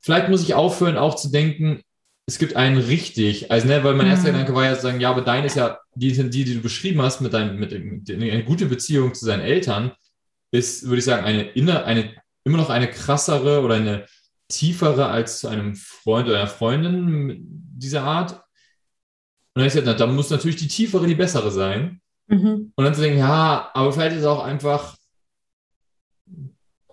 [0.01, 1.81] Vielleicht muss ich aufhören, auch zu denken,
[2.25, 3.51] es gibt einen richtig.
[3.51, 4.33] Also, ne, weil mein erster Mhm.
[4.33, 7.01] Gedanke war ja zu sagen, ja, aber dein ist ja, die, die, die du beschrieben
[7.01, 9.93] hast, mit deinem, mit, dem- mit eine gute Beziehung zu seinen Eltern,
[10.51, 14.05] ist, würde ich sagen, eine, inner, eine immer noch eine krassere oder eine
[14.49, 17.37] tiefere als zu einem Freund oder einer Freundin
[17.77, 18.41] dieser Art.
[19.57, 21.99] Und dann habe ich gesagt, na, da muss natürlich die tiefere die bessere sein.
[22.27, 22.73] Mhm.
[22.75, 24.95] Und dann zu denken, ja, aber vielleicht ist es auch einfach,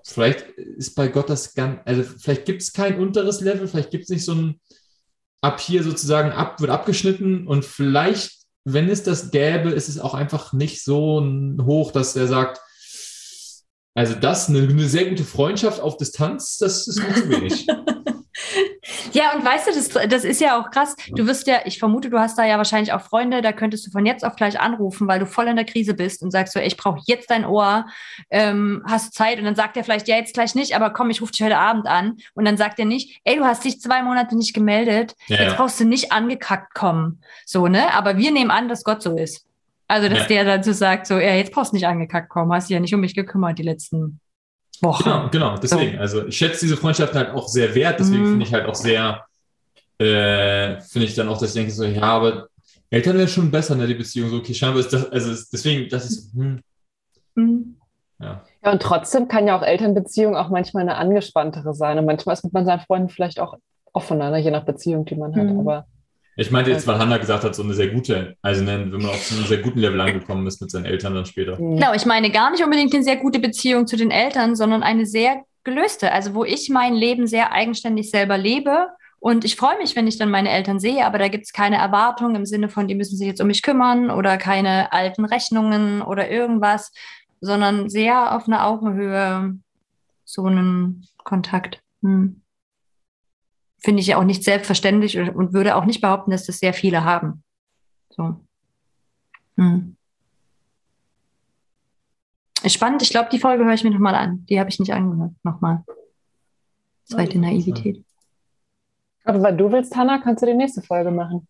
[0.02, 4.04] vielleicht ist bei Gott das ganz, also vielleicht gibt es kein unteres Level, vielleicht gibt
[4.04, 4.62] es nicht so ein,
[5.42, 8.32] ab hier sozusagen ab, wird abgeschnitten und vielleicht,
[8.64, 11.22] wenn es das gäbe, ist es auch einfach nicht so
[11.60, 12.62] hoch, dass er sagt,
[13.92, 17.66] also das, eine, eine sehr gute Freundschaft auf Distanz, das ist mir zu wenig.
[19.14, 20.96] Ja, und weißt du, das, das ist ja auch krass.
[21.10, 23.90] Du wirst ja, ich vermute, du hast da ja wahrscheinlich auch Freunde, da könntest du
[23.92, 26.58] von jetzt auf gleich anrufen, weil du voll in der Krise bist und sagst so,
[26.60, 27.86] ey, ich brauche jetzt dein Ohr,
[28.30, 29.38] ähm, hast du Zeit?
[29.38, 31.56] Und dann sagt er vielleicht, ja, jetzt gleich nicht, aber komm, ich rufe dich heute
[31.58, 32.16] Abend an.
[32.34, 35.56] Und dann sagt er nicht, ey, du hast dich zwei Monate nicht gemeldet, Ja, jetzt
[35.56, 37.20] brauchst du nicht angekackt kommen.
[37.46, 37.94] So, ne?
[37.94, 39.46] Aber wir nehmen an, dass Gott so ist.
[39.86, 40.26] Also, dass Ja.
[40.26, 42.94] der dazu sagt, so, ja, jetzt brauchst du nicht angekackt kommen, hast dich ja nicht
[42.94, 44.18] um mich gekümmert die letzten
[44.82, 45.04] Wochen.
[45.04, 45.98] Genau, genau, deswegen.
[45.98, 48.30] Also ich schätze diese Freundschaft halt auch sehr wert, deswegen Mhm.
[48.30, 49.24] finde ich halt auch sehr,
[49.98, 52.48] äh, finde ich dann auch, dass ich denke so, ja, aber
[52.90, 55.88] Eltern wären schon besser, ne, die Beziehung, so, okay, scheinbar ist das, also es- deswegen,
[55.88, 56.60] das ist, hm,
[57.34, 57.76] Mhm.
[58.20, 58.42] ja.
[58.64, 61.98] Ja, und trotzdem kann ja auch Elternbeziehung auch manchmal eine angespanntere sein.
[61.98, 63.56] Und manchmal ist mit man seinen Freunden vielleicht auch
[63.92, 64.38] offener, ne?
[64.38, 65.44] je nach Beziehung, die man hat.
[65.50, 65.60] Mhm.
[65.60, 65.86] Aber
[66.36, 69.22] Ich meinte jetzt, weil Hannah gesagt hat, so eine sehr gute, also wenn man auf
[69.22, 71.60] so einem sehr guten Level angekommen ist mit seinen Eltern dann später.
[71.60, 74.82] mh, Genau, ich meine gar nicht unbedingt eine sehr gute Beziehung zu den Eltern, sondern
[74.82, 78.88] eine sehr gelöste, also wo ich mein Leben sehr eigenständig selber lebe.
[79.20, 81.76] Und ich freue mich, wenn ich dann meine Eltern sehe, aber da gibt es keine
[81.76, 86.02] Erwartung im Sinne von, die müssen sich jetzt um mich kümmern oder keine alten Rechnungen
[86.02, 86.92] oder irgendwas,
[87.40, 89.54] sondern sehr auf einer Augenhöhe
[90.24, 91.80] so einen Kontakt.
[92.02, 92.42] Hm.
[93.84, 96.72] Finde ich ja auch nicht selbstverständlich und, und würde auch nicht behaupten, dass das sehr
[96.72, 97.42] viele haben.
[98.08, 98.40] So.
[99.58, 99.96] Hm.
[102.66, 103.02] Spannend.
[103.02, 104.46] Ich glaube, die Folge höre ich mir nochmal an.
[104.48, 105.32] Die habe ich nicht angehört.
[105.42, 105.84] Nochmal.
[107.04, 108.02] Zweite Naivität.
[109.24, 111.46] aber wenn du willst, Hannah, kannst du die nächste Folge machen.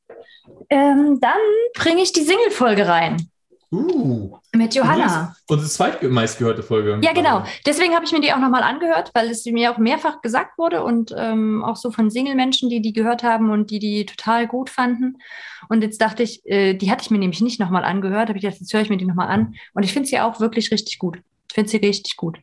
[0.71, 1.39] Ähm, dann
[1.75, 3.31] bringe ich die Single-Folge rein
[3.75, 5.35] Uh, mit Johanna.
[5.49, 7.01] unsere zweitmeistgehörte Folge.
[7.03, 7.45] Ja, genau.
[7.67, 10.85] Deswegen habe ich mir die auch nochmal angehört, weil es mir auch mehrfach gesagt wurde
[10.85, 14.71] und ähm, auch so von Single-Menschen, die die gehört haben und die die total gut
[14.71, 15.19] fanden.
[15.69, 18.45] Und jetzt dachte ich, äh, die hatte ich mir nämlich nicht nochmal angehört, habe ich
[18.45, 19.55] gedacht, jetzt höre ich mir die nochmal an.
[19.73, 21.19] Und ich finde sie auch wirklich richtig gut.
[21.49, 22.39] Ich finde sie richtig gut.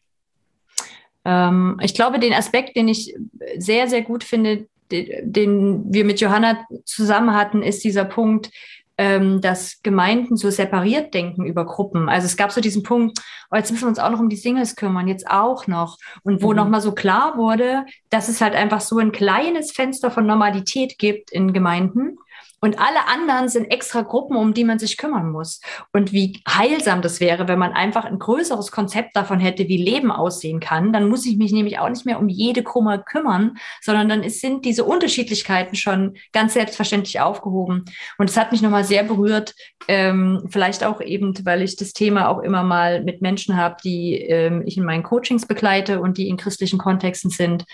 [1.23, 3.15] Ähm, ich glaube, den Aspekt, den ich
[3.57, 8.49] sehr, sehr gut finde, den, den wir mit Johanna zusammen hatten, ist dieser Punkt,
[8.97, 12.09] ähm, dass Gemeinden so separiert denken über Gruppen.
[12.09, 13.19] Also es gab so diesen Punkt,
[13.49, 15.97] oh, jetzt müssen wir uns auch noch um die Singles kümmern, jetzt auch noch.
[16.23, 16.57] Und wo Mhm.
[16.57, 21.31] nochmal so klar wurde, dass es halt einfach so ein kleines Fenster von Normalität gibt
[21.31, 22.17] in Gemeinden.
[22.63, 25.61] Und alle anderen sind extra Gruppen, um die man sich kümmern muss.
[25.93, 30.11] Und wie heilsam das wäre, wenn man einfach ein größeres Konzept davon hätte, wie Leben
[30.11, 30.93] aussehen kann.
[30.93, 34.63] Dann muss ich mich nämlich auch nicht mehr um jede Krumme kümmern, sondern dann sind
[34.63, 37.85] diese Unterschiedlichkeiten schon ganz selbstverständlich aufgehoben.
[38.19, 39.55] Und es hat mich nochmal sehr berührt,
[39.87, 44.17] ähm, vielleicht auch eben, weil ich das Thema auch immer mal mit Menschen habe, die
[44.17, 47.65] ähm, ich in meinen Coachings begleite und die in christlichen Kontexten sind,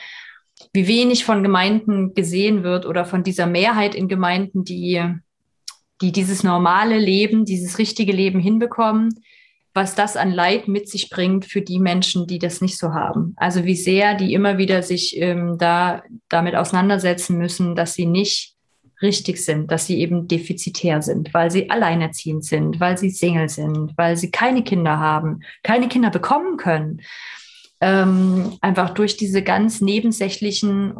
[0.78, 5.04] wie wenig von Gemeinden gesehen wird oder von dieser Mehrheit in Gemeinden, die,
[6.04, 9.10] die dieses normale Leben, dieses richtige Leben hinbekommen,
[9.74, 13.34] was das an Leid mit sich bringt für die Menschen, die das nicht so haben.
[13.38, 18.54] Also wie sehr die immer wieder sich ähm, da damit auseinandersetzen müssen, dass sie nicht
[19.02, 23.94] richtig sind, dass sie eben defizitär sind, weil sie alleinerziehend sind, weil sie Single sind,
[23.98, 27.02] weil sie keine Kinder haben, keine Kinder bekommen können.
[27.80, 30.96] Ähm, einfach durch diese ganz nebensächlichen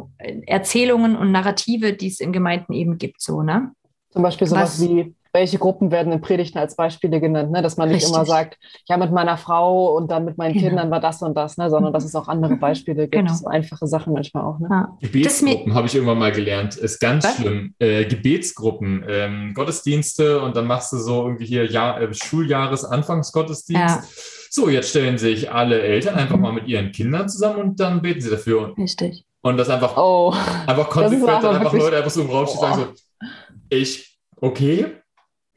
[0.46, 3.72] Erzählungen und Narrative, die es in Gemeinden eben gibt, so, ne?
[4.10, 7.62] Zum Beispiel sowas Was- wie, welche Gruppen werden in Predigten als Beispiele genannt, ne?
[7.62, 8.14] dass man nicht Richtig.
[8.14, 8.58] immer sagt,
[8.88, 10.68] ja, mit meiner Frau und dann mit meinen Genau.
[10.68, 11.70] Kindern war das und das, ne?
[11.70, 12.60] sondern dass es auch andere Mhm.
[12.60, 13.34] Beispiele gibt, Genau.
[13.34, 14.58] so einfache Sachen manchmal auch.
[14.58, 14.68] Ne?
[14.70, 14.96] Ja.
[15.00, 16.76] Gebetsgruppen habe ich irgendwann mal gelernt.
[16.76, 17.36] Ist ganz Was?
[17.36, 17.74] schlimm.
[17.78, 24.48] Äh, Gebetsgruppen, ähm, Gottesdienste und dann machst du so irgendwie hier Jahr, äh, Schuljahresanfangsgottesdienst.
[24.50, 26.42] So, jetzt stellen sich alle Eltern einfach Mhm.
[26.42, 28.74] mal mit ihren Kindern zusammen und dann beten sie dafür.
[28.78, 29.24] Richtig.
[29.42, 30.32] Und das einfach, Oh,
[30.66, 32.82] einfach konsequent aber dann einfach wirklich- Leute einfach so im Raum stehen und sagen
[33.20, 33.26] so,
[33.70, 34.86] ich, okay.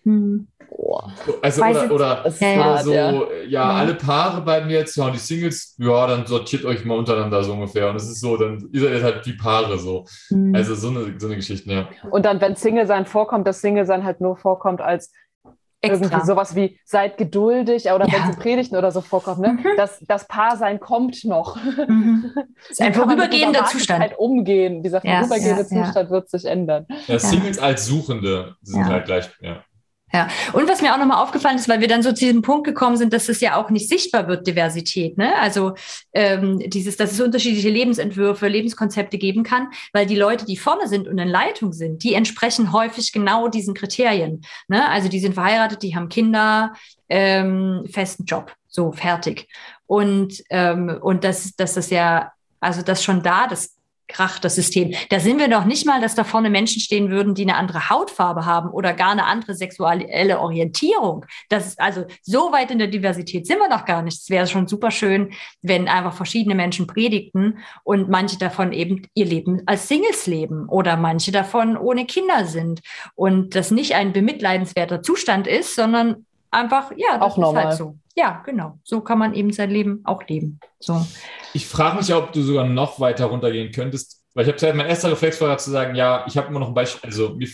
[0.03, 0.47] Hm.
[0.69, 1.13] boah.
[1.41, 2.55] Also Weiß oder, oder, Das ist Ja, ja.
[2.55, 3.11] oder hart, so, ja.
[3.47, 3.71] ja, Mhm.
[3.79, 7.53] alle Paare bleiben jetzt, ja, und die Singles, ja, dann sortiert euch mal untereinander so
[7.53, 7.89] ungefähr.
[7.89, 10.05] Und es ist so, dann ihr seid jetzt halt die Paare so.
[10.29, 10.55] Hm.
[10.55, 11.89] Also so eine, so eine Geschichte, ja.
[12.09, 15.11] Und dann, wenn Single-Sein vorkommt, dass Single-Sein halt nur vorkommt als
[15.83, 18.13] irgendwie sowas wie seid geduldig oder Ja.
[18.13, 19.53] wenn es in Predigten oder so vorkommt, ne?
[19.53, 19.65] Mhm.
[19.77, 21.55] Das, das Paarsein kommt noch.
[21.87, 22.31] Mhm.
[22.35, 23.99] Das ist ein vorübergehender Zustand.
[24.01, 24.83] Wartezeit umgehen.
[24.83, 25.85] Dieser Ja, vorübergehende ja, ja.
[25.85, 26.85] Zustand wird sich ändern.
[27.07, 28.85] ja Singles als Suchende sind Ja.
[28.89, 29.63] halt gleich, ja.
[30.53, 32.97] Und was mir auch nochmal aufgefallen ist, weil wir dann so zu diesem Punkt gekommen
[32.97, 35.17] sind, dass es ja auch nicht sichtbar wird, Diversität.
[35.17, 35.35] Ne?
[35.37, 35.73] Also
[36.13, 41.07] ähm, dieses, dass es unterschiedliche Lebensentwürfe, Lebenskonzepte geben kann, weil die Leute, die vorne sind
[41.07, 44.41] und in Leitung sind, die entsprechen häufig genau diesen Kriterien.
[44.67, 44.87] Ne?
[44.89, 46.73] Also die sind verheiratet, die haben Kinder,
[47.09, 49.47] ähm, festen Job, so fertig.
[49.85, 53.75] Und, ähm, und das, das ist ja, also das schon da, das
[54.11, 54.93] kracht das System.
[55.09, 57.89] Da sind wir noch nicht mal, dass da vorne Menschen stehen würden, die eine andere
[57.89, 61.25] Hautfarbe haben oder gar eine andere sexuelle Orientierung.
[61.49, 64.21] Das ist also so weit in der Diversität sind wir noch gar nicht.
[64.21, 65.31] Es wäre schon super schön,
[65.61, 70.97] wenn einfach verschiedene Menschen predigten und manche davon eben ihr Leben als Singles leben oder
[70.97, 72.81] manche davon ohne Kinder sind
[73.15, 77.63] und das nicht ein bemitleidenswerter Zustand ist, sondern einfach, ja, das Auch normal.
[77.63, 77.95] ist halt so.
[78.15, 78.79] Ja, genau.
[78.83, 80.59] So kann man eben sein Leben auch leben.
[80.79, 81.05] So.
[81.53, 84.75] Ich frage mich ja, ob du sogar noch weiter runtergehen könntest, weil ich habe gesagt,
[84.75, 87.49] mein erster Reflex war zu sagen, ja, ich habe immer noch ein Beispiel, also mir,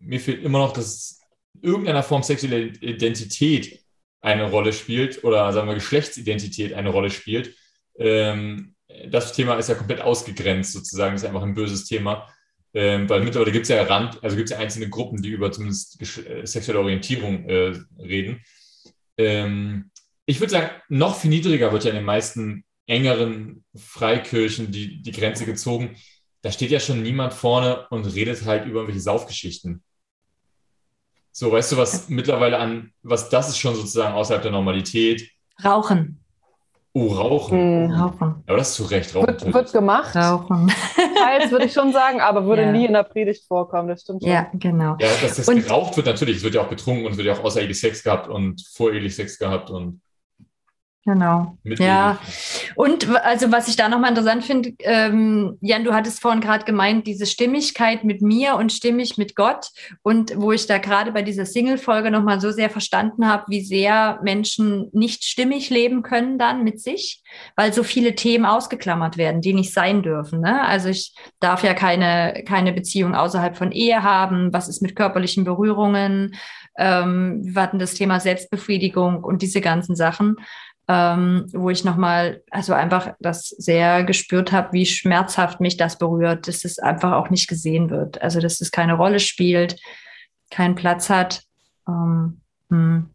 [0.00, 1.20] mir fehlt immer noch, dass
[1.62, 3.84] irgendeiner Form sexuelle Identität
[4.20, 7.54] eine Rolle spielt oder sagen wir Geschlechtsidentität eine Rolle spielt.
[7.98, 8.74] Ähm,
[9.08, 12.28] das Thema ist ja komplett ausgegrenzt sozusagen, ist einfach ein böses Thema.
[12.76, 15.52] Ähm, weil mittlerweile gibt es ja Rand, also gibt es ja einzelne Gruppen, die über
[15.52, 18.42] zumindest äh, sexuelle Orientierung äh, reden.
[19.16, 19.90] Ähm,
[20.26, 25.12] ich würde sagen, noch viel niedriger wird ja in den meisten engeren Freikirchen die, die
[25.12, 25.96] Grenze gezogen.
[26.42, 29.82] Da steht ja schon niemand vorne und redet halt über irgendwelche Saufgeschichten.
[31.32, 35.30] So, weißt du, was mittlerweile an, was das ist schon sozusagen außerhalb der Normalität.
[35.64, 36.23] Rauchen.
[36.96, 37.86] Oh, Rauchen.
[37.86, 37.90] Mhm.
[37.90, 38.44] Rauchen.
[38.46, 39.26] Aber das ist zu Recht, Rauchen.
[39.26, 40.72] Wird, wird gemacht, Rauchen.
[41.16, 42.70] teils würde ich schon sagen, aber würde Ja.
[42.72, 43.88] nie in der Predigt vorkommen.
[43.88, 44.30] Das stimmt schon.
[44.30, 44.96] Ja, genau.
[45.00, 46.36] ja, dass das Und- geraucht wird, natürlich.
[46.36, 49.16] Es wird ja auch getrunken und es wird ja auch außerehelich Sex gehabt und vorehelich
[49.16, 50.00] Sex gehabt und
[51.06, 51.58] Genau.
[51.64, 52.18] Ja.
[52.76, 57.06] Und also was ich da nochmal interessant finde, ähm, Jan, du hattest vorhin gerade gemeint,
[57.06, 59.68] diese Stimmigkeit mit mir und stimmig mit Gott.
[60.02, 64.18] Und wo ich da gerade bei dieser Single-Folge nochmal so sehr verstanden habe, wie sehr
[64.22, 67.22] Menschen nicht stimmig leben können dann mit sich,
[67.54, 70.40] weil so viele Themen ausgeklammert werden, die nicht sein dürfen.
[70.40, 70.62] Ne?
[70.62, 74.54] Also ich darf ja keine, keine Beziehung außerhalb von Ehe haben.
[74.54, 76.34] Was ist mit körperlichen Berührungen?
[76.78, 80.36] Ähm, wir hatten das Thema Selbstbefriedigung und diese ganzen Sachen
[80.86, 86.46] ähm, wo ich nochmal, also einfach das sehr gespürt habe, wie schmerzhaft mich das berührt,
[86.46, 88.20] dass es einfach auch nicht gesehen wird.
[88.20, 89.80] Also, dass es keine Rolle spielt,
[90.50, 91.42] keinen Platz hat.
[91.88, 92.40] Ähm,
[92.70, 93.10] hm.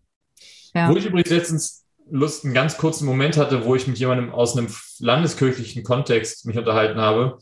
[0.73, 0.89] ja.
[0.89, 4.57] Wo ich übrigens letztens Lust, einen ganz kurzen Moment hatte, wo ich mit jemandem aus
[4.57, 4.67] einem
[4.97, 7.37] landeskirchlichen Kontext mich unterhalten habe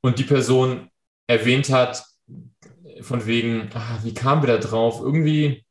[0.00, 0.90] und die Person
[1.26, 2.04] erwähnt hat,
[3.02, 5.00] von wegen, ah, wie kamen wir da drauf?
[5.00, 5.64] Irgendwie,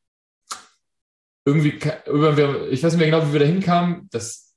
[1.48, 1.80] irgendwie,
[2.72, 4.10] ich weiß nicht mehr genau, wie wir da hinkamen.
[4.12, 4.54] Das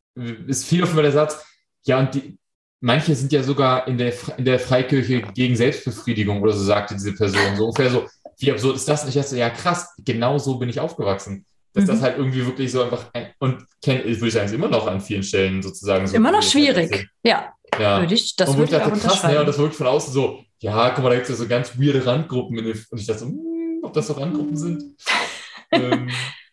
[0.49, 1.41] ist viel auf der Satz.
[1.85, 2.37] Ja, und die,
[2.81, 7.15] manche sind ja sogar in der, in der Freikirche gegen Selbstbefriedigung oder so, sagte diese
[7.15, 7.57] Person.
[7.57, 8.07] So ungefähr so,
[8.41, 9.05] wie absurd ist das?
[9.05, 11.47] Und ich dachte, ja krass, genau so bin ich aufgewachsen.
[11.75, 11.89] Dass Mhm.
[11.89, 14.89] das halt irgendwie wirklich so einfach, ein, und kenn, würde ich sagen, ist immer noch
[14.89, 16.17] an vielen Stellen sozusagen so.
[16.17, 17.09] Immer noch schwierig.
[17.23, 17.53] Ja.
[17.79, 18.01] Ja.
[18.01, 19.41] würde ich, das und würde ich dachte, krass, ne, unterschreiben.
[19.41, 21.79] und das wirklich von außen so, ja, guck mal, da gibt es ja so ganz
[21.79, 22.59] weirde Randgruppen.
[22.59, 24.97] Und ich dachte so, hm, ob das so Randgruppen sind.
[25.71, 26.11] ähm,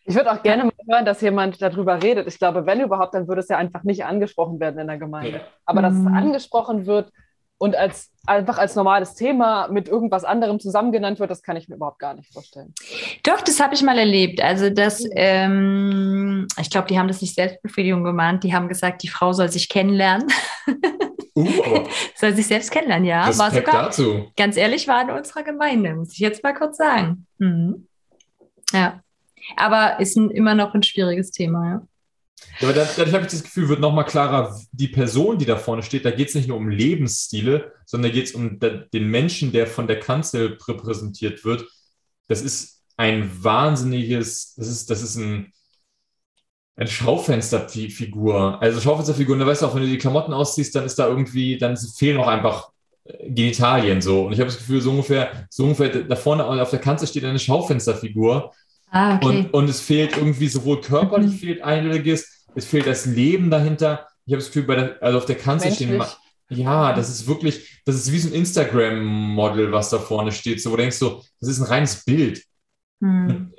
[0.08, 2.26] Ich würde auch gerne mal hören, dass jemand darüber redet.
[2.26, 5.40] Ich glaube, wenn überhaupt, dann würde es ja einfach nicht angesprochen werden in der Gemeinde.
[5.66, 6.14] Aber dass es Mhm.
[6.14, 7.12] angesprochen wird
[7.58, 11.74] und als einfach als normales Thema mit irgendwas anderem zusammengenannt wird, das kann ich mir
[11.76, 12.72] überhaupt gar nicht vorstellen.
[13.22, 14.40] Doch, das habe ich mal erlebt.
[14.42, 19.08] Also das, ähm, ich glaube, die haben das nicht Selbstbefriedigung gemahnt, die haben gesagt, die
[19.08, 20.26] Frau soll sich kennenlernen,
[21.34, 21.44] Uh,
[22.16, 23.26] soll sich selbst kennenlernen, ja.
[23.38, 24.26] War Respekt sogar, dazu.
[24.36, 27.26] ganz ehrlich, war in unserer Gemeinde, muss ich jetzt mal kurz sagen.
[27.38, 27.86] Mhm.
[28.72, 29.00] Ja.
[29.56, 31.82] Aber ist ein, immer noch ein schwieriges Thema, ja.
[32.60, 35.82] Aber da- dadurch habe ich das Gefühl, wird nochmal klarer, die Person, die da vorne
[35.82, 39.52] steht, da geht es nicht nur um Lebensstile, sondern da geht es um den Menschen,
[39.52, 41.64] der von der Kanzel repräsentiert wird.
[42.28, 45.52] Das ist ein wahnsinniges, das ist, das ist ein,
[46.76, 48.60] eine Schaufensterfigur.
[48.62, 51.58] Also Schaufensterfigur, da weißt du auch, wenn du die Klamotten ausziehst, dann ist da irgendwie,
[51.58, 52.70] dann fehlen auch einfach
[53.04, 54.26] äh, Genitalien so.
[54.26, 57.24] Und ich habe das Gefühl, so ungefähr, so ungefähr da vorne auf der Kanzel steht
[57.24, 58.52] eine Schaufensterfigur.
[58.90, 59.26] Ah, okay.
[59.26, 61.36] Und, und es fehlt irgendwie sowohl körperlich Mhm.
[61.38, 64.06] fehlt einiges, es fehlt das Leben dahinter.
[64.26, 66.02] Ich habe das Gefühl, bei der, also auf der Kanzel stehen.
[66.50, 70.70] Ja, das ist wirklich, das ist wie so ein Instagram-Model, was da vorne steht, so
[70.70, 72.42] wo du denkst so, das ist ein reines Bild.
[73.02, 73.52] Hm.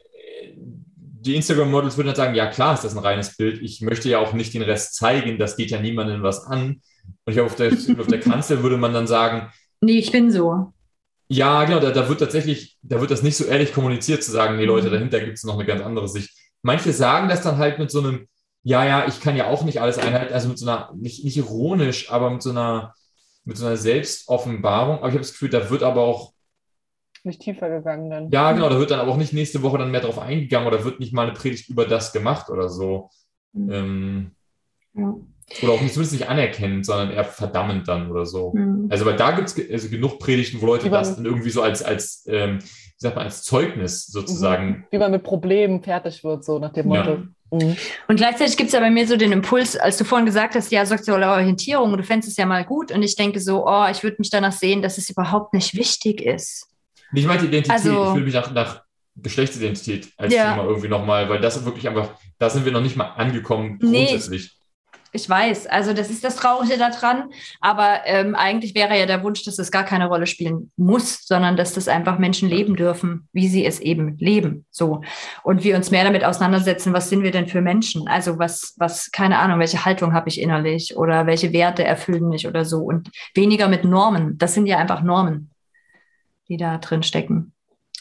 [1.21, 4.19] Die Instagram-Models würden dann sagen, ja klar ist das ein reines Bild, ich möchte ja
[4.19, 6.81] auch nicht den Rest zeigen, das geht ja niemandem was an.
[7.25, 9.51] Und ich glaube, auf der, auf der Kanzel würde man dann sagen,
[9.81, 10.73] Nee, ich bin so.
[11.29, 14.57] Ja, genau, da, da wird tatsächlich, da wird das nicht so ehrlich kommuniziert, zu sagen,
[14.57, 14.93] nee, Leute, Mhm.
[14.93, 16.31] dahinter gibt es noch eine ganz andere Sicht.
[16.63, 18.27] Manche sagen das dann halt mit so einem,
[18.63, 21.37] ja, ja, ich kann ja auch nicht alles einhalten, also mit so einer, nicht, nicht
[21.37, 22.93] ironisch, aber mit so einer,
[23.45, 24.97] mit so einer Selbstoffenbarung.
[24.97, 26.33] Aber ich habe das Gefühl, da wird aber auch,
[27.23, 28.31] Nicht tiefer gegangen dann.
[28.31, 30.83] ja, genau, da wird dann aber auch nicht nächste Woche dann mehr drauf eingegangen oder
[30.83, 33.09] wird nicht mal eine Predigt über das gemacht oder so.
[33.53, 33.71] Mhm.
[33.71, 34.31] Ähm,
[34.93, 35.15] Ja.
[35.61, 38.53] Oder auch nicht, zumindest nicht anerkennend, sondern eher verdammend dann oder so.
[38.53, 38.87] Hm.
[38.89, 41.81] Also, weil da gibt es also genug Predigten, wo Leute das dann irgendwie so als,
[41.83, 42.67] als ähm, wie
[42.97, 44.85] sagt man, als Zeugnis sozusagen.
[44.91, 47.03] Wie man mit Problemen fertig wird, so nach dem Ja.
[47.03, 47.17] Motto.
[47.51, 47.75] Mhm.
[48.07, 50.71] Und gleichzeitig gibt es ja bei mir so den Impuls, als du vorhin gesagt hast,
[50.71, 52.91] ja, sexuelle Orientierung, du fändest es ja mal gut.
[52.91, 56.21] Und ich denke so, oh, ich würde mich danach sehen, dass es überhaupt nicht wichtig
[56.21, 56.67] ist.
[57.13, 58.83] Ich meinte Identität, Also- ich will mich nach, nach
[59.15, 60.51] Geschlechtsidentität als Ja.
[60.51, 64.17] Thema irgendwie nochmal, weil das wirklich einfach, da sind wir noch nicht mal angekommen Nee.
[65.11, 67.31] Ich weiß, also das ist das Traurige daran,
[67.61, 71.57] aber ähm, eigentlich wäre ja der Wunsch, dass es gar keine Rolle spielen muss, sondern
[71.57, 74.65] dass das einfach Menschen leben dürfen, wie sie es eben leben.
[74.69, 75.01] So.
[75.43, 78.07] Und wir uns mehr damit auseinandersetzen, was sind wir denn für Menschen?
[78.07, 82.47] Also was, was, keine Ahnung, welche Haltung habe ich innerlich oder welche Werte erfüllen mich
[82.47, 82.79] oder so.
[82.79, 84.37] Und weniger mit Normen.
[84.37, 85.49] Das sind ja einfach Normen,
[86.47, 87.53] die da drin stecken.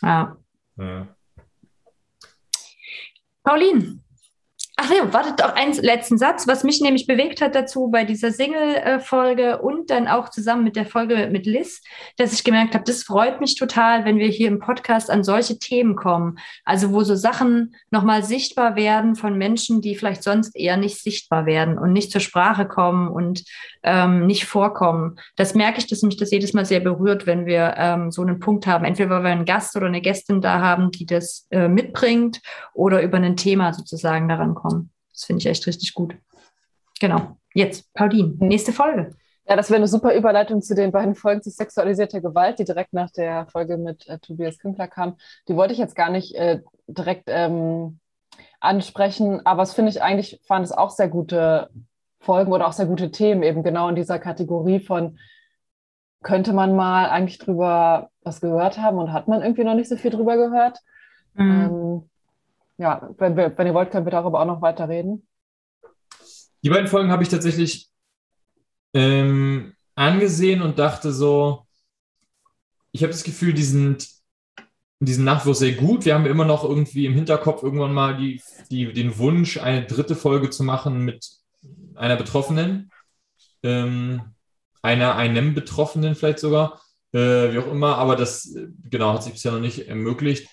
[0.02, 0.36] Ja.
[0.76, 1.08] Ja.
[3.42, 4.00] Pauline.
[4.80, 8.30] Ach nee, wartet auf einen letzten Satz, was mich nämlich bewegt hat dazu bei dieser
[8.30, 11.82] Single-Folge und dann auch zusammen mit der Folge mit Liz,
[12.16, 15.58] dass ich gemerkt habe, das freut mich total, wenn wir hier im Podcast an solche
[15.58, 16.38] Themen kommen.
[16.64, 21.44] Also wo so Sachen nochmal sichtbar werden von Menschen, die vielleicht sonst eher nicht sichtbar
[21.44, 23.42] werden und nicht zur Sprache kommen und
[23.82, 25.16] ähm, nicht vorkommen.
[25.34, 28.38] Das merke ich, dass mich das jedes Mal sehr berührt, wenn wir ähm, so einen
[28.38, 28.84] Punkt haben.
[28.84, 32.40] Entweder weil wir einen Gast oder eine Gästin da haben, die das äh, mitbringt
[32.74, 34.90] oder über ein Thema sozusagen daran kommen.
[35.12, 36.16] Das finde ich echt richtig gut.
[37.00, 37.36] Genau.
[37.54, 39.14] Jetzt, Pauline, nächste Folge.
[39.46, 42.92] Ja, das wäre eine super Überleitung zu den beiden Folgen zu sexualisierter Gewalt, die direkt
[42.92, 45.16] nach der Folge mit äh, Tobias Künkler kam.
[45.48, 47.98] Die wollte ich jetzt gar nicht äh, direkt ähm,
[48.60, 51.70] ansprechen, aber es finde ich eigentlich, waren es auch sehr gute
[52.20, 55.18] Folgen oder auch sehr gute Themen, eben genau in dieser Kategorie von,
[56.22, 59.96] könnte man mal eigentlich drüber was gehört haben und hat man irgendwie noch nicht so
[59.96, 60.80] viel drüber gehört.
[61.34, 61.50] Mhm.
[61.50, 62.10] Ähm,
[62.78, 65.26] ja, wenn, wir, wenn ihr wollt, können wir darüber auch noch weiter reden.
[66.62, 67.88] Die beiden Folgen habe ich tatsächlich
[68.94, 71.66] ähm, angesehen und dachte so,
[72.92, 74.08] ich habe das Gefühl, die sind,
[75.00, 76.04] die sind nach wie vor sehr gut.
[76.04, 78.40] Wir haben immer noch irgendwie im Hinterkopf irgendwann mal die,
[78.70, 81.28] die, den Wunsch, eine dritte Folge zu machen mit
[81.94, 82.90] einer Betroffenen,
[83.62, 84.22] ähm,
[84.82, 86.80] einer, einem Betroffenen vielleicht sogar,
[87.12, 90.48] äh, wie auch immer, aber das äh, genau hat sich bisher noch nicht ermöglicht.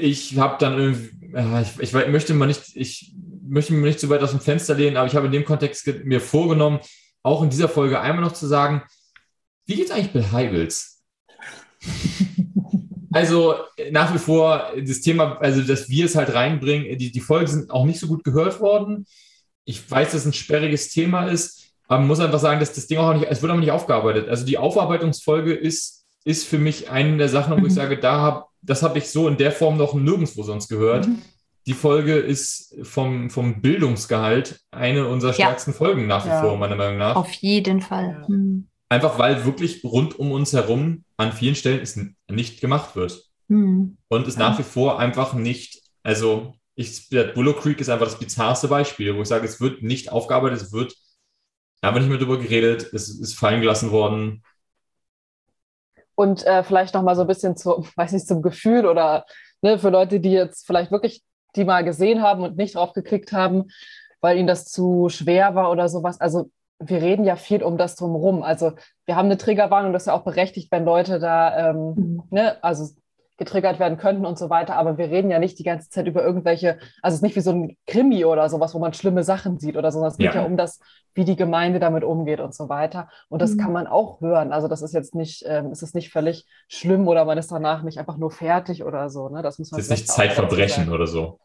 [0.00, 1.10] Ich habe dann irgendwie,
[1.80, 3.14] ich, ich möchte mal nicht, ich
[3.46, 5.86] möchte mir nicht zu weit aus dem Fenster lehnen, aber ich habe in dem Kontext
[6.04, 6.80] mir vorgenommen,
[7.22, 8.82] auch in dieser Folge einmal noch zu sagen,
[9.66, 11.02] wie geht's eigentlich Bill Heigels?
[13.14, 13.56] Also
[13.90, 17.70] nach wie vor das Thema, also dass wir es halt reinbringen, die, die Folgen sind
[17.70, 19.06] auch nicht so gut gehört worden.
[19.66, 22.86] Ich weiß, dass es ein sperriges Thema ist, aber man muss einfach sagen, dass das
[22.86, 24.28] Ding auch nicht, es wird auch nicht aufgearbeitet.
[24.30, 27.76] Also die Aufarbeitungsfolge ist, ist für mich eine der Sachen, wo ich Mhm.
[27.76, 31.06] sage, da hab, das habe ich so in der Form noch nirgendwo sonst gehört.
[31.08, 31.22] Mhm.
[31.66, 36.40] Die Folge ist vom, vom Bildungsgehalt eine unserer stärksten Folgen nach wie Ja.
[36.40, 37.14] vor, meiner Meinung nach.
[37.14, 38.18] Auf jeden Fall.
[38.22, 38.26] Ja.
[38.26, 38.68] Hm.
[38.88, 41.98] Einfach weil wirklich rund um uns herum an vielen Stellen es
[42.28, 43.22] nicht gemacht wird.
[43.48, 43.96] Hm.
[44.08, 48.18] Und es nach wie vor einfach nicht, also ich, der Willow Creek ist einfach das
[48.18, 50.94] bizarrste Beispiel, wo ich sage, es wird nicht aufgearbeitet, es wird
[51.80, 54.42] einfach nicht mehr drüber geredet, es ist fallen gelassen worden.
[56.14, 59.24] Und äh, vielleicht noch mal so ein bisschen zu, weiß nicht, zum Gefühl oder
[59.62, 61.22] ne, für Leute, die jetzt vielleicht wirklich
[61.54, 63.64] die mal gesehen haben und nicht drauf geklickt haben,
[64.22, 66.18] weil ihnen das zu schwer war oder sowas.
[66.20, 68.42] Also wir reden ja viel um das drumherum.
[68.42, 68.72] Also
[69.04, 72.22] wir haben eine Triggerwarnung, das ist ja auch berechtigt, wenn Leute da ähm, Hm.
[72.30, 72.94] ne, also
[73.38, 74.76] getriggert werden könnten und so weiter.
[74.76, 77.40] Aber wir reden ja nicht die ganze Zeit über irgendwelche, also es ist nicht wie
[77.40, 80.34] so ein Krimi oder sowas, wo man schlimme Sachen sieht oder so, sondern es geht
[80.34, 80.40] Ja.
[80.42, 80.80] ja um das,
[81.14, 83.08] wie die Gemeinde damit umgeht und so weiter.
[83.28, 83.58] Und das Mhm.
[83.58, 84.52] kann man auch hören.
[84.52, 87.82] Also das ist jetzt nicht, ähm, es ist nicht völlig schlimm oder man ist danach
[87.82, 89.28] nicht einfach nur fertig oder so.
[89.28, 89.42] Ne?
[89.42, 91.38] Das muss man Es ist nicht Zeitverbrechen oder so.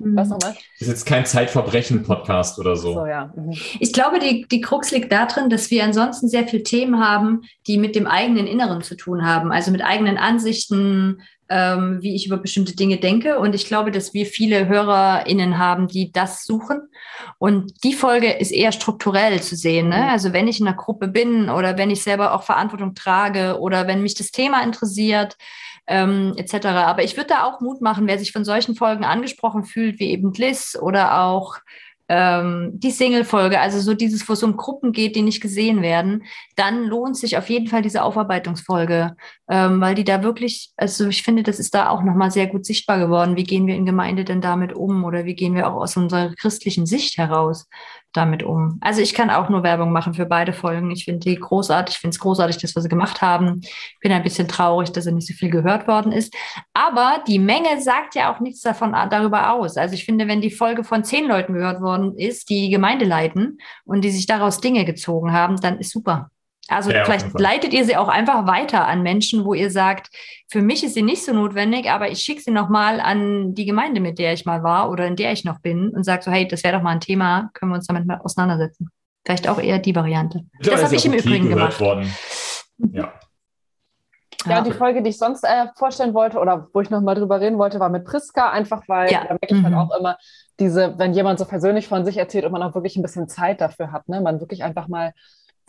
[0.00, 0.16] Hm.
[0.16, 0.54] Was nochmal?
[0.76, 2.94] Es ist jetzt kein Zeitverbrechen-Podcast oder so.
[2.94, 3.32] So, ja.
[3.36, 3.54] Mhm.
[3.78, 7.76] Ich glaube, die, die Krux liegt darin, dass wir ansonsten sehr viele Themen haben, die
[7.76, 12.38] mit dem eigenen Inneren zu tun haben, also mit eigenen Ansichten, ähm, wie ich über
[12.38, 13.38] bestimmte Dinge denke.
[13.38, 16.88] Und ich glaube, dass wir viele HörerInnen haben, die das suchen.
[17.38, 19.88] Und die Folge ist eher strukturell zu sehen.
[19.88, 20.08] Ne?
[20.10, 23.86] Also wenn ich in einer Gruppe bin oder wenn ich selber auch Verantwortung trage oder
[23.86, 25.36] wenn mich das Thema interessiert,
[25.86, 26.66] ähm, etc.
[26.66, 30.10] Aber ich würde da auch Mut machen, wer sich von solchen Folgen angesprochen fühlt, wie
[30.10, 31.58] eben Liz oder auch
[32.10, 36.24] ähm, die Single-Folge, also so dieses, wo es um Gruppen geht, die nicht gesehen werden,
[36.56, 39.14] dann lohnt sich auf jeden Fall diese Aufarbeitungsfolge,
[39.48, 42.66] ähm, weil die da wirklich, also ich finde, das ist da auch nochmal sehr gut
[42.66, 43.36] sichtbar geworden.
[43.36, 46.34] Wie gehen wir in Gemeinde denn damit um oder wie gehen wir auch aus unserer
[46.34, 47.68] christlichen Sicht heraus
[48.12, 48.78] damit um?
[48.80, 50.90] Also ich kann auch nur Werbung machen für beide Folgen.
[50.90, 53.60] Ich finde die großartig, ich finde es großartig, das, was sie gemacht haben.
[53.62, 56.34] Ich bin ein bisschen traurig, dass er nicht so viel gehört worden ist.
[56.74, 59.76] Aber die Menge sagt ja auch nichts davon darüber aus.
[59.76, 63.58] Also ich finde, wenn die Folge von zehn Leuten gehört worden ist, die Gemeinde leiten
[63.84, 66.30] und die sich daraus Dinge gezogen haben, dann ist super.
[66.68, 70.10] Also ja, vielleicht leitet ihr sie auch einfach weiter an Menschen, wo ihr sagt,
[70.48, 74.00] für mich ist sie nicht so notwendig, aber ich schicke sie nochmal an die Gemeinde,
[74.00, 76.46] mit der ich mal war oder in der ich noch bin und sage so, hey,
[76.46, 78.88] das wäre doch mal ein Thema, können wir uns damit mal auseinandersetzen.
[79.24, 80.44] Vielleicht auch eher die Variante.
[80.62, 81.80] Ja, das habe ich im Übrigen gemacht.
[81.80, 82.14] Worden.
[82.92, 83.12] Ja.
[84.46, 87.58] Ja, die Folge, die ich sonst äh, vorstellen wollte oder wo ich nochmal drüber reden
[87.58, 89.24] wollte, war mit Priska, einfach weil ja.
[89.24, 89.76] da merke ich halt mhm.
[89.76, 90.16] halt auch immer
[90.58, 93.60] diese, wenn jemand so persönlich von sich erzählt und man auch wirklich ein bisschen Zeit
[93.60, 94.20] dafür hat, ne?
[94.20, 95.12] man wirklich einfach mal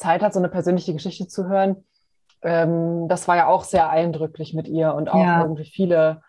[0.02, 1.84] Zeit hat, so eine persönliche Geschichte zu hören.
[2.42, 5.42] Ähm, das war ja auch sehr eindrücklich mit ihr und auch ja.
[5.42, 6.22] irgendwie viele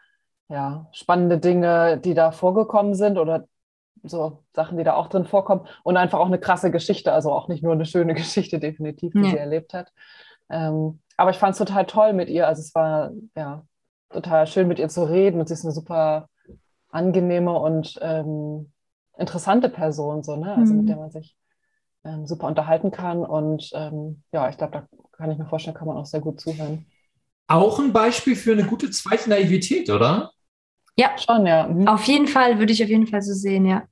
[0.48, 3.46] ja, spannende Dinge, die da vorgekommen sind oder
[4.02, 7.48] so Sachen, die da auch drin vorkommen und einfach auch eine krasse Geschichte, also auch
[7.48, 9.30] nicht nur eine schöne Geschichte definitiv, die ja.
[9.30, 9.92] sie erlebt hat.
[10.50, 13.64] Ähm, aber ich fand es total toll mit ihr, also es war ja
[14.10, 16.28] total schön mit ihr zu reden und sie ist eine super
[16.90, 18.72] angenehme und ähm,
[19.16, 20.54] interessante Person, so, ne?
[20.54, 20.80] Also mhm.
[20.80, 21.36] mit der man sich
[22.04, 23.24] ähm, super unterhalten kann.
[23.24, 26.40] Und ähm, ja, ich glaube, da kann ich mir vorstellen, kann man auch sehr gut
[26.40, 26.86] zuhören.
[27.48, 30.32] Auch ein Beispiel für eine gute zweite Naivität, oder?
[30.96, 31.66] Ja, schon, ja.
[31.66, 31.88] Mhm.
[31.88, 33.84] Auf jeden Fall, würde ich auf jeden Fall so sehen, ja.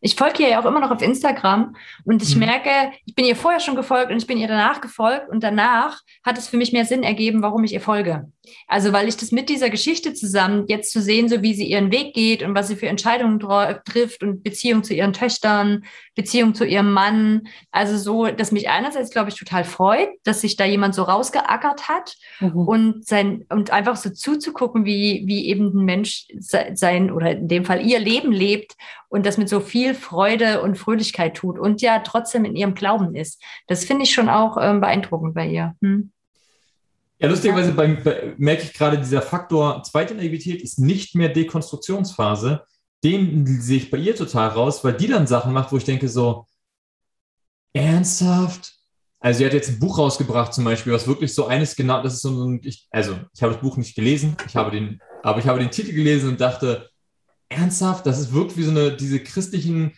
[0.00, 2.46] Ich folge ihr ja auch immer noch auf Instagram und ich mhm.
[2.46, 6.00] merke, ich bin ihr vorher schon gefolgt und ich bin ihr danach gefolgt und danach
[6.24, 8.30] hat es für mich mehr Sinn ergeben, warum ich ihr folge.
[8.66, 11.92] Also weil ich das mit dieser Geschichte zusammen jetzt zu sehen, so wie sie ihren
[11.92, 13.40] Weg geht und was sie für Entscheidungen
[13.84, 15.84] trifft und Beziehung zu ihren Töchtern,
[16.14, 17.48] Beziehung zu ihrem Mann.
[17.70, 21.88] Also so, dass mich einerseits, glaube ich, total freut, dass sich da jemand so rausgeackert
[21.88, 22.68] hat mhm.
[22.68, 27.64] und sein, und einfach so zuzugucken, wie, wie eben ein Mensch sein oder in dem
[27.64, 28.74] Fall ihr Leben lebt
[29.08, 33.14] und das mit so viel Freude und Fröhlichkeit tut und ja trotzdem in ihrem Glauben
[33.14, 33.42] ist.
[33.66, 35.74] Das finde ich schon auch ähm, beeindruckend bei ihr.
[35.80, 36.12] Hm?
[37.18, 42.64] Ja, lustigerweise bei, bei, merke ich gerade, dieser Faktor zweite Naivität ist nicht mehr Dekonstruktionsphase.
[43.02, 46.08] Den sehe ich bei ihr total raus, weil die dann Sachen macht, wo ich denke
[46.08, 46.46] so,
[47.72, 48.74] ernsthaft?
[49.20, 52.14] Also sie hat jetzt ein Buch rausgebracht zum Beispiel, was wirklich so eines genau, das
[52.14, 55.40] ist so ein, ich, also ich habe das Buch nicht gelesen, ich habe den, aber
[55.40, 56.88] ich habe den Titel gelesen und dachte,
[57.48, 59.92] ernsthaft, das ist wirklich wie so eine, diese christlichen,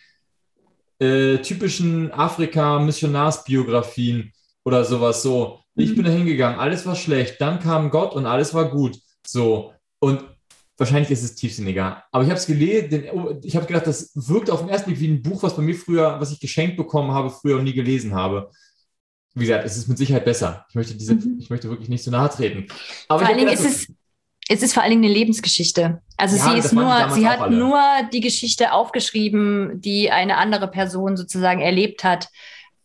[0.99, 4.31] äh, typischen Afrika-Missionarsbiografien
[4.63, 5.59] oder sowas so.
[5.75, 5.95] Ich mhm.
[5.95, 8.97] bin da hingegangen, alles war schlecht, dann kam Gott und alles war gut.
[9.25, 9.73] So.
[9.99, 10.23] Und
[10.77, 12.03] wahrscheinlich ist es tiefsinniger.
[12.11, 14.99] Aber ich habe es gelesen, oh, ich habe gedacht, das wirkt auf den ersten Blick
[14.99, 17.73] wie ein Buch, was bei mir früher, was ich geschenkt bekommen habe, früher und nie
[17.73, 18.49] gelesen habe.
[19.33, 20.65] Wie gesagt, es ist mit Sicherheit besser.
[20.69, 21.37] Ich möchte, diese, mhm.
[21.39, 22.67] ich möchte wirklich nicht so nahe treten.
[23.07, 23.87] Aber Vor allen Dingen ist es,
[24.49, 26.01] es ist vor allen Dingen eine Lebensgeschichte.
[26.17, 27.55] Also ja, sie ist nur, sie hat alle.
[27.55, 27.79] nur
[28.11, 32.27] die Geschichte aufgeschrieben, die eine andere Person sozusagen erlebt hat.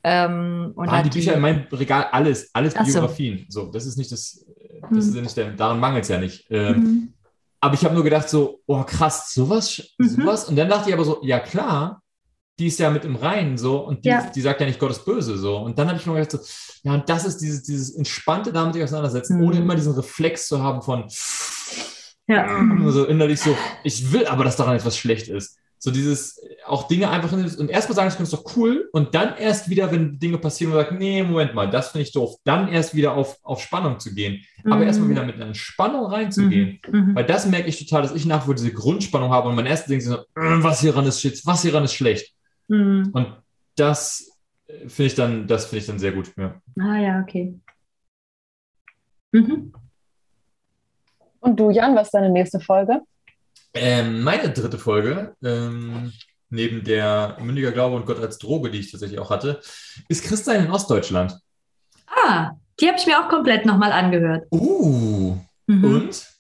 [0.04, 3.46] Ähm, und Waren die Bücher in meinem Regal alles, alles Biografien.
[3.48, 3.66] So.
[3.66, 3.72] so.
[3.72, 4.44] das ist nicht das,
[4.82, 4.98] das mhm.
[4.98, 6.46] ist ja nicht der, daran mangelt es ja nicht.
[6.50, 7.12] Ähm, mhm.
[7.60, 10.08] Aber ich habe nur gedacht so, oh krass, sowas, mhm.
[10.08, 10.44] sowas.
[10.48, 12.02] Und dann dachte ich aber so, ja klar,
[12.58, 14.30] die ist ja mit im Reinen so und die, ja.
[14.34, 15.58] die sagt ja nicht, Gott ist böse so.
[15.58, 16.38] Und dann habe ich mir gedacht so,
[16.82, 19.44] ja, und das ist dieses, dieses entspannte damit sich auseinandersetzen, mhm.
[19.44, 21.04] ohne immer diesen Reflex zu haben von
[22.28, 22.48] ja.
[22.90, 25.58] so innerlich so, ich will aber, dass daran etwas schlecht ist.
[25.78, 29.68] So dieses, auch Dinge einfach, und erstmal sagen, das ist doch cool, und dann erst
[29.68, 32.94] wieder, wenn Dinge passieren, und sagt, nee, Moment mal, das finde ich doof, dann erst
[32.94, 34.42] wieder auf, auf Spannung zu gehen.
[34.64, 34.72] Mhm.
[34.72, 36.80] Aber erstmal wieder mit einer Spannung reinzugehen.
[36.90, 36.98] Mhm.
[36.98, 37.14] mhm.
[37.14, 39.66] Weil das merke ich total, dass ich nach wie vor diese Grundspannung habe und mein
[39.66, 42.35] erstes Ding ist so, äh, was hieran ist shit, was hieran ist schlecht.
[42.68, 43.10] Mhm.
[43.12, 43.36] Und
[43.76, 44.30] das
[44.66, 46.32] äh, finde ich dann, das finde ich dann sehr gut.
[46.36, 46.60] Ja.
[46.80, 47.58] Ah ja, okay.
[49.32, 49.72] Mhm.
[51.40, 53.02] Und du, Jan, was ist deine nächste Folge?
[53.74, 56.12] Ähm, meine dritte Folge, ähm,
[56.48, 59.60] neben der Mündiger Glaube und Gott als Droge, die ich tatsächlich auch hatte,
[60.08, 61.38] ist Christian in Ostdeutschland.
[62.06, 64.46] Ah, die habe ich mir auch komplett nochmal angehört.
[64.50, 65.36] Uh,
[65.66, 65.84] mhm.
[65.84, 66.35] und?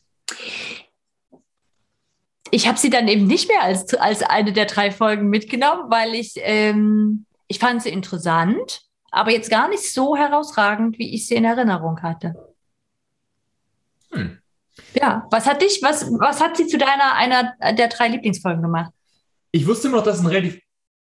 [2.50, 6.14] Ich habe sie dann eben nicht mehr als, als eine der drei Folgen mitgenommen, weil
[6.14, 11.34] ich, ähm, ich fand sie interessant, aber jetzt gar nicht so herausragend, wie ich sie
[11.34, 12.34] in Erinnerung hatte.
[14.10, 14.38] Hm.
[14.94, 18.92] Ja, was hat dich, was, was hat sie zu deiner einer der drei Lieblingsfolgen gemacht?
[19.52, 20.60] Ich wusste immer noch, dass es ein relativ,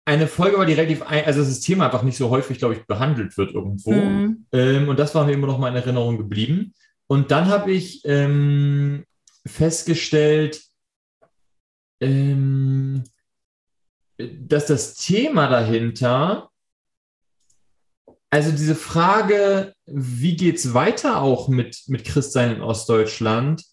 [0.06, 2.86] eine Folge war, die relativ, ein, also das Thema einfach nicht so häufig, glaube ich,
[2.86, 3.92] behandelt wird irgendwo.
[3.92, 4.46] Mhm.
[4.52, 6.74] Ähm, und das war mir immer noch mal in Erinnerung geblieben.
[7.06, 9.04] Und dann habe ich ähm,
[9.46, 10.62] festgestellt,
[12.00, 13.04] ähm,
[14.18, 16.50] dass das Thema dahinter,
[18.30, 23.64] also diese Frage, wie geht es weiter auch mit, mit Christsein in Ostdeutschland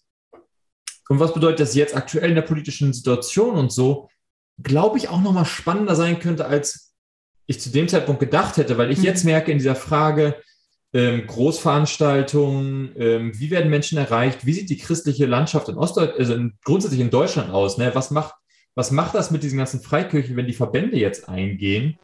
[1.08, 4.08] und was bedeutet das jetzt aktuell in der politischen Situation und so,
[4.62, 6.94] glaube ich auch nochmal spannender sein könnte, als
[7.46, 9.04] ich zu dem Zeitpunkt gedacht hätte, weil ich Mhm.
[9.04, 10.42] jetzt merke in dieser Frage,
[10.92, 16.34] ähm, Großveranstaltungen, ähm, wie werden Menschen erreicht, wie sieht die christliche Landschaft in Ostdeutschland, also
[16.34, 17.90] in, grundsätzlich in Deutschland aus, ne?
[17.94, 18.34] was, macht,
[18.74, 21.98] was macht das mit diesen ganzen Freikirchen, wenn die Verbände jetzt eingehen?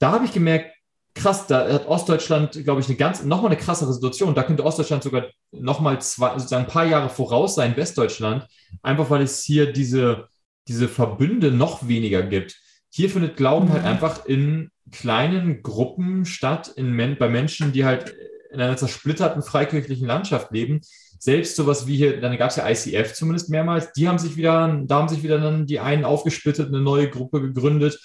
[0.00, 0.72] Da habe ich gemerkt,
[1.14, 4.34] krass, da hat Ostdeutschland, glaube ich, eine ganz, nochmal eine krassere Situation.
[4.34, 8.46] Da könnte Ostdeutschland sogar nochmal zwei, sozusagen ein paar Jahre voraus sein, Westdeutschland,
[8.82, 10.28] einfach weil es hier diese,
[10.68, 12.56] diese Verbünde noch weniger gibt.
[12.90, 13.88] Hier findet Glauben halt Mhm.
[13.88, 18.14] einfach in kleinen Gruppen statt, in Men bei Menschen, die halt
[18.50, 20.80] in einer zersplitterten freikirchlichen Landschaft leben.
[21.18, 24.82] Selbst sowas wie hier, dann gab es ja ICF zumindest mehrmals, die haben sich wieder,
[24.86, 28.00] da haben sich wieder dann die einen aufgesplittet, eine neue Gruppe gegründet.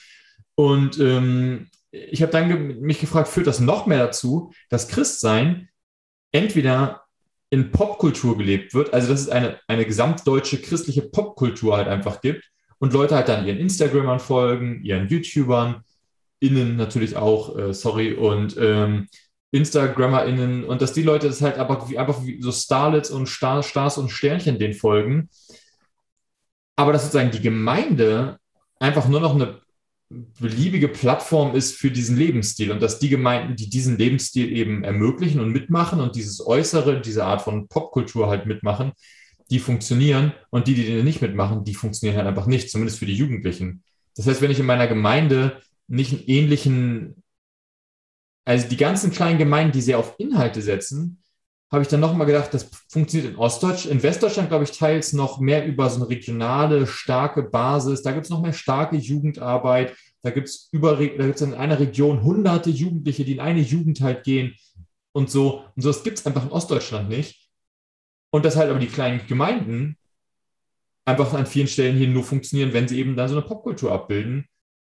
[0.55, 5.69] Und ähm, ich habe dann ge mich gefragt, führt das noch mehr dazu, dass Christsein
[6.31, 7.03] entweder
[7.51, 12.43] in Popkultur gelebt wird, also dass es eine, eine gesamtdeutsche christliche Popkultur halt einfach gibt
[12.83, 15.85] und Leute halt dann ihren Instagramern folgen, ihren YouTubern,
[16.41, 19.07] innen natürlich auch, äh, sorry, und ähm,
[19.51, 23.63] InstagrammerInnen und dass die Leute das halt aber wie, einfach wie so Starlets und Star,
[23.63, 25.29] Stars und Sternchen den folgen.
[26.75, 28.37] Aber dass sozusagen die Gemeinde
[28.81, 29.61] einfach nur noch eine
[30.09, 35.39] beliebige Plattform ist für diesen Lebensstil und dass die Gemeinden, die diesen Lebensstil eben ermöglichen
[35.39, 38.91] und mitmachen und dieses Äußere, diese Art von Popkultur halt mitmachen,
[39.49, 43.15] die funktionieren und die, die nicht mitmachen, die funktionieren halt einfach nicht, zumindest für die
[43.15, 43.83] Jugendlichen.
[44.15, 47.23] Das heißt, wenn ich in meiner Gemeinde nicht einen ähnlichen,
[48.45, 51.23] also die ganzen kleinen Gemeinden, die sehr auf Inhalte setzen,
[51.71, 55.39] habe ich dann nochmal gedacht, das funktioniert in Ostdeutschland, in Westdeutschland, glaube ich, teils noch
[55.39, 58.03] mehr über so eine regionale, starke Basis.
[58.03, 59.95] Da gibt es noch mehr starke Jugendarbeit.
[60.21, 63.61] Da gibt es über, da gibt es in einer Region hunderte Jugendliche, die in eine
[63.61, 64.55] Jugend halt gehen
[65.13, 65.63] und so.
[65.75, 67.42] Und so, das gibt es einfach in Ostdeutschland nicht.
[68.33, 69.95] Und dass halt aber die kleinen Gemeinden
[71.05, 74.45] einfach an vielen Stellen hier nur funktionieren, wenn sie eben dann so eine Popkultur abbilden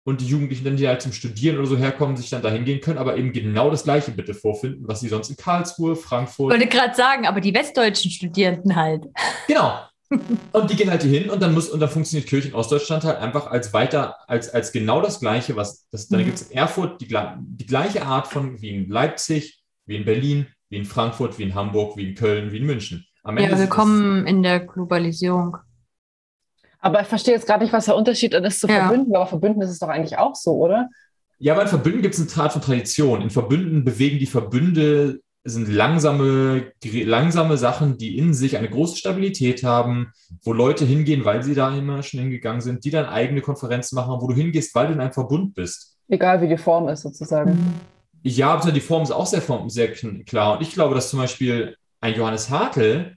[0.05, 2.79] und die Jugendlichen dann, die halt zum Studieren oder so herkommen, sich dann dahin gehen
[2.81, 6.51] können, aber eben genau das Gleiche bitte vorfinden, was sie sonst in Karlsruhe, Ich Frankfurt.
[6.51, 9.05] wollte gerade sagen, aber die westdeutschen Studierenden halt.
[9.47, 9.79] Genau.
[10.53, 13.03] Und die gehen halt hier hin und dann muss, und dann funktioniert Kirche in Ostdeutschland
[13.03, 16.25] halt einfach als weiter, als, als genau das Gleiche, was das, dann Mhm.
[16.25, 20.45] gibt es in Erfurt die, die gleiche Art von wie in Leipzig, wie in Berlin,
[20.69, 23.07] wie in Frankfurt, wie in Hamburg, wie in Köln, wie in München.
[23.23, 25.57] Am Ja, sind es- willkommen in der Globalisierung.
[26.79, 28.87] Aber ich verstehe jetzt gerade nicht, was der Unterschied ist zu Ja.
[28.87, 29.15] Verbünden.
[29.15, 30.89] Aber Verbünden ist es doch eigentlich auch so, oder?
[31.39, 33.21] Ja, aber in Verbünden gibt es eine Art von Tradition.
[33.21, 39.63] In Verbünden bewegen die Verbünde, sind langsame, langsame Sachen, die in sich eine große Stabilität
[39.63, 40.13] haben,
[40.43, 44.21] wo Leute hingehen, weil sie da immer schon hingegangen sind, die dann eigene Konferenzen machen,
[44.21, 45.97] wo du hingehst, weil du in einem Verbund bist.
[46.07, 47.57] Egal wie die Form ist, sozusagen.
[48.23, 49.91] Ja, aber die Form ist auch sehr, sehr
[50.23, 50.57] klar.
[50.57, 53.15] Und ich glaube, dass zum Beispiel ein Johannes Hartl,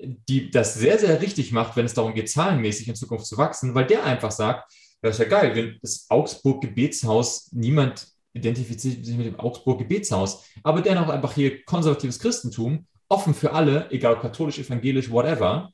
[0.00, 3.74] die das sehr, sehr richtig macht, wenn es darum geht, zahlenmäßig in Zukunft zu wachsen,
[3.74, 4.72] weil der einfach sagt,
[5.02, 11.10] das ist ja geil, wenn das Augsburg-Gebetshaus, niemand identifiziert sich mit dem Augsburg-Gebetshaus, aber dennoch
[11.10, 15.72] einfach hier konservatives Christentum, offen für alle, egal katholisch, evangelisch, whatever,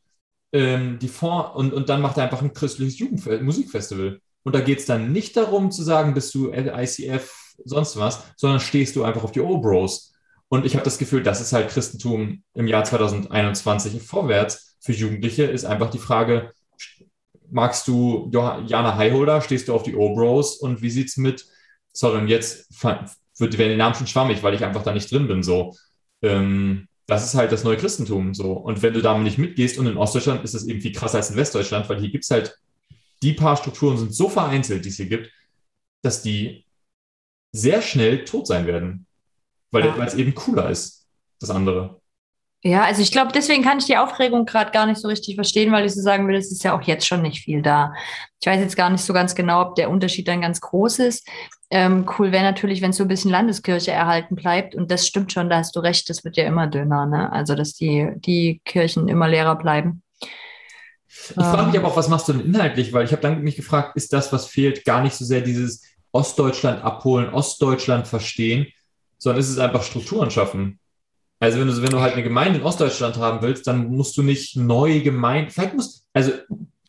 [0.53, 4.21] ähm, die Form, und, und dann macht er einfach ein christliches Jugendfe Musikfestival.
[4.43, 8.59] Und da geht es dann nicht darum zu sagen, bist du ICF, sonst was, sondern
[8.59, 10.12] stehst du einfach auf die Obros.
[10.53, 14.77] Und ich habe das Gefühl, das ist halt Christentum im Jahr 2021 vorwärts.
[14.81, 16.53] Für Jugendliche ist einfach die Frage,
[17.51, 21.47] magst du Jana Highholder, stehst du auf die Obros und wie sieht's mit,
[21.95, 22.67] sorry, und jetzt
[23.39, 25.75] wird, werden die Namen schon schwammig, weil ich einfach da nicht drin bin, so.
[26.21, 28.53] Ähm, das ist halt das neue Christentum, so.
[28.53, 31.39] Und wenn du damit nicht mitgehst und in Ostdeutschland ist es viel krasser als in
[31.39, 32.59] Westdeutschland, weil hier gibt's halt,
[33.23, 35.31] die paar Strukturen sind so vereinzelt, die es hier gibt,
[36.03, 36.67] dass die
[37.53, 39.07] sehr schnell tot sein werden.
[39.73, 40.05] Weil Ja.
[40.05, 41.07] es eben cooler ist,
[41.41, 42.01] das andere.
[42.65, 45.73] Ja, also ich glaube, deswegen kann ich die Aufregung gerade gar nicht so richtig verstehen,
[45.73, 47.93] weil ich so sagen will, es ist ja auch jetzt schon nicht viel da.
[48.41, 51.29] Ich weiß jetzt gar nicht so ganz genau, ob der Unterschied dann ganz groß ist.
[51.71, 54.77] Ähm, cool wäre natürlich, wenn so ein bisschen Landeskirche erhalten bleibt.
[54.77, 57.33] Und das stimmt schon, da hast du recht, das wird ja immer dünner, ne?
[57.33, 60.05] Also, dass die, die Kirchen immer leerer bleiben.
[61.09, 61.81] Ich frage mich Ähm.
[61.81, 62.93] aber auch, was machst du denn inhaltlich?
[62.93, 65.83] Weil ich habe dann mich gefragt, ist das, was fehlt, gar nicht so sehr dieses
[66.13, 68.67] Ostdeutschland abholen, Ostdeutschland verstehen,
[69.23, 70.81] sondern ist es einfach Strukturen schaffen?
[71.39, 74.23] Also wenn du, wenn du halt eine Gemeinde in Ostdeutschland haben willst, dann musst du
[74.23, 76.33] nicht neue Gemeinden, vielleicht musst, also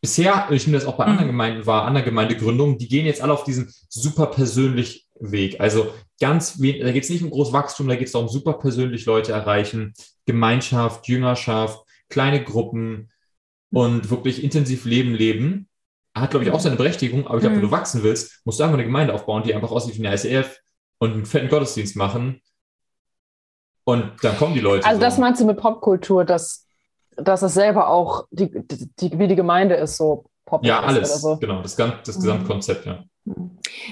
[0.01, 3.34] bisher, ich nehme das auch bei anderen Gemeinden wahr, anderen Gemeindegründungen, die gehen jetzt alle
[3.34, 5.61] auf diesen super persönlich Weg.
[5.61, 9.05] Also ganz wenig, da geht es nicht um Großwachstum, da geht es darum, super persönlich
[9.05, 9.93] Leute erreichen,
[10.26, 13.11] Gemeinschaft, Jüngerschaft, kleine Gruppen
[13.72, 15.68] und wirklich intensiv Leben leben.
[16.15, 18.64] Hat, glaube ich, auch seine Berechtigung, aber ich glaube, wenn du wachsen willst, musst du
[18.64, 20.62] einfach eine Gemeinde aufbauen, die einfach aussieht wie eine ICF
[20.99, 22.41] und einen fetten Gottesdienst machen.
[23.85, 24.85] Und dann kommen die Leute.
[24.85, 25.05] Also so.
[25.05, 26.67] das meinst du mit Popkultur, dass,
[27.17, 28.49] dass es selber auch, die,
[28.99, 31.09] die, wie die Gemeinde ist, so Pop Ja, ist alles.
[31.09, 31.37] oder so.
[31.37, 33.03] Genau, das, das Gesamtkonzept, ja.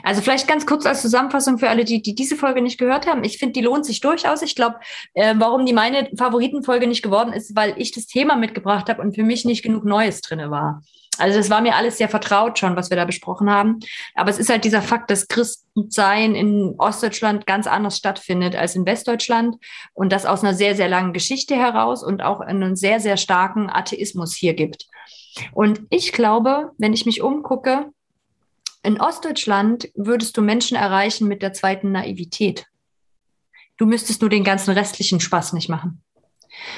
[0.04, 3.24] Also vielleicht ganz kurz als Zusammenfassung für alle, die, die diese Folge nicht gehört haben.
[3.24, 4.42] Ich finde, die lohnt sich durchaus.
[4.42, 4.76] Ich glaube,
[5.14, 9.16] äh, warum die meine Favoritenfolge nicht geworden ist, weil ich das Thema mitgebracht habe und
[9.16, 10.82] für mich nicht genug Neues drinne war.
[11.18, 13.80] Also das war mir alles sehr vertraut schon, was wir da besprochen haben.
[14.16, 18.86] Aber es ist halt dieser Fakt, dass Christensein in Ostdeutschland ganz anders stattfindet als in
[18.86, 19.58] Westdeutschland
[19.94, 23.70] und das aus einer sehr, sehr langen Geschichte heraus und auch einen sehr, sehr starken
[23.70, 24.88] Atheismus hier gibt.
[25.54, 27.92] Und ich glaube, wenn ich mich umgucke,
[28.84, 32.66] in Ostdeutschland würdest du Menschen erreichen mit der zweiten Naivität.
[33.78, 36.02] Du müsstest nur den ganzen restlichen Spaß nicht machen.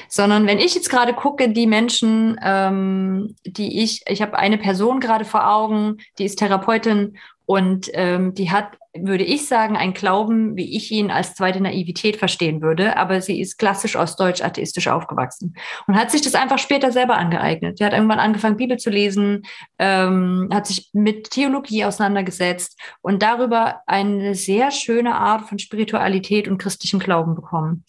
[0.07, 4.99] Sondern wenn ich jetzt gerade gucke, die Menschen, ähm, die ich, ich habe eine Person
[4.99, 10.55] gerade vor Augen, die ist Therapeutin und ähm, die hat, würde ich sagen, einen Glauben,
[10.55, 15.55] wie ich ihn als zweite Naivität verstehen würde, aber sie ist klassisch ostdeutsch atheistisch aufgewachsen
[15.87, 17.77] und hat sich das einfach später selber angeeignet.
[17.77, 19.43] Sie hat irgendwann angefangen, Bibel zu lesen,
[19.77, 26.59] ähm, hat sich mit Theologie auseinandergesetzt und darüber eine sehr schöne Art von Spiritualität und
[26.59, 27.83] christlichem Glauben bekommen.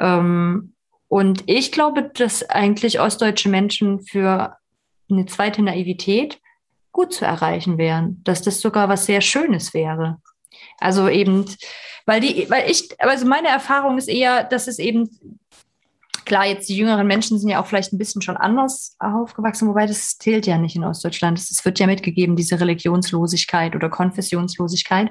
[0.00, 0.74] Ähm,
[1.08, 4.56] und ich glaube, dass eigentlich ostdeutsche Menschen für
[5.10, 6.38] eine zweite Naivität
[6.92, 10.20] gut zu erreichen wären, dass das sogar was sehr Schönes wäre.
[10.78, 11.46] Also eben,
[12.06, 15.08] weil die, weil ich, also meine Erfahrung ist eher, dass es eben
[16.28, 19.86] klar, jetzt die jüngeren Menschen sind ja auch vielleicht ein bisschen schon anders aufgewachsen, wobei
[19.86, 21.38] das zählt ja nicht in Ostdeutschland.
[21.38, 25.10] Es wird ja mitgegeben, diese Religionslosigkeit oder Konfessionslosigkeit.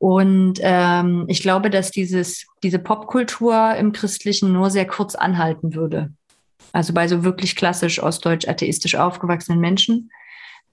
[0.00, 6.10] Und ähm, ich glaube, dass dieses, diese Popkultur im Christlichen nur sehr kurz anhalten würde.
[6.72, 10.10] Also bei so wirklich klassisch ostdeutsch atheistisch aufgewachsenen Menschen.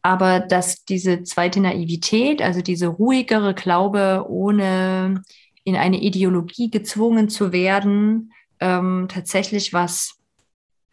[0.01, 5.23] Aber dass diese zweite Naivität, also diese ruhigere Glaube, ohne
[5.65, 8.31] in eine Ideologie gezwungen zu werden,
[8.61, 10.15] ähm, tatsächlich was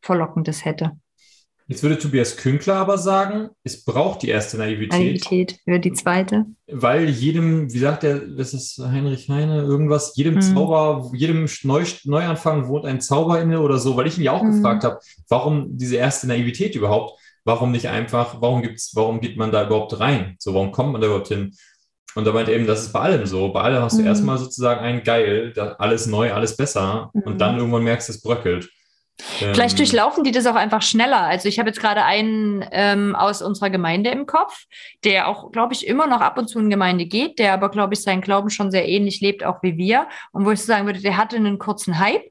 [0.02, 0.98] Verlockendes hätte.
[1.66, 6.44] Jetzt würde Tobias Künkler aber sagen, es braucht die erste Naivität, Naivität für die zweite.
[6.70, 10.40] weil jedem, wie sagt er, das ist Heinrich Heine, irgendwas, jedem Mhm.
[10.42, 14.42] Zauber, jedem Neu Neuanfang wohnt ein Zauber inne oder so, weil ich ihn ja auch
[14.42, 14.56] Mhm.
[14.56, 14.98] gefragt habe,
[15.30, 17.18] warum diese erste Naivität überhaupt?
[17.46, 20.36] Warum nicht einfach, warum gibt's, warum geht man da überhaupt rein?
[20.38, 21.52] So, warum kommt man da überhaupt hin?
[22.14, 23.48] Und da meint er eben, das ist bei allem so.
[23.52, 24.06] Bei allem hast du Mhm.
[24.08, 27.10] erstmal sozusagen ein Geil, da alles neu, alles besser.
[27.14, 27.22] Mhm.
[27.22, 28.70] Und dann irgendwann merkst du, es bröckelt.
[29.20, 31.20] Vielleicht Ähm, durchlaufen die das auch einfach schneller.
[31.20, 34.64] Also ich habe jetzt gerade einen ähm, aus unserer Gemeinde im Kopf,
[35.04, 37.94] der auch, glaube ich, immer noch ab und zu in Gemeinde geht, der aber, glaube
[37.94, 40.08] ich, seinen Glauben schon sehr ähnlich lebt, auch wie wir.
[40.32, 42.24] Und wo ich so sagen würde, der hatte einen kurzen Hype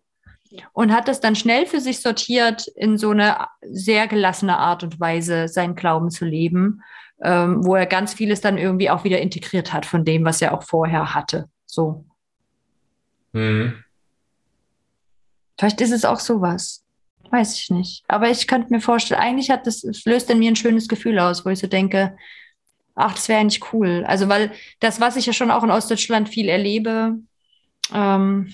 [0.73, 4.99] und hat das dann schnell für sich sortiert, in so eine sehr gelassene Art und
[4.99, 6.84] Weise seinen Glauben zu leben,
[7.22, 10.53] ähm, wo er ganz vieles dann irgendwie auch wieder integriert hat von dem, was er
[10.53, 11.49] auch vorher hatte.
[11.65, 12.05] So.
[13.31, 13.84] Mhm.
[15.64, 16.84] Vielleicht ist es auch sowas.
[17.31, 18.03] Weiß ich nicht.
[18.10, 21.18] Aber ich könnte mir vorstellen, eigentlich hat das, es löst in mir ein schönes Gefühl
[21.19, 22.18] aus, wo ich so denke,
[22.95, 24.03] ach, das wäre eigentlich cool.
[24.06, 27.18] Also, weil das, was ich ja schon auch in Ostdeutschland viel erlebe,
[27.94, 28.53] ähm,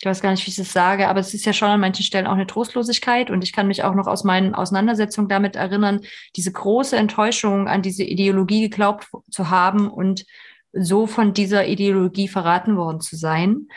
[0.00, 2.04] ich weiß gar nicht, wie ich das sage, aber es ist ja schon an manchen
[2.04, 3.30] Stellen auch eine Trostlosigkeit.
[3.30, 6.00] Und ich kann mich auch noch aus meinen Auseinandersetzungen damit erinnern,
[6.34, 10.26] diese große Enttäuschung an diese Ideologie geglaubt zu haben und
[10.72, 13.68] so von dieser Ideologie verraten worden zu sein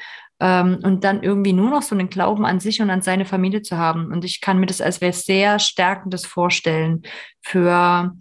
[0.43, 3.61] ähm, und dann irgendwie nur noch so einen Glauben an sich und an seine Familie
[3.61, 4.11] zu haben.
[4.11, 7.03] Und ich kann mir das als was sehr Stärkendes vorstellen
[7.41, 8.13] für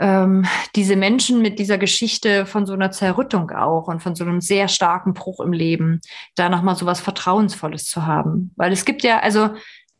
[0.00, 4.40] ähm, diese Menschen mit dieser Geschichte von so einer Zerrüttung auch und von so einem
[4.40, 6.00] sehr starken Bruch im Leben,
[6.34, 8.52] da nochmal so was Vertrauensvolles zu haben.
[8.56, 9.50] Weil es gibt ja, also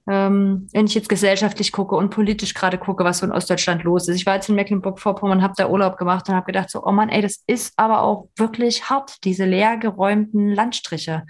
[0.08, 4.08] ähm, wenn ich jetzt gesellschaftlich gucke und politisch gerade gucke, was so in Ostdeutschland los
[4.08, 4.16] ist.
[4.16, 7.10] Ich war jetzt in Mecklenburg-Vorpommern, habe da Urlaub gemacht und habe gedacht, so, oh Mann,
[7.10, 11.26] ey, das ist aber auch wirklich hart, diese leergeräumten Landstriche,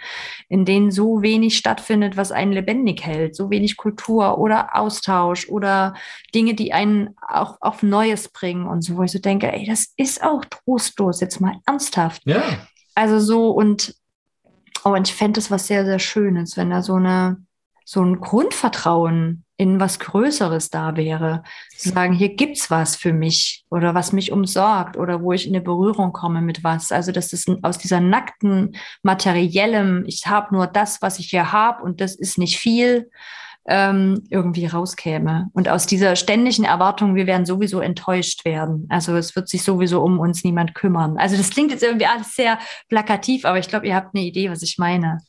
[0.48, 5.94] in denen so wenig stattfindet, was einen lebendig hält, so wenig Kultur oder Austausch oder
[6.34, 9.92] Dinge, die einen auch auf Neues bringen und so, wo ich so denke, ey, das
[9.96, 12.22] ist auch trostlos, jetzt mal ernsthaft.
[12.24, 12.42] Ja,
[12.94, 13.94] Also so und,
[14.84, 17.44] oh, und ich fände das was sehr, sehr Schönes, wenn da so eine,
[17.90, 21.43] so ein Grundvertrauen in was Größeres da wäre.
[21.74, 25.55] Zu sagen, hier gibt's was für mich oder was mich umsorgt oder wo ich in
[25.55, 26.93] eine Berührung komme mit was.
[26.93, 31.82] Also, dass das aus dieser nackten, materiellem, ich habe nur das, was ich hier habe
[31.82, 33.10] und das ist nicht viel,
[33.66, 35.48] ähm, irgendwie rauskäme.
[35.55, 38.86] Und aus dieser ständigen Erwartung, wir werden sowieso enttäuscht werden.
[38.90, 41.16] Also es wird sich sowieso um uns niemand kümmern.
[41.16, 42.59] Also das klingt jetzt irgendwie alles sehr
[42.90, 45.20] plakativ, aber ich glaube, ihr habt eine Idee, was ich meine.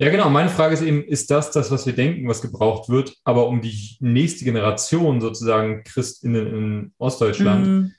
[0.00, 0.30] Ja, genau.
[0.30, 3.60] Meine Frage ist eben, ist das das, was wir denken, was gebraucht wird, aber um
[3.60, 7.92] die nächste Generation sozusagen Christinnen in Ostdeutschland, mhm.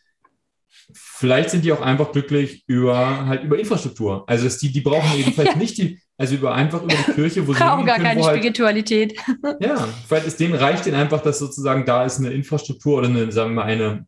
[0.94, 4.24] vielleicht sind die auch einfach glücklich über halt über Infrastruktur.
[4.28, 7.48] Also dass die, die brauchen eben vielleicht nicht die, also über einfach über die Kirche,
[7.48, 9.20] wo sie brauchen gar können, keine halt, Spiritualität.
[9.60, 13.32] Ja, vielleicht ist denen reicht denen einfach, dass sozusagen da ist eine Infrastruktur oder eine,
[13.32, 14.08] sagen wir mal, eine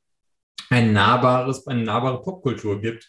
[0.71, 3.07] ein nahbares, eine nahbare Popkultur gibt.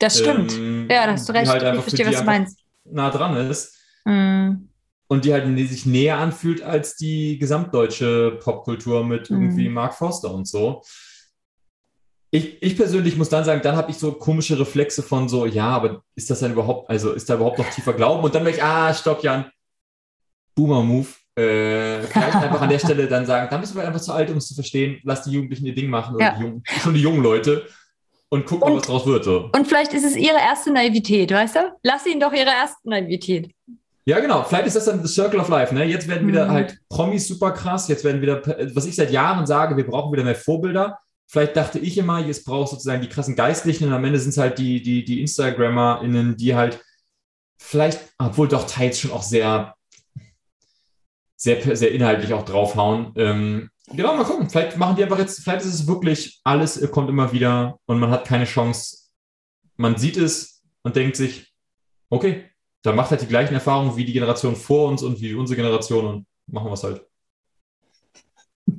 [0.00, 0.52] Das stimmt.
[0.54, 1.48] Ähm, ja, da hast du recht.
[1.48, 2.58] Halt ich verstehe, was du meinst.
[2.84, 3.83] Nah dran ist.
[4.04, 4.68] Mhm.
[5.06, 9.42] Und die halt sich näher anfühlt als die gesamtdeutsche Popkultur mit mhm.
[9.42, 10.82] irgendwie Mark Forster und so.
[12.30, 15.68] Ich, ich persönlich muss dann sagen, dann habe ich so komische Reflexe von so, ja,
[15.68, 18.24] aber ist das dann überhaupt, also ist da überhaupt noch tiefer Glauben?
[18.24, 19.50] Und dann merke ich, ah, stopp, Jan,
[20.56, 21.06] Boomer-Move.
[21.36, 24.38] Äh, vielleicht einfach an der Stelle dann sagen, dann bist du einfach zu alt, um
[24.38, 26.34] es zu verstehen, lass die Jugendlichen ihr Ding machen, oder ja.
[26.36, 27.66] die Jungen, schon die jungen Leute
[28.34, 29.24] und guck mal, was draus wird.
[29.24, 29.50] So.
[29.54, 31.72] Und vielleicht ist es ihre erste Naivität, weißt du?
[31.82, 33.54] Lass ihnen doch ihre erste Naivität.
[34.06, 34.42] Ja, genau.
[34.42, 35.74] Vielleicht ist das dann the Circle of Life.
[35.74, 35.84] Ne?
[35.84, 36.50] Jetzt werden wieder mhm.
[36.50, 37.88] halt Promis super krass.
[37.88, 38.42] Jetzt werden wieder,
[38.74, 40.98] was ich seit Jahren sage, wir brauchen wieder mehr Vorbilder.
[41.26, 44.30] Vielleicht dachte ich immer, jetzt brauchst du sozusagen die krassen Geistlichen und am Ende sind
[44.30, 46.80] es halt die, die, die InstagrammerInnen, die halt
[47.58, 49.74] vielleicht, obwohl doch teils schon auch sehr,
[51.36, 53.12] sehr, sehr inhaltlich auch draufhauen.
[53.16, 54.50] Ähm, genau, mal gucken.
[54.50, 58.10] Vielleicht machen die einfach jetzt, vielleicht ist es wirklich, alles kommt immer wieder und man
[58.10, 58.98] hat keine Chance.
[59.76, 61.52] Man sieht es und denkt sich,
[62.10, 62.50] okay,
[62.84, 66.06] da macht halt die gleichen Erfahrungen wie die Generation vor uns und wie unsere Generation
[66.06, 67.02] und machen wir es halt.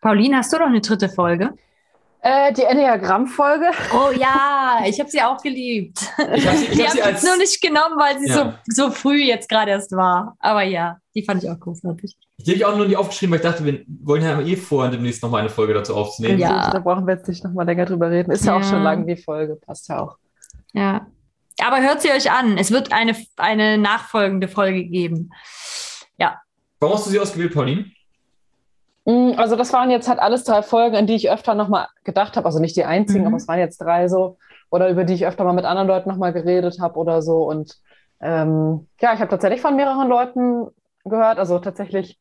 [0.00, 1.50] Pauline, hast du noch eine dritte Folge?
[2.24, 3.66] Äh, die Enneagramm-Folge.
[3.92, 5.98] Oh ja, ich habe sie auch geliebt.
[6.34, 7.22] Ich habe sie, ich hab sie als...
[7.22, 8.58] nur nicht genommen, weil sie ja.
[8.66, 10.36] so, so früh jetzt gerade erst war.
[10.38, 12.16] Aber ja, die fand ich auch großartig.
[12.38, 14.88] Die habe ich auch nur nie aufgeschrieben, weil ich dachte, wir wollen ja eh vor,
[14.88, 16.38] demnächst nochmal eine Folge dazu aufzunehmen.
[16.38, 16.70] Ja.
[16.70, 18.30] Da brauchen wir jetzt nicht nochmal länger drüber reden.
[18.30, 20.16] Ist ja, ja auch schon lang die Folge, passt ja auch.
[20.72, 21.06] Ja,
[21.60, 22.56] aber hört sie euch an.
[22.58, 25.30] Es wird eine, eine nachfolgende Folge geben.
[26.18, 26.40] Ja.
[26.80, 27.90] Warum hast du sie ausgewählt, Pauline?
[29.04, 32.36] Mm, also das waren jetzt halt alles drei Folgen, an die ich öfter nochmal gedacht
[32.36, 32.46] habe.
[32.46, 33.28] Also nicht die einzigen, mhm.
[33.28, 34.38] aber es waren jetzt drei so.
[34.70, 37.42] Oder über die ich öfter mal mit anderen Leuten nochmal geredet habe oder so.
[37.44, 37.78] Und
[38.20, 40.68] ähm, ja, ich habe tatsächlich von mehreren Leuten
[41.04, 41.38] gehört.
[41.38, 42.18] Also tatsächlich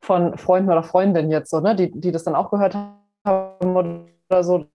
[0.00, 2.76] von Freunden oder Freundinnen jetzt so, ne, die, die das dann auch gehört
[3.24, 4.66] haben oder so,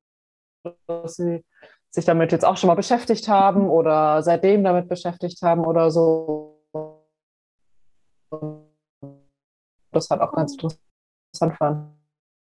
[0.87, 1.43] dass sie
[1.91, 6.61] sich damit jetzt auch schon mal beschäftigt haben oder seitdem damit beschäftigt haben oder so.
[9.91, 11.93] Das hat auch ganz interessant fand.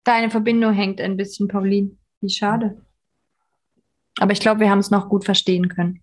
[0.03, 1.97] Deine Verbindung hängt ein bisschen, Pauline.
[2.21, 2.81] Wie schade.
[4.19, 6.01] Aber ich glaube, wir haben es noch gut verstehen können.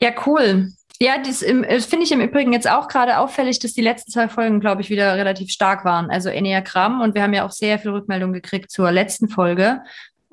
[0.00, 0.72] Ja, cool.
[1.02, 4.28] Ja, das, das finde ich im Übrigen jetzt auch gerade auffällig, dass die letzten zwei
[4.28, 6.10] Folgen, glaube ich, wieder relativ stark waren.
[6.10, 9.82] Also Enneagramm und wir haben ja auch sehr viel Rückmeldung gekriegt zur letzten Folge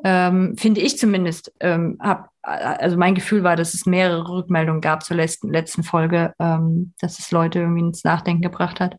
[0.04, 5.04] ähm, finde ich zumindest, ähm, hab, also mein Gefühl war, dass es mehrere Rückmeldungen gab
[5.04, 8.98] zur letzten, letzten Folge, ähm, dass es Leute irgendwie ins Nachdenken gebracht hat.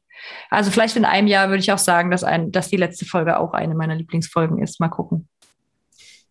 [0.51, 3.39] Also vielleicht in einem Jahr würde ich auch sagen, dass, ein, dass die letzte Folge
[3.39, 4.81] auch eine meiner Lieblingsfolgen ist.
[4.81, 5.29] Mal gucken.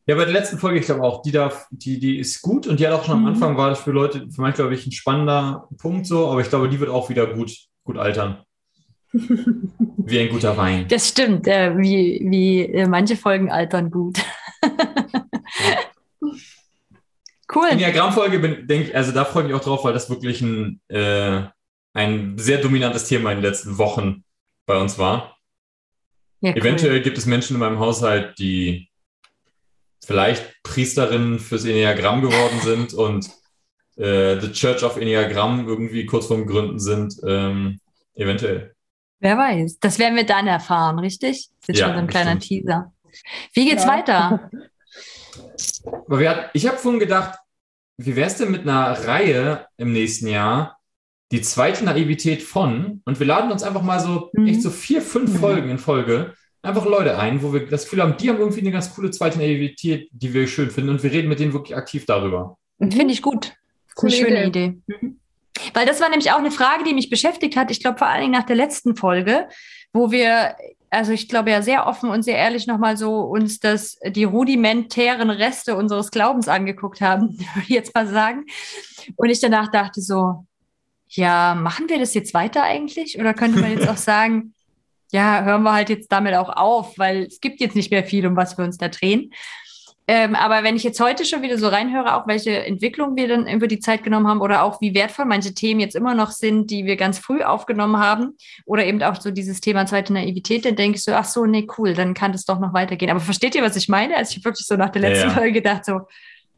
[0.06, 2.80] Ja, bei der letzten Folge, ich glaube auch, die darf, die, die ist gut und
[2.80, 3.28] die hat auch schon mhm.
[3.28, 6.42] am Anfang war das für Leute, für manche, glaube ich, ein spannender Punkt so, aber
[6.42, 7.52] ich glaube, die wird auch wieder gut,
[7.84, 8.44] gut altern.
[9.12, 10.86] wie ein guter Wein.
[10.90, 14.20] Das stimmt, äh, wie, wie äh, manche Folgen altern gut.
[17.54, 17.68] cool.
[17.72, 20.42] In der Grammfolge denke ich, also da freue ich mich auch drauf, weil das wirklich
[20.42, 21.44] ein, äh,
[21.94, 24.24] ein sehr dominantes Thema in den letzten Wochen
[24.66, 25.38] bei uns war.
[26.42, 26.58] Ja, cool.
[26.58, 28.90] Eventuell gibt es Menschen in meinem Haushalt, die
[30.04, 33.30] vielleicht Priesterinnen fürs Enneagramm geworden sind und
[33.98, 37.16] äh, The Church of Enneagramm irgendwie kurz vorm Gründen sind.
[37.26, 37.80] Ähm,
[38.14, 38.76] eventuell.
[39.20, 39.80] Wer weiß.
[39.80, 41.50] Das werden wir dann erfahren, richtig?
[41.62, 42.94] Das ist ja, schon so ein kleiner Teaser.
[43.54, 43.90] Wie geht's ja.
[43.90, 44.50] weiter?
[46.10, 47.38] Hat, ich habe vorhin gedacht,
[47.98, 50.78] wie wäre es denn mit einer Reihe im nächsten Jahr?
[51.32, 54.48] Die zweite Naivität von, und wir laden uns einfach mal so mhm.
[54.48, 55.40] echt so vier, fünf mhm.
[55.40, 58.72] Folgen in Folge einfach Leute ein, wo wir das Gefühl haben, die haben irgendwie eine
[58.72, 62.06] ganz coole zweite Naivität, die wir schön finden, und wir reden mit denen wirklich aktiv
[62.06, 62.58] darüber.
[62.80, 63.54] Finde ich gut.
[63.96, 64.66] Coole eine schöne Idee.
[64.66, 64.98] Idee.
[65.02, 65.20] Mhm.
[65.74, 67.72] Weil das war nämlich auch eine Frage, die mich beschäftigt hat.
[67.72, 69.48] Ich glaube, vor allen Dingen nach der letzten Folge,
[69.92, 70.56] wo wir,
[70.90, 75.30] also ich glaube ja sehr offen und sehr ehrlich nochmal so uns das, die rudimentären
[75.30, 78.46] Reste unseres Glaubens angeguckt haben, würde ich jetzt mal sagen.
[79.16, 80.46] Und ich danach dachte so,
[81.10, 83.20] ja, machen wir das jetzt weiter eigentlich?
[83.20, 84.54] Oder könnte man jetzt auch sagen,
[85.12, 88.28] ja, hören wir halt jetzt damit auch auf, weil es gibt jetzt nicht mehr viel,
[88.28, 89.32] um was wir uns da drehen.
[90.10, 93.46] Ähm, aber wenn ich jetzt heute schon wieder so reinhöre, auch welche Entwicklung wir dann
[93.46, 96.72] über die Zeit genommen haben oder auch wie wertvoll manche Themen jetzt immer noch sind,
[96.72, 100.78] die wir ganz früh aufgenommen haben oder eben auch so dieses Thema zweite Naivität, dann
[100.78, 103.12] denke ich so, ach so, nee, cool, dann kann das doch noch weitergehen.
[103.12, 104.16] Aber versteht ihr, was ich meine?
[104.16, 105.34] Also ich habe wirklich so nach der letzten Ja, ja.
[105.34, 106.02] Folge gedacht so,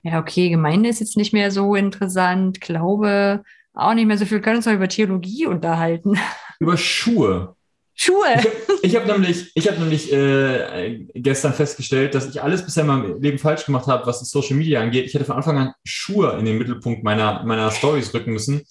[0.03, 3.43] ja, okay, Gemeinde ist jetzt nicht mehr so interessant, Glaube
[3.73, 6.17] auch nicht mehr so viel, wir können uns doch über Theologie unterhalten.
[6.59, 7.55] Über Schuhe.
[8.01, 8.41] Schuhe.
[8.81, 13.21] Ich habe nämlich, ich hab nämlich äh, gestern festgestellt, dass ich alles bisher in meinem
[13.21, 15.05] Leben falsch gemacht habe, was Social Media angeht.
[15.05, 18.61] Ich hätte von Anfang an Schuhe in den Mittelpunkt meiner, meiner Stories rücken müssen.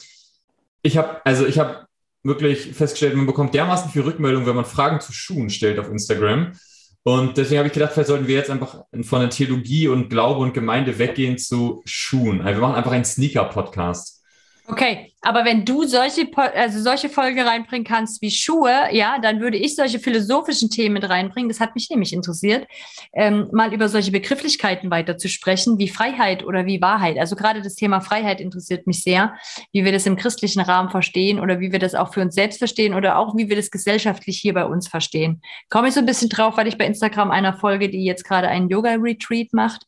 [0.80, 1.86] Ich habe, also ich habe
[2.22, 6.52] wirklich festgestellt, man bekommt dermaßen viel Rückmeldung, wenn man Fragen zu Schuhen stellt auf Instagram.
[7.02, 10.40] Und deswegen habe ich gedacht, vielleicht sollten wir jetzt einfach von der Theologie und Glaube
[10.40, 12.40] und Gemeinde weggehen zu Schuhen.
[12.40, 14.17] Also wir machen einfach einen Sneaker-Podcast.
[14.70, 19.56] Okay, aber wenn du solche, also solche Folgen reinbringen kannst wie Schuhe, ja, dann würde
[19.56, 21.48] ich solche philosophischen Themen mit reinbringen.
[21.48, 22.66] Das hat mich nämlich interessiert,
[23.14, 27.16] ähm, mal über solche Begrifflichkeiten weiter zu sprechen, wie Freiheit oder wie Wahrheit.
[27.18, 29.34] Also gerade das Thema Freiheit interessiert mich sehr,
[29.72, 32.58] wie wir das im christlichen Rahmen verstehen oder wie wir das auch für uns selbst
[32.58, 35.40] verstehen oder auch wie wir das gesellschaftlich hier bei uns verstehen.
[35.70, 38.48] Komme ich so ein bisschen drauf, weil ich bei Instagram einer folge, die jetzt gerade
[38.48, 39.86] einen Yoga-Retreat macht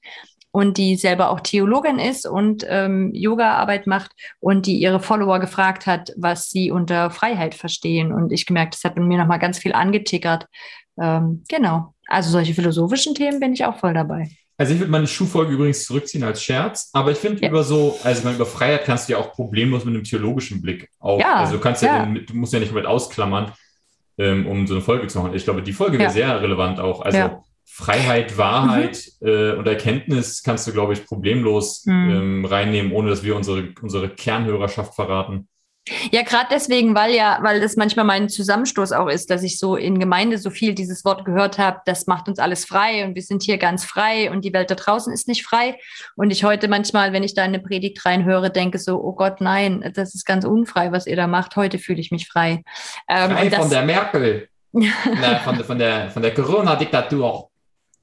[0.53, 4.11] und die selber auch Theologin ist und ähm, Yoga-Arbeit macht
[4.41, 8.13] und die ihre Follower gefragt hat, was sie unter Freiheit verstehen.
[8.13, 10.47] Und ich gemerkt, das hat bei mir nochmal ganz viel angetickert.
[11.01, 11.95] Ähm, genau.
[12.09, 14.29] Also solche philosophischen Themen bin ich auch voll dabei.
[14.59, 17.49] Also ich würde meine Schuhfolge übrigens zurückziehen als Scherz, aber ich finde Ja.
[17.49, 21.19] über so, also über Freiheit kannst du ja auch problemlos mit einem theologischen Blick auch.
[21.19, 22.05] Ja, also du kannst ja, ja.
[22.05, 23.53] Den, du musst ja nicht komplett ausklammern,
[24.19, 25.33] ähm, um so eine Folge zu machen.
[25.33, 27.01] Ich glaube, die Folge wäre sehr relevant auch.
[27.01, 27.43] Also Ja.
[27.73, 32.11] Freiheit, Wahrheit äh, und Erkenntnis kannst du, glaube ich, problemlos Mhm.
[32.11, 35.47] ähm, reinnehmen, ohne dass wir unsere, unsere Kernhörerschaft verraten.
[36.13, 39.77] Ja, gerade deswegen, weil ja, weil das manchmal mein Zusammenstoß auch ist, dass ich so
[39.77, 43.23] in Gemeinde so viel dieses Wort gehört habe, das macht uns alles frei und wir
[43.23, 45.79] sind hier ganz frei und die Welt da draußen ist nicht frei.
[46.17, 49.41] Und ich heute manchmal, wenn ich da in eine Predigt reinhöre, denke so, oh Gott,
[49.41, 51.57] nein, das ist ganz unfrei, was ihr da macht.
[51.57, 52.63] Heute fühle ich mich frei.
[53.09, 57.50] Ähm, Frei und das- von der Merkel, Na, von, der- von der, von der Corona-Diktatur.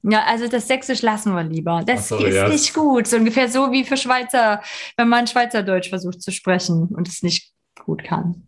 [0.02, 1.82] Ja, also das Sächsisch lassen wir lieber.
[1.84, 2.48] Das sorry, ist ja.
[2.48, 3.06] nicht gut.
[3.06, 4.62] So ungefähr so wie für Schweizer,
[4.96, 7.52] wenn man Schweizerdeutsch versucht zu sprechen und es nicht
[7.84, 8.46] gut kann.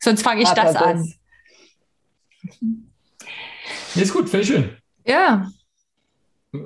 [0.00, 0.82] Sonst fange ich das das?
[0.82, 1.12] an.
[3.94, 4.76] Nee, ist gut, finde ich schön.
[5.06, 5.50] Ja,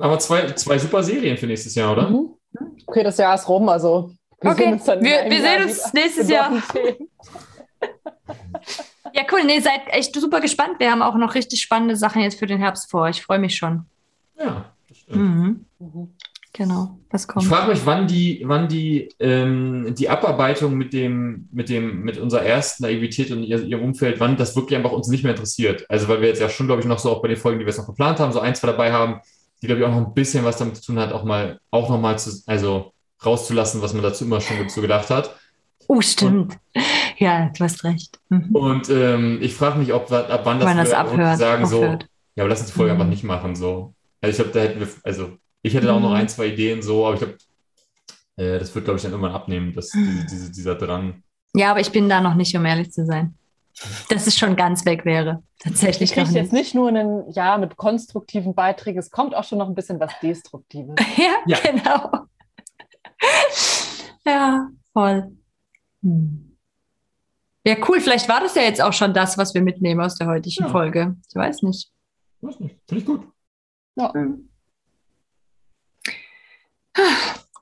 [0.00, 2.10] Aber zwei, zwei super Serien für nächstes Jahr, oder?
[2.10, 2.34] Mhm.
[2.86, 5.64] Okay, das Jahr ist rum, also wir Okay, sehen uns dann in wir- wir sehen
[5.64, 6.52] uns nächstes Jahr.
[9.14, 9.44] Ja, cool.
[9.44, 10.74] Nee, seid echt super gespannt.
[10.78, 13.08] Wir haben auch noch richtig spannende Sachen jetzt für den Herbst vor.
[13.08, 13.86] Ich freue mich schon.
[14.38, 15.16] Ja, das stimmt.
[15.16, 15.64] Mhm.
[15.78, 16.08] Mhm.
[16.56, 17.46] Genau, was Ich kommt.
[17.46, 22.42] frage mich, wann die, wann die, ähm, die Abarbeitung mit dem, mit dem, mit unserer
[22.42, 25.84] ersten Naivität und ihr, ihrem Umfeld, wann das wirklich einfach uns nicht mehr interessiert.
[25.88, 27.64] Also weil wir jetzt ja schon, glaube ich, noch so auch bei den Folgen, die
[27.64, 29.20] wir jetzt noch geplant haben, so ein, zwei dabei haben,
[29.62, 31.88] die, glaube ich, auch noch ein bisschen was damit zu tun hat, auch mal, auch
[31.88, 32.92] noch mal zu, also
[33.24, 35.34] rauszulassen, was man dazu immer schon so gedacht hat.
[35.88, 36.56] Oh, stimmt.
[37.18, 38.18] Ja, du hast recht.
[38.28, 38.54] Mhm.
[38.54, 42.06] Und ähm, ich frage mich, ob ab wann das, Wann das abhört, sagen so, aufhört.
[42.34, 43.00] ja, aber lass uns die Folge Mhm.
[43.00, 43.94] einfach nicht machen, so.
[44.20, 46.16] Also ich glaube, da hätten wir, also ich hätte da auch noch Mhm.
[46.16, 47.36] ein, zwei Ideen so, aber ich glaube,
[48.36, 51.22] äh, das wird, glaube ich, dann irgendwann abnehmen, dass diese, diese, dieser Drang.
[51.54, 53.34] Ja, aber ich bin da noch nicht, um ehrlich zu sein.
[54.08, 55.42] Dass es schon ganz weg wäre.
[55.58, 59.42] Ich Tatsächlich noch kriege jetzt nicht nur ein Jahr mit konstruktiven Beiträgen, es kommt auch
[59.44, 60.94] schon noch ein bisschen was Destruktives.
[61.16, 61.58] Ja, Ja.
[61.60, 62.10] genau.
[64.26, 65.32] ja, voll.
[66.02, 66.43] Hm.
[67.66, 68.00] Ja, cool.
[68.00, 70.70] Vielleicht war das ja jetzt auch schon das, was wir mitnehmen aus der heutigen Ja.
[70.70, 71.16] Folge.
[71.28, 71.90] Ich weiß nicht.
[72.42, 73.26] Weiß nicht, finde ich gut.
[73.98, 74.50] Hm.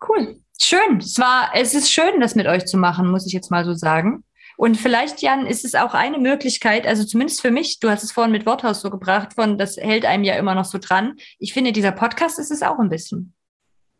[0.08, 0.40] Cool.
[0.60, 0.98] Schön.
[0.98, 3.74] Es war, es ist schön, das mit euch zu machen, muss ich jetzt mal so
[3.74, 4.24] sagen.
[4.56, 8.12] Und vielleicht, Jan, ist es auch eine Möglichkeit, also zumindest für mich, du hast es
[8.12, 11.14] vorhin mit Worthaus so gebracht, von das hält einem ja immer noch so dran.
[11.38, 13.34] Ich finde, dieser Podcast ist es auch ein bisschen.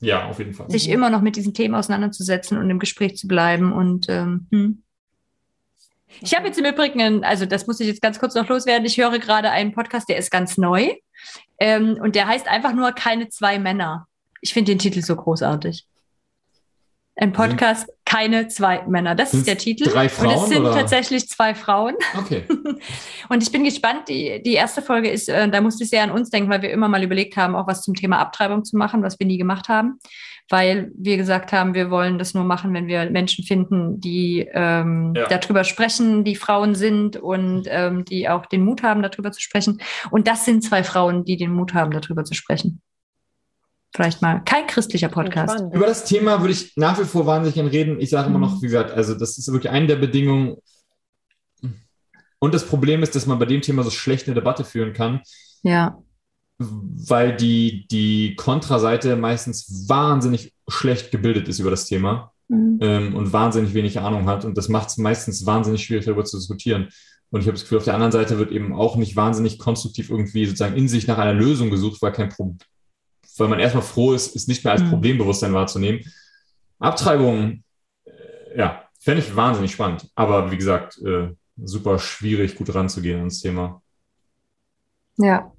[0.01, 0.69] Ja, auf jeden Fall.
[0.70, 0.95] sich Mhm.
[0.95, 3.73] immer noch mit diesen Themen auseinanderzusetzen und im Gespräch zu bleiben.
[3.73, 4.83] Und ähm, hm.
[6.21, 8.99] Ich habe jetzt im Übrigen, also das muss ich jetzt ganz kurz noch loswerden, ich
[8.99, 10.95] höre gerade einen Podcast, der ist ganz neu
[11.59, 14.07] ähm, und der heißt einfach nur Keine zwei Männer.
[14.41, 15.87] Ich finde den Titel so großartig.
[17.15, 19.15] Ein Podcast, keine zwei Männer.
[19.15, 19.85] Das ist der Titel.
[19.85, 20.75] drei und es Frauen, sind oder?
[20.75, 21.95] tatsächlich zwei Frauen.
[22.19, 22.45] Okay.
[23.29, 24.09] Und ich bin gespannt.
[24.09, 26.71] Die, die erste Folge ist, äh, da musste ich sehr an uns denken, weil wir
[26.71, 29.69] immer mal überlegt haben, auch was zum Thema Abtreibung zu machen, was wir nie gemacht
[29.69, 29.99] haben.
[30.53, 35.15] Weil wir gesagt haben, wir wollen das nur machen, wenn wir Menschen finden, die ähm,
[35.16, 35.27] Ja.
[35.29, 39.81] darüber sprechen, die Frauen sind und ähm, die auch den Mut haben, darüber zu sprechen.
[40.11, 42.83] Und das sind zwei Frauen, die den Mut haben, darüber zu sprechen.
[43.95, 45.53] vielleicht mal kein christlicher Podcast.
[45.55, 45.74] Spannend.
[45.74, 48.01] Über das Thema würde ich nach wie vor wahnsinnig gerne reden.
[48.01, 48.45] Ich sage immer Mhm.
[48.45, 50.57] noch, wie gesagt, also das ist wirklich eine der Bedingungen.
[52.39, 55.20] Und das Problem ist, dass man bei dem Thema so schlecht eine Debatte führen kann,
[55.62, 55.99] Ja,
[56.69, 62.79] weil die, die Kontraseite meistens wahnsinnig schlecht gebildet ist über das Thema Mhm.
[62.83, 64.45] ähm, und wahnsinnig wenig Ahnung hat.
[64.45, 66.89] Und das macht es meistens wahnsinnig schwierig, darüber zu diskutieren.
[67.31, 70.11] Und ich habe das Gefühl, auf der anderen Seite wird eben auch nicht wahnsinnig konstruktiv
[70.11, 72.59] irgendwie sozusagen in sich nach einer Lösung gesucht, weil kein Problem,
[73.39, 74.91] weil man erstmal froh ist, es nicht mehr als Mhm.
[74.91, 76.01] Problembewusstsein wahrzunehmen.
[76.79, 77.63] Abtreibung,
[78.05, 80.11] äh, ja, fände ich wahnsinnig spannend.
[80.15, 83.81] Aber wie gesagt, äh, super schwierig, gut ranzugehen ans Thema.
[85.17, 85.53] Ja.